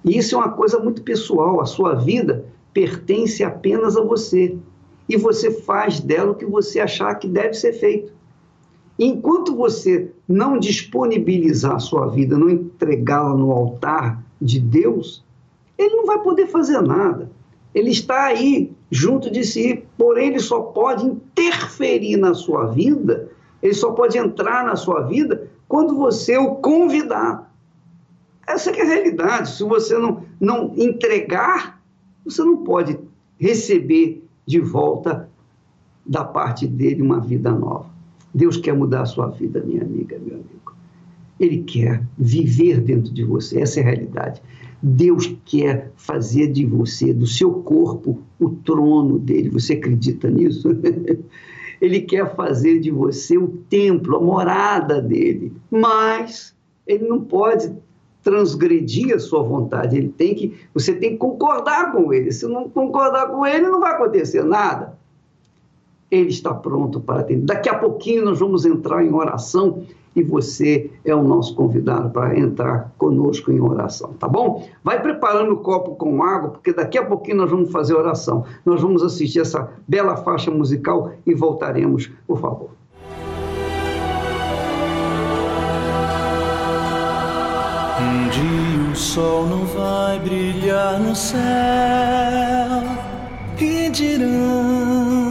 E 0.03 0.17
isso 0.17 0.35
é 0.35 0.37
uma 0.37 0.51
coisa 0.51 0.79
muito 0.79 1.01
pessoal, 1.01 1.61
a 1.61 1.65
sua 1.65 1.95
vida 1.95 2.45
pertence 2.73 3.43
apenas 3.43 3.95
a 3.95 4.01
você. 4.01 4.57
E 5.07 5.15
você 5.17 5.51
faz 5.51 5.99
dela 5.99 6.31
o 6.31 6.35
que 6.35 6.45
você 6.45 6.79
achar 6.79 7.15
que 7.15 7.27
deve 7.27 7.53
ser 7.53 7.73
feito. 7.73 8.11
Enquanto 8.97 9.55
você 9.55 10.11
não 10.27 10.57
disponibilizar 10.57 11.75
a 11.75 11.79
sua 11.79 12.07
vida, 12.07 12.37
não 12.37 12.49
entregá-la 12.49 13.35
no 13.35 13.51
altar 13.51 14.23
de 14.41 14.59
Deus, 14.59 15.23
ele 15.77 15.95
não 15.95 16.05
vai 16.05 16.21
poder 16.21 16.47
fazer 16.47 16.81
nada. 16.81 17.31
Ele 17.73 17.89
está 17.89 18.25
aí 18.25 18.71
junto 18.91 19.31
de 19.31 19.43
si, 19.43 19.83
porém 19.97 20.29
ele 20.29 20.39
só 20.39 20.59
pode 20.59 21.05
interferir 21.05 22.17
na 22.17 22.33
sua 22.33 22.67
vida, 22.67 23.31
ele 23.63 23.73
só 23.73 23.93
pode 23.93 24.17
entrar 24.17 24.65
na 24.65 24.75
sua 24.75 25.03
vida 25.03 25.47
quando 25.69 25.95
você 25.95 26.37
o 26.37 26.55
convidar. 26.55 27.49
Essa 28.45 28.71
é 28.71 28.81
a 28.81 28.85
realidade. 28.85 29.51
Se 29.51 29.63
você 29.63 29.97
não, 29.97 30.25
não 30.37 30.73
entregar, 30.75 31.81
você 32.25 32.43
não 32.43 32.57
pode 32.57 32.99
receber 33.39 34.21
de 34.45 34.59
volta 34.59 35.29
da 36.05 36.25
parte 36.25 36.67
dele 36.67 37.01
uma 37.01 37.21
vida 37.21 37.51
nova. 37.51 37.89
Deus 38.33 38.57
quer 38.57 38.73
mudar 38.73 39.03
a 39.03 39.05
sua 39.05 39.27
vida, 39.27 39.63
minha 39.65 39.81
amiga, 39.81 40.19
meu 40.19 40.35
amigo. 40.35 40.75
Ele 41.39 41.63
quer 41.63 42.03
viver 42.17 42.81
dentro 42.81 43.13
de 43.13 43.23
você, 43.23 43.61
essa 43.61 43.79
é 43.79 43.83
a 43.83 43.85
realidade. 43.85 44.41
Deus 44.81 45.33
quer 45.45 45.93
fazer 45.95 46.51
de 46.51 46.65
você, 46.65 47.13
do 47.13 47.25
seu 47.25 47.53
corpo, 47.53 48.19
o 48.37 48.49
trono 48.49 49.17
dele. 49.17 49.49
Você 49.51 49.73
acredita 49.73 50.29
nisso? 50.29 50.69
ele 51.81 52.01
quer 52.01 52.35
fazer 52.35 52.79
de 52.79 52.91
você 52.91 53.37
o 53.37 53.47
templo, 53.69 54.17
a 54.17 54.21
morada 54.21 55.01
dele. 55.01 55.53
Mas 55.69 56.55
ele 56.85 57.07
não 57.07 57.21
pode 57.21 57.73
transgredir 58.23 59.13
a 59.13 59.19
sua 59.19 59.43
vontade. 59.43 59.97
Ele 59.97 60.09
tem 60.09 60.33
que, 60.33 60.57
você 60.73 60.95
tem 60.95 61.11
que 61.11 61.17
concordar 61.17 61.91
com 61.91 62.13
ele. 62.13 62.31
Se 62.31 62.47
não 62.47 62.69
concordar 62.69 63.27
com 63.27 63.45
ele, 63.45 63.67
não 63.67 63.79
vai 63.79 63.93
acontecer 63.93 64.43
nada. 64.43 64.97
Ele 66.09 66.29
está 66.29 66.53
pronto 66.53 66.99
para 66.99 67.21
atender. 67.21 67.45
Daqui 67.45 67.69
a 67.69 67.77
pouquinho 67.77 68.23
nós 68.23 68.39
vamos 68.39 68.65
entrar 68.65 69.03
em 69.03 69.13
oração 69.13 69.83
e 70.15 70.23
você 70.23 70.91
é 71.05 71.13
o 71.13 71.23
nosso 71.23 71.55
convidado 71.55 72.09
para 72.09 72.37
entrar 72.37 72.91
conosco 72.97 73.51
em 73.51 73.59
oração, 73.59 74.13
tá 74.19 74.27
bom? 74.27 74.67
Vai 74.83 75.01
preparando 75.01 75.53
o 75.53 75.57
copo 75.57 75.95
com 75.95 76.23
água, 76.23 76.51
porque 76.51 76.73
daqui 76.73 76.97
a 76.97 77.05
pouquinho 77.05 77.37
nós 77.37 77.51
vamos 77.51 77.71
fazer 77.71 77.93
oração. 77.95 78.45
Nós 78.65 78.81
vamos 78.81 79.03
assistir 79.03 79.39
essa 79.39 79.69
bela 79.87 80.17
faixa 80.17 80.51
musical 80.51 81.11
e 81.25 81.33
voltaremos, 81.33 82.11
por 82.27 82.39
favor. 82.39 82.69
Um 87.99 88.29
dia 88.29 88.91
o 88.91 88.95
sol 88.95 89.45
não 89.47 89.65
vai 89.65 90.19
brilhar 90.19 90.99
no 90.99 91.15
céu 91.15 91.39
e 93.59 93.89
dirão 93.89 95.23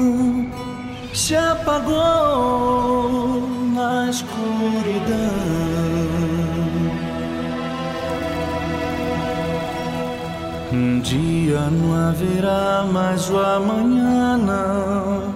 se 1.13 1.37
apagou 1.37 2.82
dia 11.13 11.69
não 11.71 12.09
haverá 12.09 12.87
mais 12.91 13.29
o 13.29 13.39
amanhã, 13.39 14.39
não. 14.39 15.35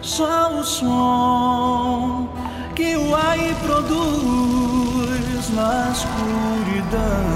Só 0.00 0.52
o 0.60 0.62
som 0.62 2.28
que 2.76 2.96
o 2.96 3.14
ar 3.14 3.38
produz 3.64 5.50
na 5.50 5.90
escuridão. 5.90 7.34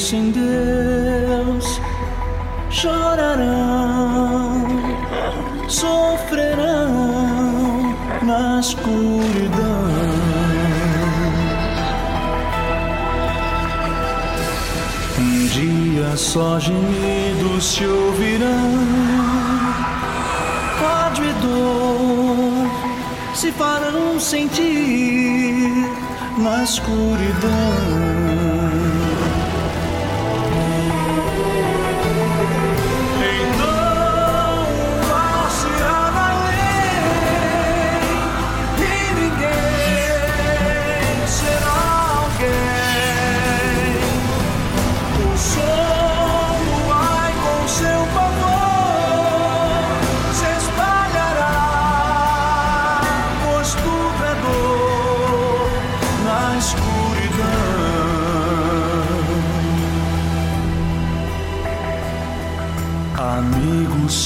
Sem 0.00 0.30
Deus 0.30 1.80
chorarão, 2.70 4.66
sofrerão 5.68 6.88
na 8.22 8.60
escuridão. 8.60 9.90
Um 15.18 15.46
dia 15.48 16.16
só 16.16 16.58
gemidos 16.58 17.74
se 17.74 17.84
ouvirão. 17.84 18.70
Ódio 21.04 21.24
e 21.26 21.32
dor 21.42 22.70
se 23.34 23.52
farão 23.52 24.18
sentir 24.18 25.90
na 26.38 26.64
escuridão. 26.64 28.59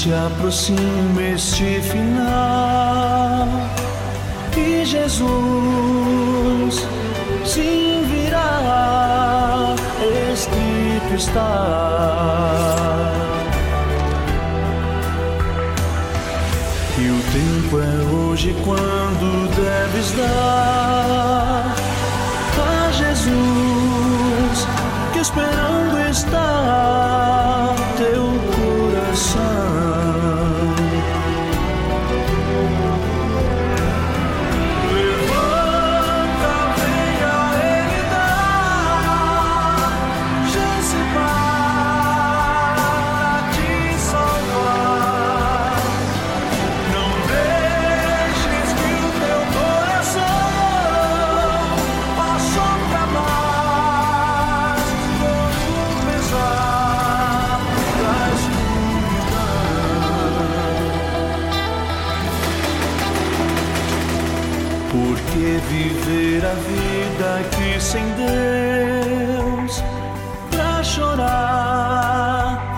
Se 0.05 0.13
aproxima 0.13 1.21
este 1.33 1.81
final 1.81 3.47
e 4.55 4.85
Jesus 4.85 6.85
sim 7.43 8.03
virá, 8.05 9.73
escrito 10.31 11.15
está. 11.15 11.81
E 16.99 17.09
o 17.09 17.19
tempo 17.33 17.79
é 17.79 18.03
hoje 18.13 18.55
quando 18.63 19.49
deves 19.55 20.11
dar 20.11 21.73
a 22.59 22.91
Jesus 22.91 24.67
que 25.13 25.19
esperando 25.19 25.97
está 26.11 26.54
viver 65.75 66.45
a 66.45 66.53
vida 66.53 67.39
aqui 67.41 67.81
sem 67.81 68.05
Deus, 68.13 69.83
pra 70.49 70.81
chorar 70.83 72.75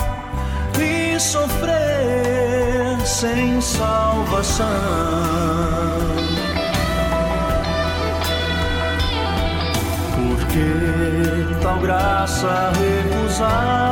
e 0.80 1.20
sofrer 1.20 2.98
sem 3.06 3.62
salvação. 3.62 4.66
Porque 10.16 10.68
tal 11.62 11.80
graça 11.80 12.72
recusar, 12.80 13.87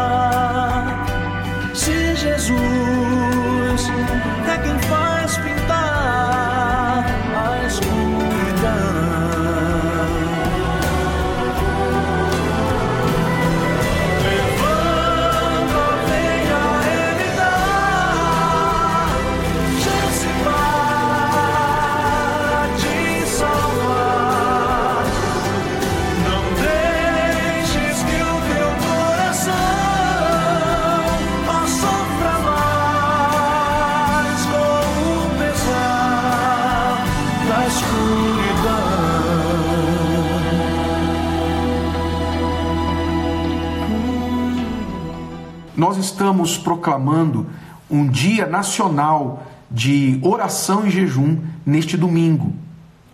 estamos 46.15 46.57
proclamando 46.57 47.45
um 47.91 48.07
dia 48.07 48.45
nacional 48.47 49.45
de 49.69 50.17
oração 50.23 50.87
e 50.87 50.89
jejum 50.89 51.39
neste 51.65 51.97
domingo. 51.97 52.53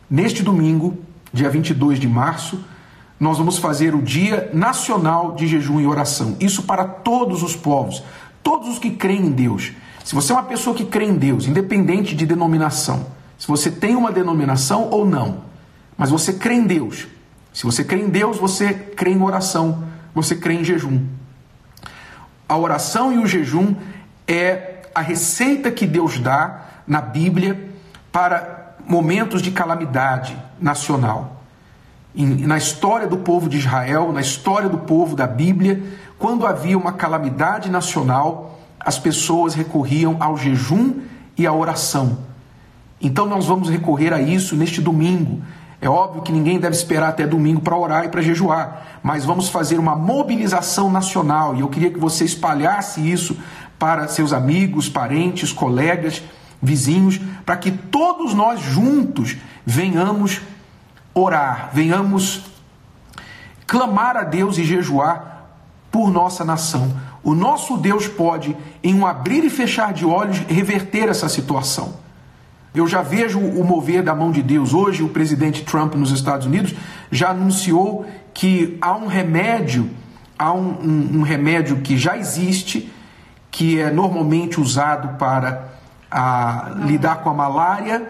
Neste 0.07 0.43
domingo, 0.43 0.95
dia 1.33 1.49
22 1.49 1.99
de 1.99 2.07
março, 2.07 2.63
nós 3.19 3.39
vamos 3.39 3.57
fazer 3.57 3.95
o 3.95 4.01
Dia 4.03 4.51
Nacional 4.53 5.33
de 5.33 5.47
Jejum 5.47 5.79
e 5.79 5.87
Oração. 5.87 6.35
Isso 6.39 6.63
para 6.63 6.83
todos 6.85 7.41
os 7.41 7.55
povos, 7.55 8.03
todos 8.43 8.67
os 8.67 8.77
que 8.77 8.91
creem 8.91 9.27
em 9.27 9.31
Deus. 9.31 9.71
Se 10.03 10.13
você 10.13 10.31
é 10.31 10.35
uma 10.35 10.43
pessoa 10.43 10.75
que 10.75 10.85
crê 10.85 11.05
em 11.05 11.17
Deus, 11.17 11.47
independente 11.47 12.15
de 12.15 12.25
denominação, 12.25 13.07
se 13.37 13.47
você 13.47 13.71
tem 13.71 13.95
uma 13.95 14.11
denominação 14.11 14.89
ou 14.91 15.07
não, 15.07 15.39
mas 15.97 16.11
você 16.11 16.33
crê 16.33 16.53
em 16.53 16.67
Deus. 16.67 17.07
Se 17.51 17.63
você 17.63 17.83
crê 17.83 18.01
em 18.01 18.09
Deus, 18.09 18.37
você 18.37 18.73
crê 18.73 19.11
em 19.11 19.21
oração, 19.21 19.83
você 20.13 20.35
crê 20.35 20.53
em 20.53 20.63
jejum. 20.63 21.01
A 22.51 22.57
oração 22.57 23.13
e 23.13 23.17
o 23.17 23.25
jejum 23.25 23.73
é 24.27 24.81
a 24.93 24.99
receita 24.99 25.71
que 25.71 25.87
Deus 25.87 26.19
dá 26.19 26.63
na 26.85 26.99
Bíblia 26.99 27.71
para 28.11 28.75
momentos 28.85 29.41
de 29.41 29.51
calamidade 29.51 30.37
nacional. 30.59 31.43
na 32.13 32.57
história 32.57 33.07
do 33.07 33.19
povo 33.19 33.47
de 33.47 33.55
Israel, 33.55 34.11
na 34.11 34.19
história 34.19 34.67
do 34.67 34.79
povo 34.79 35.15
da 35.15 35.25
Bíblia, 35.25 35.81
quando 36.19 36.45
havia 36.45 36.77
uma 36.77 36.91
calamidade 36.91 37.71
nacional, 37.71 38.59
as 38.77 38.99
pessoas 38.99 39.53
recorriam 39.53 40.17
ao 40.19 40.35
jejum 40.35 40.95
e 41.37 41.47
à 41.47 41.53
oração. 41.53 42.17
Então 42.99 43.25
nós 43.27 43.45
vamos 43.45 43.69
recorrer 43.69 44.11
a 44.11 44.21
isso 44.21 44.57
neste 44.57 44.81
domingo, 44.81 45.41
é 45.81 45.89
óbvio 45.89 46.21
que 46.21 46.31
ninguém 46.31 46.59
deve 46.59 46.75
esperar 46.75 47.09
até 47.09 47.25
domingo 47.25 47.59
para 47.59 47.75
orar 47.75 48.05
e 48.05 48.09
para 48.09 48.21
jejuar, 48.21 48.99
mas 49.01 49.25
vamos 49.25 49.49
fazer 49.49 49.79
uma 49.79 49.95
mobilização 49.95 50.91
nacional 50.91 51.55
e 51.55 51.61
eu 51.61 51.67
queria 51.67 51.89
que 51.89 51.99
você 51.99 52.23
espalhasse 52.23 53.01
isso 53.01 53.35
para 53.79 54.07
seus 54.07 54.31
amigos, 54.31 54.87
parentes, 54.87 55.51
colegas, 55.51 56.21
vizinhos, 56.61 57.19
para 57.43 57.57
que 57.57 57.71
todos 57.71 58.35
nós 58.35 58.61
juntos 58.61 59.37
venhamos 59.65 60.39
orar, 61.15 61.71
venhamos 61.73 62.43
clamar 63.65 64.15
a 64.15 64.23
Deus 64.23 64.59
e 64.59 64.63
jejuar 64.63 65.47
por 65.89 66.11
nossa 66.11 66.45
nação. 66.45 66.95
O 67.23 67.33
nosso 67.33 67.75
Deus 67.75 68.07
pode, 68.07 68.55
em 68.83 68.93
um 68.93 69.05
abrir 69.05 69.43
e 69.43 69.49
fechar 69.49 69.93
de 69.93 70.05
olhos, 70.05 70.37
reverter 70.47 71.09
essa 71.09 71.27
situação. 71.27 71.95
Eu 72.73 72.87
já 72.87 73.01
vejo 73.01 73.39
o 73.39 73.63
mover 73.65 74.01
da 74.01 74.15
mão 74.15 74.31
de 74.31 74.41
Deus. 74.41 74.73
Hoje, 74.73 75.03
o 75.03 75.09
presidente 75.09 75.63
Trump 75.63 75.95
nos 75.95 76.11
Estados 76.11 76.47
Unidos 76.47 76.73
já 77.11 77.31
anunciou 77.31 78.05
que 78.33 78.77
há 78.79 78.95
um 78.95 79.07
remédio, 79.07 79.89
há 80.39 80.53
um, 80.53 80.69
um, 80.81 81.19
um 81.19 81.21
remédio 81.21 81.81
que 81.81 81.97
já 81.97 82.17
existe, 82.17 82.89
que 83.49 83.77
é 83.77 83.91
normalmente 83.91 84.59
usado 84.59 85.17
para 85.17 85.69
a, 86.09 86.71
lidar 86.85 87.17
com 87.17 87.29
a 87.29 87.33
malária, 87.33 88.09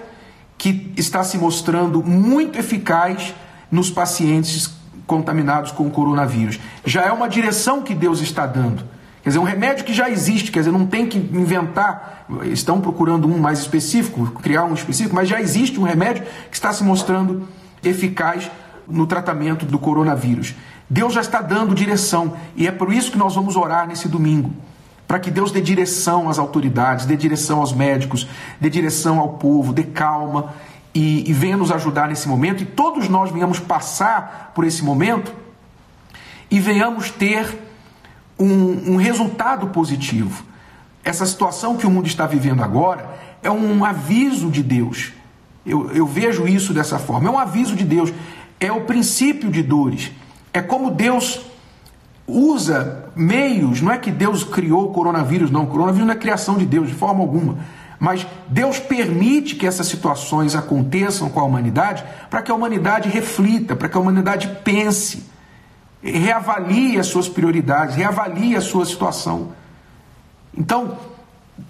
que 0.59 0.93
está 0.95 1.23
se 1.23 1.39
mostrando 1.39 2.03
muito 2.03 2.59
eficaz 2.59 3.33
nos 3.71 3.89
pacientes 3.89 4.71
contaminados 5.07 5.71
com 5.71 5.87
o 5.87 5.89
coronavírus. 5.89 6.59
Já 6.85 7.01
é 7.01 7.11
uma 7.11 7.27
direção 7.27 7.81
que 7.81 7.95
Deus 7.95 8.21
está 8.21 8.45
dando. 8.45 8.83
Quer 9.23 9.29
dizer, 9.29 9.39
um 9.39 9.43
remédio 9.43 9.85
que 9.85 9.93
já 9.93 10.09
existe, 10.09 10.51
quer 10.51 10.59
dizer, 10.59 10.71
não 10.71 10.85
tem 10.85 11.05
que 11.05 11.17
inventar, 11.17 12.25
estão 12.45 12.81
procurando 12.81 13.27
um 13.27 13.37
mais 13.37 13.59
específico, 13.59 14.25
criar 14.41 14.63
um 14.63 14.73
específico, 14.73 15.15
mas 15.15 15.29
já 15.29 15.39
existe 15.39 15.79
um 15.79 15.83
remédio 15.83 16.23
que 16.49 16.55
está 16.55 16.73
se 16.73 16.83
mostrando 16.83 17.47
eficaz 17.83 18.49
no 18.87 19.05
tratamento 19.05 19.65
do 19.65 19.77
coronavírus. 19.77 20.55
Deus 20.89 21.13
já 21.13 21.21
está 21.21 21.39
dando 21.39 21.75
direção 21.75 22.33
e 22.55 22.67
é 22.67 22.71
por 22.71 22.91
isso 22.91 23.11
que 23.11 23.17
nós 23.17 23.35
vamos 23.35 23.55
orar 23.55 23.87
nesse 23.87 24.07
domingo. 24.07 24.51
Para 25.07 25.19
que 25.19 25.29
Deus 25.29 25.51
dê 25.51 25.61
direção 25.61 26.27
às 26.27 26.39
autoridades, 26.39 27.05
dê 27.05 27.15
direção 27.15 27.59
aos 27.59 27.73
médicos, 27.73 28.27
dê 28.59 28.69
direção 28.69 29.19
ao 29.19 29.29
povo, 29.29 29.71
dê 29.71 29.83
calma 29.83 30.53
e, 30.95 31.29
e 31.29 31.33
venha 31.33 31.57
nos 31.57 31.71
ajudar 31.71 32.07
nesse 32.07 32.27
momento. 32.27 32.63
E 32.63 32.65
todos 32.65 33.07
nós 33.07 33.29
venhamos 33.29 33.59
passar 33.59 34.51
por 34.55 34.65
esse 34.65 34.83
momento 34.83 35.31
e 36.49 36.59
venhamos 36.59 37.11
ter 37.11 37.70
um, 38.41 38.93
um 38.93 38.95
resultado 38.95 39.67
positivo. 39.67 40.43
Essa 41.03 41.25
situação 41.25 41.77
que 41.77 41.85
o 41.85 41.91
mundo 41.91 42.07
está 42.07 42.25
vivendo 42.25 42.63
agora 42.63 43.09
é 43.41 43.49
um 43.49 43.83
aviso 43.83 44.49
de 44.49 44.61
Deus. 44.61 45.13
Eu, 45.65 45.91
eu 45.91 46.05
vejo 46.05 46.47
isso 46.47 46.73
dessa 46.73 46.99
forma. 46.99 47.29
É 47.29 47.31
um 47.31 47.39
aviso 47.39 47.75
de 47.75 47.83
Deus. 47.83 48.11
É 48.59 48.71
o 48.71 48.81
princípio 48.81 49.49
de 49.49 49.63
dores. 49.63 50.11
É 50.53 50.61
como 50.61 50.91
Deus 50.91 51.41
usa 52.27 53.05
meios. 53.15 53.81
Não 53.81 53.91
é 53.91 53.97
que 53.97 54.11
Deus 54.11 54.43
criou 54.43 54.85
o 54.85 54.93
coronavírus, 54.93 55.51
não. 55.51 55.63
O 55.63 55.67
coronavírus 55.67 56.07
não 56.07 56.13
é 56.13 56.17
criação 56.17 56.57
de 56.57 56.65
Deus, 56.65 56.87
de 56.87 56.93
forma 56.93 57.21
alguma. 57.21 57.57
Mas 57.99 58.25
Deus 58.47 58.79
permite 58.79 59.55
que 59.55 59.67
essas 59.67 59.85
situações 59.85 60.55
aconteçam 60.55 61.29
com 61.29 61.39
a 61.39 61.43
humanidade 61.43 62.03
para 62.29 62.41
que 62.41 62.51
a 62.51 62.55
humanidade 62.55 63.09
reflita, 63.09 63.75
para 63.75 63.87
que 63.87 63.95
a 63.95 63.99
humanidade 63.99 64.49
pense, 64.63 65.23
reavalie 66.01 66.99
as 66.99 67.07
suas 67.07 67.29
prioridades, 67.29 67.95
reavalie 67.95 68.55
a 68.55 68.61
sua 68.61 68.85
situação. 68.85 69.49
Então, 70.57 70.97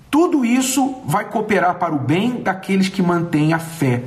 tudo 0.09 0.43
isso 0.43 1.01
vai 1.05 1.25
cooperar 1.25 1.75
para 1.75 1.93
o 1.93 1.99
bem 1.99 2.41
daqueles 2.41 2.89
que 2.89 3.01
mantêm 3.01 3.53
a 3.53 3.59
fé. 3.59 4.03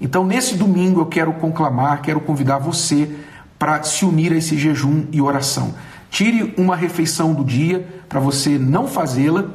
Então, 0.00 0.24
nesse 0.24 0.54
domingo, 0.54 1.00
eu 1.00 1.06
quero 1.06 1.32
conclamar, 1.34 2.02
quero 2.02 2.20
convidar 2.20 2.58
você 2.58 3.16
para 3.58 3.82
se 3.82 4.04
unir 4.04 4.32
a 4.32 4.36
esse 4.36 4.56
jejum 4.58 5.06
e 5.10 5.20
oração. 5.20 5.74
Tire 6.10 6.54
uma 6.58 6.76
refeição 6.76 7.32
do 7.32 7.44
dia 7.44 7.86
para 8.08 8.20
você 8.20 8.58
não 8.58 8.86
fazê-la 8.86 9.46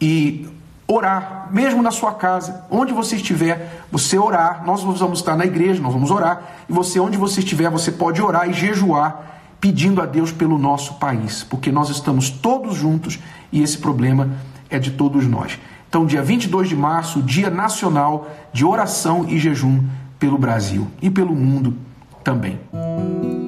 e 0.00 0.48
orar, 0.86 1.48
mesmo 1.50 1.82
na 1.82 1.90
sua 1.90 2.12
casa, 2.12 2.64
onde 2.70 2.92
você 2.92 3.16
estiver, 3.16 3.84
você 3.90 4.18
orar. 4.18 4.64
Nós 4.64 4.82
vamos 4.82 5.18
estar 5.18 5.36
na 5.36 5.44
igreja, 5.44 5.82
nós 5.82 5.92
vamos 5.92 6.10
orar, 6.10 6.42
e 6.68 6.72
você, 6.72 7.00
onde 7.00 7.16
você 7.16 7.40
estiver, 7.40 7.70
você 7.70 7.90
pode 7.90 8.20
orar 8.20 8.48
e 8.48 8.52
jejuar, 8.52 9.41
pedindo 9.62 10.02
a 10.02 10.06
Deus 10.06 10.32
pelo 10.32 10.58
nosso 10.58 10.94
país, 10.94 11.44
porque 11.44 11.70
nós 11.70 11.88
estamos 11.88 12.28
todos 12.28 12.74
juntos 12.76 13.20
e 13.52 13.62
esse 13.62 13.78
problema 13.78 14.28
é 14.68 14.76
de 14.76 14.90
todos 14.90 15.24
nós. 15.24 15.56
Então, 15.88 16.04
dia 16.04 16.20
22 16.20 16.68
de 16.68 16.74
março, 16.74 17.22
Dia 17.22 17.48
Nacional 17.48 18.28
de 18.52 18.64
Oração 18.64 19.24
e 19.28 19.38
Jejum 19.38 19.84
pelo 20.18 20.36
Brasil 20.36 20.88
e 21.00 21.08
pelo 21.08 21.36
mundo 21.36 21.76
também. 22.24 22.58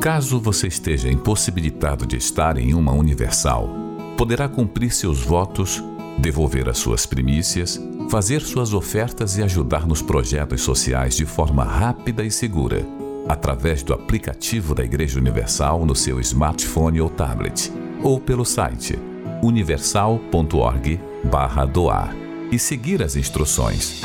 Caso 0.00 0.38
você 0.38 0.68
esteja 0.68 1.10
impossibilitado 1.10 2.06
de 2.06 2.16
estar 2.16 2.58
em 2.58 2.74
uma 2.74 2.92
universal, 2.92 3.68
poderá 4.16 4.48
cumprir 4.48 4.92
seus 4.92 5.20
votos, 5.20 5.82
devolver 6.16 6.68
as 6.68 6.78
suas 6.78 7.06
primícias, 7.06 7.80
fazer 8.08 8.40
suas 8.40 8.72
ofertas 8.72 9.36
e 9.36 9.42
ajudar 9.42 9.84
nos 9.84 10.00
projetos 10.00 10.62
sociais 10.62 11.16
de 11.16 11.26
forma 11.26 11.64
rápida 11.64 12.22
e 12.22 12.30
segura, 12.30 12.86
através 13.28 13.82
do 13.82 13.92
aplicativo 13.92 14.74
da 14.74 14.84
Igreja 14.84 15.18
Universal 15.18 15.84
no 15.84 15.94
seu 15.94 16.18
smartphone 16.20 17.00
ou 17.00 17.08
tablet, 17.08 17.72
ou 18.02 18.20
pelo 18.20 18.44
site 18.44 18.98
universal.org/doar 19.42 22.14
e 22.50 22.58
seguir 22.58 23.02
as 23.02 23.16
instruções. 23.16 24.02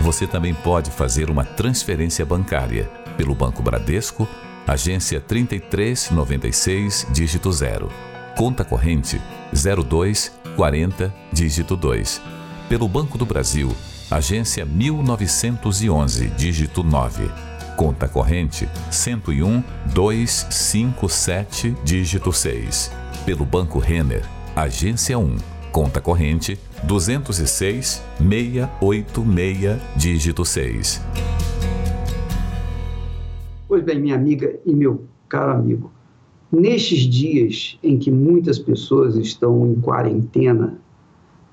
Você 0.00 0.26
também 0.26 0.54
pode 0.54 0.90
fazer 0.90 1.30
uma 1.30 1.44
transferência 1.44 2.24
bancária 2.24 2.90
pelo 3.16 3.34
Banco 3.34 3.62
Bradesco, 3.62 4.28
agência 4.66 5.20
3396, 5.20 7.06
dígito 7.10 7.50
0. 7.50 7.88
Conta 8.36 8.64
corrente 8.64 9.20
02 9.52 10.38
40, 10.58 11.14
dígito 11.32 11.76
2. 11.76 12.20
Pelo 12.68 12.88
Banco 12.88 13.16
do 13.16 13.24
Brasil, 13.24 13.72
agência 14.10 14.64
1911, 14.64 16.26
dígito 16.36 16.82
9. 16.82 17.47
Conta 17.78 18.08
corrente 18.08 18.68
101 18.90 19.62
257, 19.94 21.76
dígito 21.84 22.32
6. 22.32 22.90
Pelo 23.24 23.44
Banco 23.44 23.78
Renner, 23.78 24.24
agência 24.56 25.16
1, 25.16 25.36
conta 25.70 26.00
corrente 26.00 26.58
206 26.82 28.02
686, 28.18 29.80
dígito 29.94 30.44
6. 30.44 31.00
Pois 33.68 33.84
bem, 33.84 34.00
minha 34.00 34.16
amiga 34.16 34.58
e 34.66 34.74
meu 34.74 35.04
caro 35.28 35.52
amigo, 35.52 35.92
nestes 36.50 37.02
dias 37.02 37.78
em 37.80 37.96
que 37.96 38.10
muitas 38.10 38.58
pessoas 38.58 39.14
estão 39.14 39.64
em 39.64 39.76
quarentena, 39.80 40.80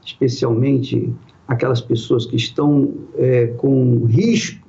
especialmente 0.04 1.14
aquelas 1.48 1.82
pessoas 1.82 2.26
que 2.26 2.36
estão 2.36 2.92
é, 3.16 3.46
com 3.58 4.06
riscos, 4.06 4.66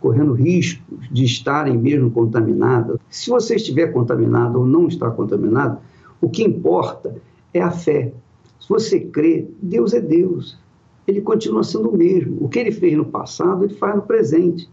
correndo 0.00 0.32
riscos 0.32 1.08
de 1.10 1.24
estarem 1.24 1.76
mesmo 1.76 2.10
contaminadas, 2.10 2.98
se 3.08 3.30
você 3.30 3.56
estiver 3.56 3.88
contaminado 3.88 4.60
ou 4.60 4.66
não 4.66 4.88
está 4.88 5.10
contaminado, 5.10 5.78
o 6.20 6.28
que 6.28 6.44
importa 6.44 7.16
é 7.52 7.60
a 7.60 7.70
fé. 7.70 8.12
Se 8.60 8.68
você 8.68 9.00
crê, 9.00 9.46
Deus 9.62 9.92
é 9.94 10.00
Deus. 10.00 10.58
Ele 11.06 11.20
continua 11.20 11.62
sendo 11.62 11.90
o 11.90 11.96
mesmo. 11.96 12.36
O 12.40 12.48
que 12.48 12.58
ele 12.58 12.72
fez 12.72 12.96
no 12.96 13.04
passado, 13.04 13.64
ele 13.64 13.74
faz 13.74 13.96
no 13.96 14.02
presente. 14.02 14.68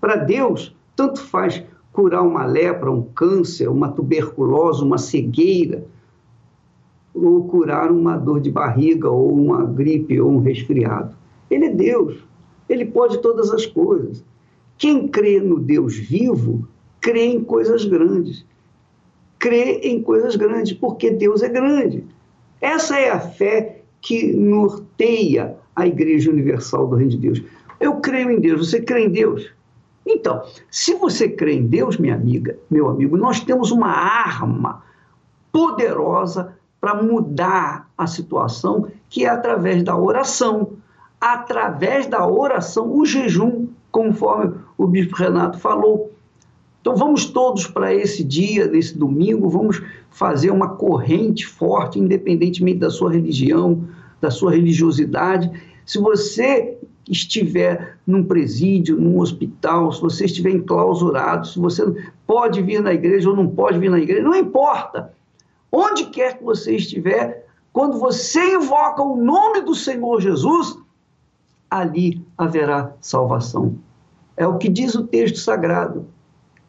Para 0.00 0.16
Deus, 0.16 0.74
tanto 0.94 1.20
faz 1.20 1.62
curar 1.92 2.22
uma 2.22 2.44
lepra, 2.44 2.90
um 2.90 3.02
câncer, 3.02 3.68
uma 3.68 3.88
tuberculose, 3.88 4.82
uma 4.82 4.98
cegueira, 4.98 5.86
ou 7.14 7.44
curar 7.44 7.90
uma 7.90 8.18
dor 8.18 8.40
de 8.40 8.50
barriga, 8.50 9.08
ou 9.08 9.32
uma 9.32 9.64
gripe, 9.64 10.20
ou 10.20 10.30
um 10.30 10.40
resfriado. 10.40 11.16
Ele 11.50 11.66
é 11.66 11.70
Deus. 11.70 12.18
Ele 12.68 12.84
pode 12.84 13.18
todas 13.18 13.50
as 13.50 13.64
coisas. 13.64 14.24
Quem 14.78 15.08
crê 15.08 15.40
no 15.40 15.58
Deus 15.58 15.96
vivo, 15.96 16.68
crê 17.00 17.26
em 17.26 17.42
coisas 17.42 17.84
grandes. 17.84 18.44
Crê 19.38 19.80
em 19.82 20.02
coisas 20.02 20.36
grandes, 20.36 20.72
porque 20.72 21.10
Deus 21.10 21.42
é 21.42 21.48
grande. 21.48 22.04
Essa 22.60 22.98
é 22.98 23.10
a 23.10 23.20
fé 23.20 23.82
que 24.00 24.32
norteia 24.32 25.56
a 25.74 25.86
Igreja 25.86 26.30
Universal 26.30 26.86
do 26.86 26.96
Reino 26.96 27.12
de 27.12 27.18
Deus. 27.18 27.42
Eu 27.78 27.96
creio 28.00 28.30
em 28.30 28.40
Deus. 28.40 28.70
Você 28.70 28.80
crê 28.80 29.04
em 29.04 29.10
Deus? 29.10 29.50
Então, 30.06 30.42
se 30.70 30.94
você 30.94 31.28
crê 31.28 31.54
em 31.54 31.66
Deus, 31.66 31.98
minha 31.98 32.14
amiga, 32.14 32.56
meu 32.70 32.88
amigo, 32.88 33.16
nós 33.16 33.40
temos 33.40 33.70
uma 33.70 33.90
arma 33.90 34.82
poderosa 35.50 36.56
para 36.80 37.02
mudar 37.02 37.90
a 37.98 38.06
situação, 38.06 38.86
que 39.08 39.24
é 39.24 39.28
através 39.28 39.82
da 39.82 39.96
oração. 39.96 40.74
Através 41.20 42.06
da 42.06 42.26
oração, 42.26 42.96
o 42.96 43.04
jejum, 43.04 43.66
conforme 43.90 44.54
o 44.76 44.86
bispo 44.86 45.16
Renato 45.16 45.58
falou. 45.58 46.12
Então 46.80 46.94
vamos 46.94 47.24
todos 47.26 47.66
para 47.66 47.92
esse 47.92 48.22
dia, 48.22 48.66
nesse 48.66 48.96
domingo, 48.96 49.48
vamos 49.48 49.82
fazer 50.10 50.50
uma 50.50 50.68
corrente 50.68 51.44
forte, 51.44 51.98
independentemente 51.98 52.78
da 52.78 52.90
sua 52.90 53.12
religião, 53.12 53.84
da 54.20 54.30
sua 54.30 54.52
religiosidade. 54.52 55.50
Se 55.84 55.98
você 55.98 56.78
estiver 57.08 57.98
num 58.06 58.24
presídio, 58.24 59.00
num 59.00 59.18
hospital, 59.18 59.92
se 59.92 60.00
você 60.00 60.24
estiver 60.26 60.50
enclausurado, 60.50 61.46
se 61.46 61.58
você 61.58 61.84
pode 62.26 62.62
vir 62.62 62.82
na 62.82 62.92
igreja 62.92 63.30
ou 63.30 63.36
não 63.36 63.48
pode 63.48 63.78
vir 63.78 63.90
na 63.90 63.98
igreja, 63.98 64.22
não 64.22 64.34
importa. 64.34 65.12
Onde 65.70 66.06
quer 66.06 66.38
que 66.38 66.44
você 66.44 66.76
estiver, 66.76 67.46
quando 67.72 67.98
você 67.98 68.54
invoca 68.54 69.02
o 69.02 69.16
nome 69.16 69.60
do 69.62 69.74
Senhor 69.74 70.20
Jesus, 70.20 70.78
ali 71.70 72.24
haverá 72.38 72.92
salvação. 73.00 73.76
É 74.36 74.46
o 74.46 74.58
que 74.58 74.68
diz 74.68 74.94
o 74.94 75.06
texto 75.06 75.38
sagrado, 75.38 76.06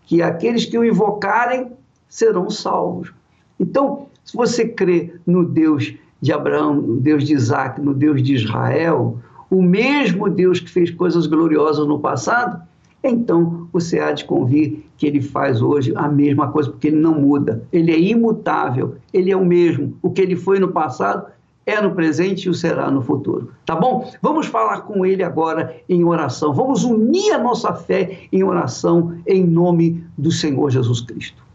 que 0.06 0.22
aqueles 0.22 0.66
que 0.66 0.78
o 0.78 0.86
invocarem 0.86 1.72
serão 2.08 2.50
salvos. 2.50 3.14
Então, 3.60 4.08
se 4.24 4.36
você 4.36 4.68
crê 4.68 5.14
no 5.26 5.46
Deus 5.46 5.94
de 6.22 6.32
Abraão, 6.32 6.76
no 6.76 6.98
Deus 6.98 7.24
de 7.24 7.34
Isaac, 7.34 7.82
no 7.82 7.94
Deus 7.94 8.24
de 8.24 8.34
Israel, 8.34 9.20
o 9.50 9.62
mesmo 9.62 10.30
Deus 10.30 10.60
que 10.60 10.70
fez 10.70 10.92
coisas 10.92 11.28
gloriosas 11.28 11.88
no 11.88 12.00
passado, 12.00 12.62
então 13.04 13.68
você 13.72 14.00
há 14.00 14.12
de 14.12 14.26
convir 14.26 14.84
que 14.98 15.06
ele 15.06 15.22
faz 15.22 15.62
hoje 15.62 15.94
a 15.96 16.08
mesma 16.08 16.52
coisa, 16.52 16.70
porque 16.70 16.88
ele 16.88 16.98
não 16.98 17.20
muda. 17.20 17.64
Ele 17.72 17.92
é 17.92 18.00
imutável, 18.00 18.96
ele 19.14 19.32
é 19.32 19.38
o 19.38 19.46
mesmo. 19.46 19.98
O 20.02 20.10
que 20.10 20.22
ele 20.22 20.36
foi 20.36 20.60
no 20.60 20.70
passado 20.70 21.28
é 21.68 21.80
no 21.82 21.94
presente 21.94 22.46
e 22.46 22.50
o 22.50 22.54
será 22.54 22.90
no 22.90 23.02
futuro. 23.02 23.52
Tá 23.66 23.76
bom? 23.76 24.10
Vamos 24.22 24.48
falar 24.48 24.82
com 24.82 25.06
ele 25.06 25.22
agora 25.22 25.76
em 25.88 26.04
oração. 26.04 26.54
Vamos 26.54 26.84
unir 26.84 27.34
a 27.34 27.38
nossa 27.38 27.74
fé 27.74 28.22
em 28.32 28.44
oração 28.44 29.18
em 29.28 29.46
nome 29.46 30.04
do 30.18 30.32
Senhor 30.32 30.72
Jesus 30.72 31.02
Cristo. 31.02 31.46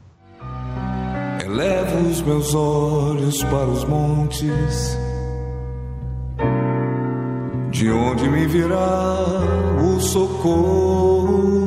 Elevo 1.45 2.09
os 2.09 2.23
meus 2.23 2.55
olhos 2.55 3.43
para 3.45 3.67
os 3.67 3.85
montes 3.85 4.97
de 7.83 7.91
onde 7.91 8.29
me 8.29 8.47
virá 8.47 9.19
o 9.83 10.01
socorro? 10.01 11.67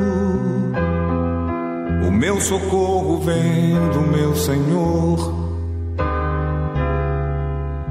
O 2.07 2.11
meu 2.11 2.39
socorro 2.39 3.19
vem 3.19 3.73
do 3.91 4.01
meu 4.01 4.33
Senhor, 4.35 5.44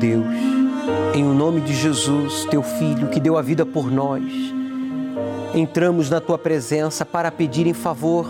Deus, 0.00 0.24
em 1.14 1.22
o 1.26 1.34
nome 1.34 1.60
de 1.60 1.74
Jesus, 1.74 2.46
teu 2.46 2.62
filho, 2.62 3.08
que 3.08 3.20
deu 3.20 3.36
a 3.36 3.42
vida 3.42 3.66
por 3.66 3.90
nós, 3.92 4.22
entramos 5.54 6.08
na 6.08 6.22
tua 6.22 6.38
presença 6.38 7.04
para 7.04 7.30
pedir 7.30 7.66
em 7.66 7.74
favor 7.74 8.26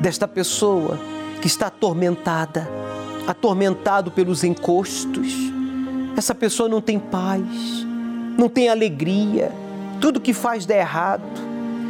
desta 0.00 0.26
pessoa 0.26 0.98
que 1.40 1.46
está 1.46 1.68
atormentada, 1.68 2.68
atormentado 3.24 4.10
pelos 4.10 4.42
encostos. 4.42 5.32
Essa 6.16 6.34
pessoa 6.34 6.68
não 6.68 6.80
tem 6.80 6.98
paz, 6.98 7.46
não 8.36 8.48
tem 8.48 8.68
alegria, 8.68 9.52
tudo 10.00 10.20
que 10.20 10.34
faz 10.34 10.66
dá 10.66 10.74
errado, 10.74 11.22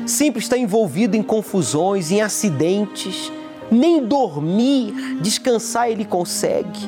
sempre 0.06 0.42
está 0.42 0.58
envolvido 0.58 1.16
em 1.16 1.22
confusões, 1.22 2.10
em 2.10 2.20
acidentes, 2.20 3.32
nem 3.70 4.04
dormir, 4.04 5.16
descansar 5.22 5.90
ele 5.90 6.04
consegue. 6.04 6.80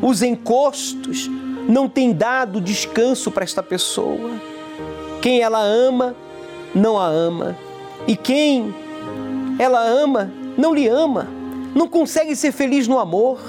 Os 0.00 0.22
encostos 0.22 1.30
não 1.68 1.88
têm 1.88 2.12
dado 2.12 2.60
descanso 2.60 3.30
para 3.30 3.44
esta 3.44 3.62
pessoa. 3.62 4.30
Quem 5.20 5.40
ela 5.40 5.60
ama, 5.60 6.14
não 6.74 6.98
a 6.98 7.06
ama. 7.06 7.56
E 8.06 8.16
quem 8.16 8.74
ela 9.58 9.80
ama, 9.80 10.30
não 10.56 10.74
lhe 10.74 10.86
ama, 10.88 11.28
não 11.74 11.88
consegue 11.88 12.36
ser 12.36 12.52
feliz 12.52 12.86
no 12.86 12.98
amor. 12.98 13.40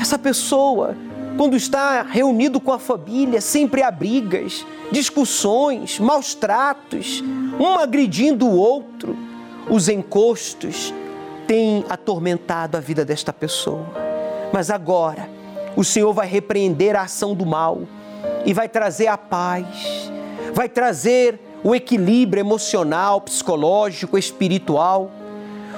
Essa 0.00 0.18
pessoa, 0.18 0.96
quando 1.36 1.56
está 1.56 2.02
reunido 2.02 2.60
com 2.60 2.72
a 2.72 2.78
família, 2.78 3.40
sempre 3.40 3.82
há 3.82 3.90
brigas, 3.90 4.64
discussões, 4.92 5.98
maus 5.98 6.34
tratos, 6.34 7.22
um 7.58 7.74
agredindo 7.78 8.46
o 8.46 8.56
outro. 8.56 9.16
Os 9.68 9.88
encostos 9.88 10.94
têm 11.46 11.84
atormentado 11.88 12.76
a 12.76 12.80
vida 12.80 13.04
desta 13.04 13.32
pessoa. 13.32 13.86
Mas 14.52 14.70
agora, 14.70 15.28
o 15.76 15.84
Senhor 15.84 16.12
vai 16.12 16.26
repreender 16.26 16.96
a 16.96 17.02
ação 17.02 17.34
do 17.34 17.46
mal 17.46 17.82
e 18.44 18.52
vai 18.52 18.68
trazer 18.68 19.06
a 19.06 19.18
paz, 19.18 20.10
vai 20.52 20.68
trazer 20.68 21.38
o 21.62 21.74
equilíbrio 21.74 22.40
emocional, 22.40 23.20
psicológico, 23.20 24.18
espiritual 24.18 25.10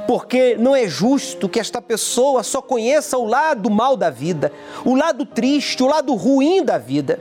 porque 0.08 0.56
não 0.58 0.74
é 0.74 0.88
justo 0.88 1.50
que 1.50 1.60
esta 1.60 1.82
pessoa 1.82 2.42
só 2.42 2.62
conheça 2.62 3.18
o 3.18 3.26
lado 3.26 3.68
mal 3.68 3.94
da 3.94 4.08
vida, 4.08 4.50
o 4.82 4.94
lado 4.94 5.26
triste, 5.26 5.82
o 5.82 5.86
lado 5.86 6.14
ruim 6.14 6.64
da 6.64 6.78
vida. 6.78 7.20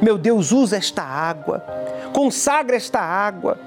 Meu 0.00 0.16
Deus, 0.16 0.50
usa 0.50 0.78
esta 0.78 1.02
água, 1.02 1.62
consagra 2.14 2.74
esta 2.74 2.98
água, 2.98 3.58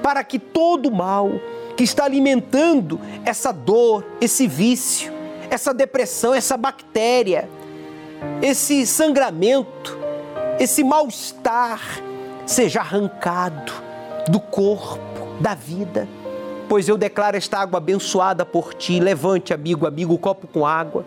para 0.00 0.22
que 0.22 0.38
todo 0.38 0.92
mal 0.92 1.28
que 1.76 1.82
está 1.82 2.04
alimentando 2.04 3.00
essa 3.24 3.50
dor, 3.50 4.06
esse 4.20 4.46
vício, 4.46 5.12
essa 5.50 5.74
depressão, 5.74 6.32
essa 6.32 6.56
bactéria, 6.56 7.48
esse 8.42 8.86
sangramento, 8.86 9.98
esse 10.58 10.82
mal-estar, 10.82 11.80
seja 12.46 12.80
arrancado 12.80 13.72
do 14.28 14.40
corpo, 14.40 14.98
da 15.40 15.54
vida 15.54 16.08
pois 16.68 16.88
eu 16.88 16.98
declaro 16.98 17.36
esta 17.36 17.58
água 17.58 17.78
abençoada 17.78 18.44
por 18.44 18.74
ti. 18.74 19.00
Levante, 19.00 19.54
amigo, 19.54 19.86
amigo, 19.86 20.12
o 20.12 20.18
copo 20.18 20.46
com 20.46 20.66
água. 20.66 21.04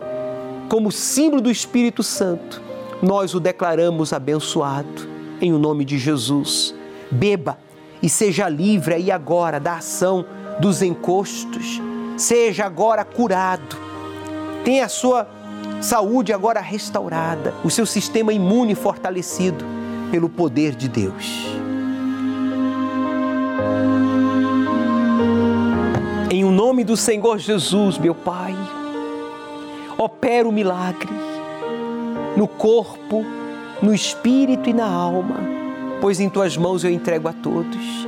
Como 0.68 0.90
símbolo 0.90 1.40
do 1.40 1.50
Espírito 1.50 2.02
Santo, 2.02 2.60
nós 3.00 3.34
o 3.34 3.40
declaramos 3.40 4.12
abençoado. 4.12 5.12
Em 5.40 5.52
o 5.52 5.58
nome 5.58 5.84
de 5.84 5.98
Jesus. 5.98 6.74
Beba 7.10 7.58
e 8.02 8.08
seja 8.08 8.48
livre 8.48 8.94
aí 8.94 9.10
agora 9.10 9.60
da 9.60 9.76
ação 9.76 10.24
dos 10.58 10.82
encostos. 10.82 11.80
Seja 12.16 12.64
agora 12.64 13.04
curado. 13.04 13.76
Tenha 14.64 14.86
a 14.86 14.88
sua 14.88 15.28
saúde 15.82 16.32
agora 16.32 16.60
restaurada, 16.60 17.52
o 17.64 17.70
seu 17.70 17.84
sistema 17.84 18.32
imune 18.32 18.74
fortalecido 18.74 19.64
pelo 20.10 20.28
poder 20.28 20.74
de 20.76 20.88
Deus. 20.88 21.46
Em 26.30 26.44
o 26.44 26.50
nome 26.50 26.84
do 26.84 26.96
Senhor 26.96 27.38
Jesus, 27.38 27.98
meu 27.98 28.14
Pai, 28.14 28.54
opera 29.98 30.48
o 30.48 30.52
milagre 30.52 31.10
no 32.36 32.46
corpo, 32.46 33.24
no 33.82 33.92
espírito 33.92 34.70
e 34.70 34.72
na 34.72 34.86
alma, 34.86 35.40
pois 36.00 36.20
em 36.20 36.30
tuas 36.30 36.56
mãos 36.56 36.84
eu 36.84 36.90
entrego 36.90 37.28
a 37.28 37.32
todos. 37.32 38.06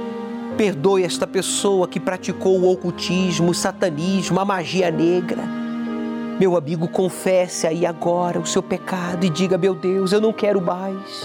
Perdoe 0.57 1.03
esta 1.03 1.27
pessoa 1.27 1.89
que 1.89 1.99
praticou 1.99 2.61
o 2.61 2.72
ocultismo, 2.72 3.51
o 3.51 3.55
satanismo, 3.55 4.39
a 4.39 4.45
magia 4.45 4.91
negra. 4.91 5.64
Meu 6.39 6.57
amigo, 6.57 6.89
confesse 6.89 7.64
aí 7.66 7.87
agora 7.87 8.41
o 8.41 8.47
seu 8.47 8.62
pecado 8.62 9.24
e 9.24 9.30
diga: 9.30 9.57
Meu 9.57 9.74
Deus, 9.74 10.12
eu 10.12 10.20
não 10.20 10.32
quero 10.32 10.61
mais. 10.61 11.24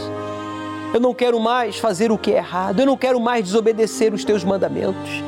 Eu 0.94 1.00
não 1.00 1.14
quero 1.14 1.40
mais 1.40 1.78
fazer 1.78 2.12
o 2.12 2.18
que 2.18 2.32
é 2.32 2.38
errado. 2.38 2.80
Eu 2.80 2.86
não 2.86 2.98
quero 2.98 3.20
mais 3.20 3.44
desobedecer 3.44 4.14
os 4.14 4.24
teus 4.24 4.44
mandamentos. 4.44 5.24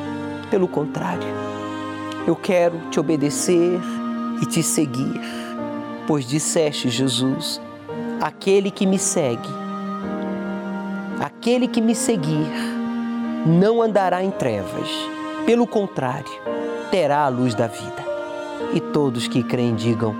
Pelo 0.50 0.68
contrário, 0.68 1.26
eu 2.26 2.36
quero 2.36 2.78
te 2.90 3.00
obedecer 3.00 3.80
e 4.40 4.46
te 4.46 4.62
seguir, 4.62 5.20
pois 6.06 6.26
disseste, 6.26 6.88
Jesus, 6.88 7.60
aquele 8.20 8.70
que 8.70 8.86
me 8.86 8.98
segue, 8.98 9.48
aquele 11.20 11.66
que 11.66 11.80
me 11.80 11.94
seguir, 11.94 12.46
não 13.46 13.80
andará 13.80 14.22
em 14.22 14.30
trevas, 14.30 14.88
pelo 15.46 15.66
contrário, 15.66 16.32
terá 16.90 17.24
a 17.24 17.28
luz 17.28 17.54
da 17.54 17.66
vida. 17.66 18.01
E 18.74 18.80
todos 18.80 19.28
que 19.28 19.42
creem 19.42 19.74
digam 19.74 20.16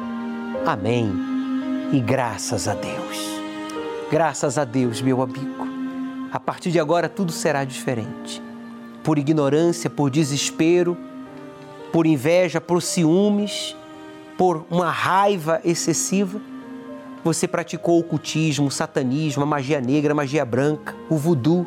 amém 0.67 1.11
e 1.91 1.99
graças 2.01 2.69
a 2.69 2.75
Deus. 2.75 3.41
Graças 4.11 4.59
a 4.59 4.65
Deus, 4.65 5.01
meu 5.01 5.23
amigo. 5.23 5.67
A 6.31 6.39
partir 6.39 6.71
de 6.71 6.79
agora 6.79 7.09
tudo 7.09 7.33
será 7.33 7.65
diferente. 7.65 8.43
Por 9.03 9.19
ignorância, 9.19 9.89
por 9.89 10.11
desespero, 10.11 10.97
por 11.91 12.07
inveja, 12.07 12.61
por 12.61 12.83
ciúmes, 12.83 13.75
por 14.37 14.67
uma 14.71 14.91
raiva 14.91 15.61
excessiva. 15.65 16.39
Você 17.25 17.49
praticou 17.49 17.97
o 17.97 18.01
ocultismo, 18.01 18.67
o 18.67 18.71
satanismo, 18.71 19.43
a 19.43 19.47
magia 19.47 19.81
negra, 19.81 20.13
a 20.13 20.15
magia 20.15 20.45
branca, 20.45 20.95
o 21.09 21.17
voodoo. 21.17 21.67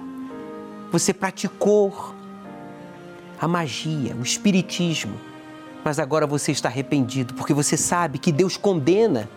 Você 0.92 1.14
praticou 1.14 2.14
a 3.42 3.48
magia, 3.48 4.16
o 4.16 4.22
espiritismo. 4.22 5.16
Mas 5.86 6.00
agora 6.00 6.26
você 6.26 6.52
está 6.52 6.68
arrependido 6.68 7.36
porque 7.36 7.54
você 7.54 7.78
sabe 7.78 8.18
que 8.18 8.32
Deus 8.32 8.58
condena 8.58 9.30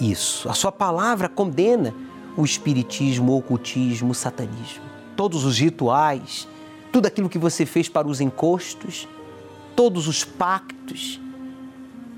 isso. 0.00 0.48
A 0.48 0.54
sua 0.54 0.72
palavra 0.72 1.28
condena 1.28 1.94
o 2.38 2.42
espiritismo, 2.42 3.32
o 3.32 3.36
ocultismo, 3.36 4.12
o 4.12 4.14
satanismo. 4.14 4.82
Todos 5.14 5.44
os 5.44 5.58
rituais, 5.58 6.48
tudo 6.90 7.04
aquilo 7.04 7.28
que 7.28 7.36
você 7.36 7.66
fez 7.66 7.86
para 7.86 8.08
os 8.08 8.22
encostos, 8.22 9.06
todos 9.76 10.08
os 10.08 10.24
pactos, 10.24 11.20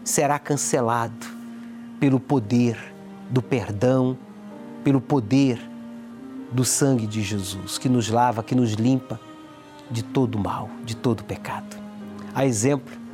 será 0.04 0.38
cancelado 0.38 1.26
pelo 1.98 2.20
poder 2.20 2.78
do 3.28 3.42
perdão, 3.42 4.16
pelo 4.84 5.00
poder 5.00 5.58
do 6.52 6.64
sangue 6.64 7.04
de 7.04 7.20
Jesus, 7.20 7.78
que 7.78 7.88
nos 7.88 8.08
lava, 8.10 8.44
que 8.44 8.54
nos 8.54 8.74
limpa 8.74 9.18
de 9.90 10.04
todo 10.04 10.38
mal, 10.38 10.70
de 10.84 10.94
todo 10.94 11.24
pecado. 11.24 11.76
A 12.32 12.46
exemplo 12.46 13.05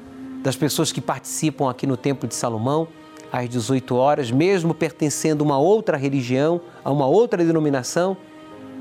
das 0.43 0.57
pessoas 0.57 0.91
que 0.91 1.01
participam 1.01 1.71
aqui 1.71 1.87
no 1.87 1.97
Templo 1.97 2.29
de 2.29 2.35
Salomão, 2.35 2.89
às 3.33 3.49
18 3.49 3.95
horas, 3.95 4.31
mesmo 4.31 4.75
pertencendo 4.75 5.43
a 5.43 5.47
uma 5.47 5.59
outra 5.59 5.97
religião, 5.97 6.61
a 6.85 6.91
uma 6.91 7.07
outra 7.07 7.45
denominação, 7.45 8.17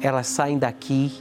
elas 0.01 0.27
saem 0.27 0.57
daqui 0.57 1.11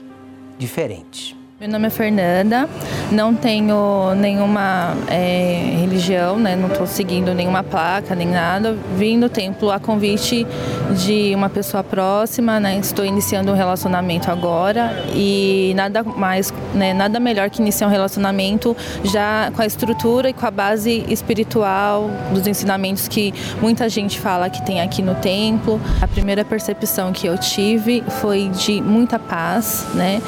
diferentes 0.58 1.40
meu 1.60 1.68
nome 1.68 1.88
é 1.88 1.90
Fernanda, 1.90 2.66
não 3.12 3.34
tenho 3.34 4.14
nenhuma 4.16 4.96
é, 5.08 5.76
religião, 5.78 6.38
né? 6.38 6.56
não 6.56 6.68
estou 6.68 6.86
seguindo 6.86 7.34
nenhuma 7.34 7.62
placa 7.62 8.14
nem 8.14 8.28
nada. 8.28 8.74
Vim 8.96 9.18
no 9.18 9.28
templo 9.28 9.70
a 9.70 9.78
convite 9.78 10.46
de 10.94 11.34
uma 11.34 11.48
pessoa 11.48 11.82
próxima, 11.82 12.58
né? 12.58 12.78
Estou 12.78 13.04
iniciando 13.04 13.52
um 13.52 13.54
relacionamento 13.54 14.30
agora 14.30 15.04
e 15.14 15.72
nada 15.76 16.02
mais, 16.02 16.52
né? 16.74 16.92
Nada 16.92 17.20
melhor 17.20 17.50
que 17.50 17.60
iniciar 17.60 17.86
um 17.86 17.90
relacionamento 17.90 18.76
já 19.04 19.50
com 19.54 19.62
a 19.62 19.66
estrutura 19.66 20.30
e 20.30 20.32
com 20.32 20.46
a 20.46 20.50
base 20.50 21.04
espiritual 21.08 22.10
dos 22.32 22.46
ensinamentos 22.46 23.08
que 23.08 23.32
muita 23.60 23.88
gente 23.88 24.18
fala 24.18 24.50
que 24.50 24.64
tem 24.64 24.80
aqui 24.80 25.02
no 25.02 25.14
templo. 25.16 25.80
A 26.00 26.08
primeira 26.08 26.44
percepção 26.44 27.12
que 27.12 27.26
eu 27.26 27.38
tive 27.38 28.02
foi 28.20 28.48
de 28.48 28.80
muita 28.80 29.18
paz, 29.18 29.86
né? 29.94 30.20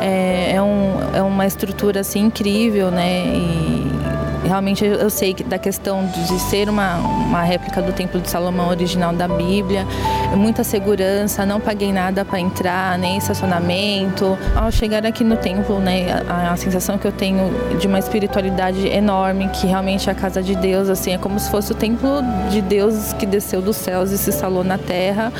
É, 0.00 0.52
é, 0.54 0.62
um, 0.62 1.16
é 1.16 1.22
uma 1.22 1.46
estrutura 1.46 2.00
assim 2.00 2.20
incrível, 2.20 2.90
né? 2.90 3.24
E 3.26 4.01
realmente 4.44 4.84
eu 4.84 5.10
sei 5.10 5.34
da 5.34 5.58
questão 5.58 6.06
de 6.06 6.38
ser 6.40 6.68
uma, 6.68 6.96
uma 6.96 7.42
réplica 7.42 7.80
do 7.80 7.92
Templo 7.92 8.20
de 8.20 8.28
Salomão 8.28 8.68
original 8.68 9.12
da 9.12 9.28
Bíblia, 9.28 9.86
muita 10.36 10.64
segurança, 10.64 11.44
não 11.46 11.60
paguei 11.60 11.92
nada 11.92 12.24
para 12.24 12.40
entrar, 12.40 12.98
nem 12.98 13.18
estacionamento. 13.18 14.36
Ao 14.54 14.70
chegar 14.70 15.04
aqui 15.06 15.24
no 15.24 15.36
templo, 15.36 15.78
né, 15.78 16.22
a, 16.28 16.52
a, 16.52 16.56
sensação 16.56 16.98
que 16.98 17.06
eu 17.06 17.12
tenho 17.12 17.50
de 17.78 17.86
uma 17.86 17.98
espiritualidade 17.98 18.86
enorme, 18.88 19.48
que 19.48 19.66
realmente 19.66 20.08
é 20.08 20.12
a 20.12 20.14
casa 20.14 20.42
de 20.42 20.54
Deus, 20.54 20.88
assim, 20.88 21.12
é 21.12 21.18
como 21.18 21.38
se 21.38 21.50
fosse 21.50 21.72
o 21.72 21.74
templo 21.74 22.22
de 22.50 22.60
Deus 22.60 23.12
que 23.14 23.26
desceu 23.26 23.60
dos 23.60 23.76
céus 23.76 24.10
e 24.10 24.18
se 24.18 24.30
instalou 24.30 24.64
na 24.64 24.78
terra. 24.78 25.32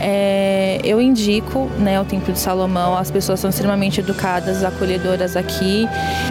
É, 0.00 0.80
eu 0.84 1.00
indico 1.00 1.70
né, 1.78 2.00
o 2.00 2.04
Templo 2.04 2.32
de 2.32 2.38
Salomão, 2.38 2.96
as 2.96 3.10
pessoas 3.10 3.40
são 3.40 3.50
extremamente 3.50 4.00
educadas, 4.00 4.62
acolhedoras 4.62 5.36
aqui. 5.36 5.88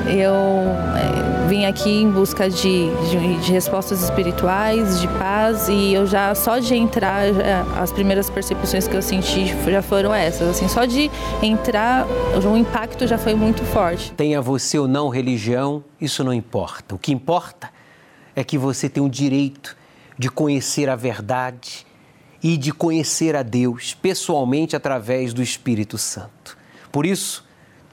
Eu 0.08 0.34
é, 0.34 1.25
vim 1.48 1.66
aqui 1.66 2.02
em 2.02 2.10
busca 2.10 2.50
de, 2.50 2.90
de, 3.10 3.38
de, 3.40 3.52
respostas 3.52 4.02
espirituais, 4.02 5.00
de 5.00 5.08
paz, 5.08 5.70
e 5.70 5.94
eu 5.94 6.06
já, 6.08 6.34
só 6.34 6.58
de 6.58 6.76
entrar, 6.76 7.32
já, 7.34 7.62
as 7.80 7.92
primeiras 7.92 8.30
percepções 8.30 8.88
que 8.88 8.96
eu 8.96 9.02
senti 9.02 9.48
já 9.70 9.82
foram 9.82 10.14
essas. 10.14 10.50
Assim, 10.50 10.68
só 10.68 10.86
de 10.86 11.12
entrar, 11.42 12.06
o 12.08 12.58
impacto 12.58 13.06
já 13.08 13.18
foi 13.18 13.36
muito 13.36 13.64
forte. 13.66 14.12
Tenha 14.14 14.42
você 14.42 14.80
ou 14.80 14.88
não 14.88 15.10
religião, 15.10 15.84
isso 16.02 16.24
não 16.24 16.34
importa. 16.34 16.96
O 16.96 16.98
que 16.98 17.14
importa 17.14 17.70
é 18.36 18.44
que 18.44 18.58
você 18.58 18.90
tem 18.90 19.04
o 19.04 19.10
direito 19.10 19.78
de 20.18 20.30
conhecer 20.30 20.90
a 20.90 20.96
verdade 20.96 21.86
e 22.42 22.58
de 22.58 22.72
conhecer 22.72 23.36
a 23.36 23.44
Deus 23.44 23.94
pessoalmente 23.94 24.76
através 24.76 25.34
do 25.34 25.42
Espírito 25.42 25.98
Santo. 25.98 26.58
Por 26.92 27.06
isso, 27.06 27.45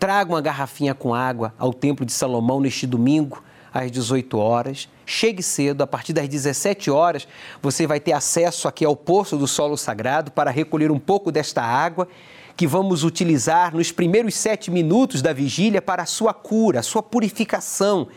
traga 0.02 0.32
uma 0.32 0.40
garrafinha 0.40 0.96
com 0.96 1.14
água 1.14 1.54
ao 1.56 1.72
Templo 1.72 2.04
de 2.04 2.10
Salomão 2.10 2.60
neste 2.60 2.88
domingo, 2.88 3.40
às 3.72 3.88
18 3.88 4.36
horas. 4.36 4.88
Chegue 5.06 5.44
cedo, 5.44 5.80
a 5.80 5.86
partir 5.86 6.12
das 6.12 6.28
17 6.28 6.90
horas 6.90 7.28
você 7.62 7.86
vai 7.86 8.00
ter 8.00 8.10
acesso 8.10 8.66
aqui 8.66 8.84
ao 8.84 8.96
Poço 8.96 9.36
do 9.36 9.46
Solo 9.46 9.76
Sagrado 9.76 10.32
para 10.32 10.50
recolher 10.50 10.90
um 10.90 10.98
pouco 10.98 11.30
desta 11.30 11.62
água 11.62 12.08
que 12.56 12.66
vamos 12.66 13.04
utilizar 13.04 13.76
nos 13.76 13.92
primeiros 13.92 14.34
sete 14.34 14.72
minutos 14.72 15.22
da 15.22 15.32
vigília 15.32 15.80
para 15.80 16.02
a 16.02 16.06
sua 16.06 16.34
cura, 16.34 16.80
a 16.80 16.82
sua 16.82 17.00
purificação, 17.00 18.08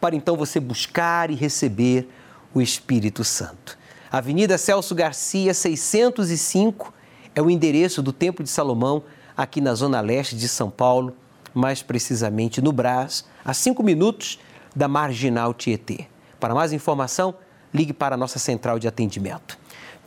para 0.00 0.14
então 0.14 0.36
você 0.36 0.60
buscar 0.60 1.28
e 1.28 1.34
receber 1.34 2.08
o 2.54 2.62
Espírito 2.62 3.24
Santo. 3.24 3.76
Avenida 4.12 4.56
Celso 4.56 4.94
Garcia, 4.94 5.52
605, 5.52 6.94
é 7.34 7.42
o 7.42 7.50
endereço 7.50 8.00
do 8.00 8.12
Templo 8.12 8.44
de 8.44 8.50
Salomão, 8.50 9.02
aqui 9.36 9.60
na 9.60 9.74
zona 9.74 10.00
leste 10.00 10.36
de 10.36 10.46
São 10.46 10.70
Paulo, 10.70 11.16
mais 11.54 11.82
precisamente 11.82 12.60
no 12.60 12.72
Brás, 12.72 13.24
a 13.44 13.52
cinco 13.52 13.82
minutos 13.82 14.38
da 14.74 14.88
Marginal 14.88 15.52
Tietê. 15.52 16.06
Para 16.40 16.54
mais 16.54 16.72
informação, 16.72 17.34
ligue 17.72 17.92
para 17.92 18.14
a 18.14 18.18
nossa 18.18 18.38
central 18.38 18.78
de 18.78 18.88
atendimento. 18.88 19.58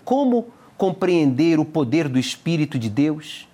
Como 0.03 0.47
compreender 0.77 1.59
o 1.59 1.65
poder 1.65 2.09
do 2.09 2.19
Espírito 2.19 2.77
de 2.77 2.89
Deus? 2.89 3.47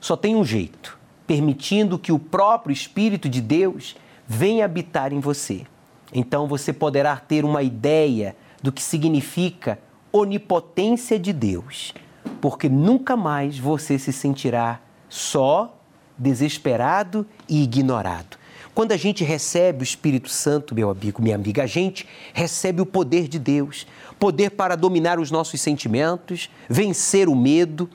Só 0.00 0.16
tem 0.16 0.36
um 0.36 0.44
jeito: 0.44 0.98
permitindo 1.26 1.98
que 1.98 2.12
o 2.12 2.18
próprio 2.18 2.72
Espírito 2.72 3.28
de 3.28 3.40
Deus 3.40 3.96
venha 4.26 4.64
habitar 4.64 5.12
em 5.12 5.20
você. 5.20 5.66
Então 6.12 6.46
você 6.46 6.72
poderá 6.72 7.16
ter 7.16 7.44
uma 7.44 7.62
ideia 7.62 8.36
do 8.62 8.72
que 8.72 8.82
significa 8.82 9.78
onipotência 10.12 11.18
de 11.18 11.32
Deus, 11.32 11.94
porque 12.40 12.68
nunca 12.68 13.16
mais 13.16 13.58
você 13.58 13.98
se 13.98 14.12
sentirá 14.12 14.80
só, 15.08 15.77
desesperado 16.18 17.26
e 17.48 17.62
ignorado. 17.62 18.36
Quando 18.74 18.92
a 18.92 18.96
gente 18.96 19.24
recebe 19.24 19.82
o 19.82 19.84
Espírito 19.84 20.28
Santo, 20.28 20.74
meu 20.74 20.90
amigo, 20.90 21.22
minha 21.22 21.34
amiga, 21.34 21.64
a 21.64 21.66
gente 21.66 22.06
recebe 22.32 22.80
o 22.80 22.86
poder 22.86 23.28
de 23.28 23.38
Deus 23.38 23.86
poder 24.18 24.50
para 24.50 24.76
dominar 24.76 25.18
os 25.18 25.30
nossos 25.30 25.60
sentimentos, 25.60 26.50
vencer 26.68 27.28
o 27.28 27.36
medo, 27.36 27.88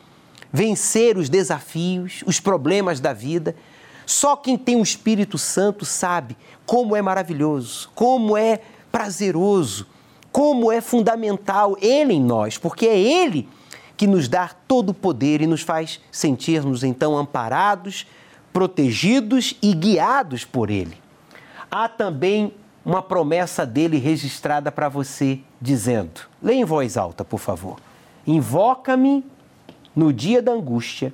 vencer 0.51 1.17
os 1.17 1.29
desafios, 1.29 2.23
os 2.25 2.39
problemas 2.39 2.99
da 2.99 3.13
vida. 3.13 3.55
Só 4.05 4.35
quem 4.35 4.57
tem 4.57 4.75
o 4.75 4.83
Espírito 4.83 5.37
Santo 5.37 5.85
sabe 5.85 6.35
como 6.65 6.95
é 6.95 7.01
maravilhoso, 7.01 7.89
como 7.93 8.37
é 8.37 8.61
prazeroso 8.91 9.87
como 10.33 10.71
é 10.71 10.81
fundamental 10.81 11.77
Ele 11.79 12.13
em 12.13 12.21
nós, 12.21 12.57
porque 12.57 12.87
é 12.87 12.99
Ele 12.99 13.47
que 13.95 14.07
nos 14.07 14.27
dá 14.27 14.49
todo 14.67 14.89
o 14.89 14.93
poder 14.93 15.41
e 15.41 15.47
nos 15.47 15.61
faz 15.61 15.99
sentir-nos 16.11 16.83
então 16.83 17.17
amparados, 17.17 18.07
protegidos 18.51 19.55
e 19.61 19.73
guiados 19.73 20.45
por 20.45 20.69
Ele. 20.69 20.97
Há 21.69 21.87
também 21.87 22.53
uma 22.85 23.01
promessa 23.01 23.65
dele 23.65 23.97
registrada 23.97 24.71
para 24.71 24.89
você, 24.89 25.39
dizendo: 25.61 26.21
leia 26.41 26.61
em 26.61 26.65
voz 26.65 26.97
alta, 26.97 27.23
por 27.23 27.39
favor. 27.39 27.77
Invoca-me 28.25 29.25
no 29.95 30.11
dia 30.11 30.41
da 30.41 30.51
angústia, 30.51 31.13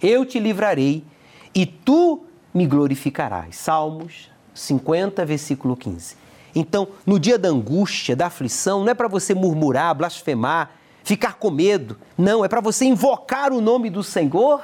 eu 0.00 0.24
te 0.24 0.38
livrarei 0.38 1.04
e 1.54 1.66
tu 1.66 2.24
me 2.52 2.66
glorificarás. 2.66 3.56
Salmos 3.56 4.30
50, 4.54 5.24
versículo 5.24 5.76
15. 5.76 6.16
Então, 6.54 6.88
no 7.06 7.18
dia 7.18 7.38
da 7.38 7.48
angústia, 7.48 8.14
da 8.14 8.26
aflição, 8.26 8.80
não 8.80 8.90
é 8.90 8.94
para 8.94 9.08
você 9.08 9.34
murmurar, 9.34 9.94
blasfemar, 9.94 10.70
ficar 11.02 11.34
com 11.34 11.50
medo. 11.50 11.98
Não, 12.16 12.44
é 12.44 12.48
para 12.48 12.60
você 12.60 12.84
invocar 12.84 13.52
o 13.52 13.60
nome 13.60 13.90
do 13.90 14.02
Senhor, 14.02 14.62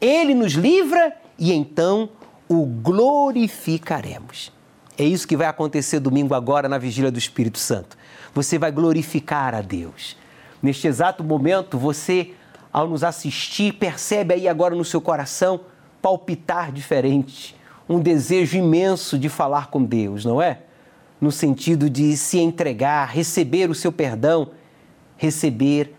ele 0.00 0.34
nos 0.34 0.52
livra 0.52 1.14
e 1.38 1.52
então 1.52 2.08
o 2.48 2.64
glorificaremos. 2.66 4.52
É 4.96 5.04
isso 5.04 5.26
que 5.26 5.36
vai 5.36 5.46
acontecer 5.46 5.98
domingo 5.98 6.34
agora 6.34 6.68
na 6.68 6.78
vigília 6.78 7.10
do 7.10 7.18
Espírito 7.18 7.58
Santo. 7.58 7.96
Você 8.32 8.58
vai 8.58 8.70
glorificar 8.70 9.54
a 9.54 9.60
Deus. 9.60 10.16
Neste 10.62 10.86
exato 10.86 11.24
momento, 11.24 11.76
você, 11.76 12.32
ao 12.72 12.88
nos 12.88 13.02
assistir, 13.02 13.74
percebe 13.74 14.34
aí 14.34 14.48
agora 14.48 14.74
no 14.74 14.84
seu 14.84 15.00
coração 15.00 15.60
palpitar 16.00 16.70
diferente, 16.70 17.56
um 17.88 17.98
desejo 17.98 18.56
imenso 18.56 19.18
de 19.18 19.28
falar 19.28 19.68
com 19.68 19.82
Deus, 19.82 20.24
não 20.24 20.40
é? 20.40 20.58
no 21.24 21.32
sentido 21.32 21.88
de 21.88 22.16
se 22.16 22.38
entregar, 22.38 23.06
receber 23.06 23.70
o 23.70 23.74
seu 23.74 23.90
perdão, 23.90 24.50
receber 25.16 25.94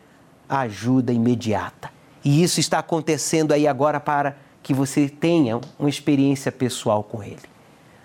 a 0.47 0.59
ajuda 0.59 1.11
imediata. 1.11 1.89
E 2.23 2.41
isso 2.43 2.59
está 2.59 2.79
acontecendo 2.79 3.51
aí 3.51 3.67
agora 3.67 3.99
para 3.99 4.37
que 4.63 4.73
você 4.73 5.07
tenha 5.07 5.61
uma 5.77 5.89
experiência 5.89 6.51
pessoal 6.51 7.03
com 7.03 7.21
Ele. 7.21 7.37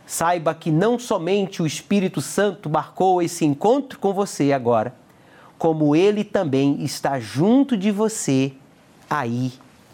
Saiba 0.07 0.55
que 0.55 0.71
não 0.71 0.99
somente 0.99 1.63
o 1.63 1.67
Espírito 1.67 2.21
Santo 2.21 2.69
marcou 2.69 3.23
esse 3.23 3.45
encontro 3.45 3.99
com 3.99 4.13
você 4.13 4.53
agora, 4.53 4.95
como 5.57 5.97
Ele 5.97 6.25
também 6.25 6.83
está 6.83 7.19
junto 7.19 7.77
de 7.77 7.91
você 7.91 8.53
aí 9.09 9.53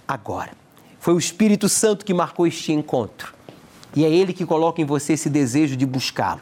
agora. 0.08 0.52
Foi 0.98 1.14
o 1.14 1.18
Espírito 1.18 1.68
Santo 1.68 2.04
que 2.04 2.12
marcou 2.12 2.46
este 2.48 2.72
encontro. 2.72 3.32
E 3.94 4.04
é 4.04 4.10
Ele 4.10 4.32
que 4.32 4.44
coloca 4.44 4.82
em 4.82 4.84
você 4.84 5.12
esse 5.12 5.30
desejo 5.30 5.76
de 5.76 5.86
buscá-lo. 5.86 6.40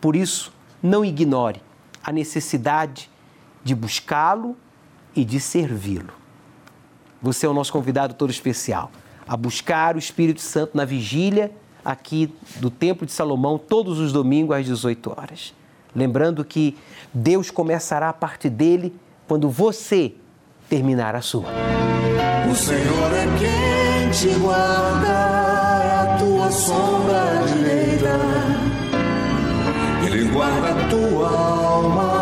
Por 0.00 0.16
isso, 0.16 0.52
não 0.82 1.04
ignore 1.04 1.62
a 2.02 2.10
necessidade 2.10 3.08
de 3.62 3.74
buscá-lo 3.74 4.56
e 5.14 5.24
de 5.24 5.40
servi-lo. 5.40 6.12
Você 7.20 7.46
é 7.46 7.48
o 7.48 7.54
nosso 7.54 7.72
convidado 7.72 8.14
todo 8.14 8.30
especial 8.30 8.90
a 9.26 9.36
buscar 9.36 9.94
o 9.94 9.98
Espírito 9.98 10.40
Santo 10.40 10.76
na 10.76 10.84
vigília 10.84 11.52
aqui 11.84 12.34
do 12.56 12.70
Templo 12.70 13.06
de 13.06 13.12
Salomão 13.12 13.58
todos 13.58 13.98
os 13.98 14.12
domingos 14.12 14.56
às 14.56 14.66
18 14.66 15.10
horas. 15.16 15.54
Lembrando 15.94 16.44
que 16.44 16.76
Deus 17.12 17.50
começará 17.50 18.08
a 18.08 18.12
parte 18.12 18.48
dele 18.48 18.94
quando 19.28 19.48
você 19.48 20.14
terminar 20.68 21.14
a 21.14 21.20
sua. 21.20 21.48
O 22.50 22.54
Senhor 22.54 23.12
é 23.12 23.26
quem 23.38 24.10
te 24.10 24.38
guarda, 24.38 26.02
a 26.02 26.16
tua 26.18 26.50
sombra 26.50 27.44
direita 27.46 28.62
ele 30.12 30.24
guarda 30.24 30.68
a 30.68 30.88
tua 30.88 31.28
alma, 31.28 32.21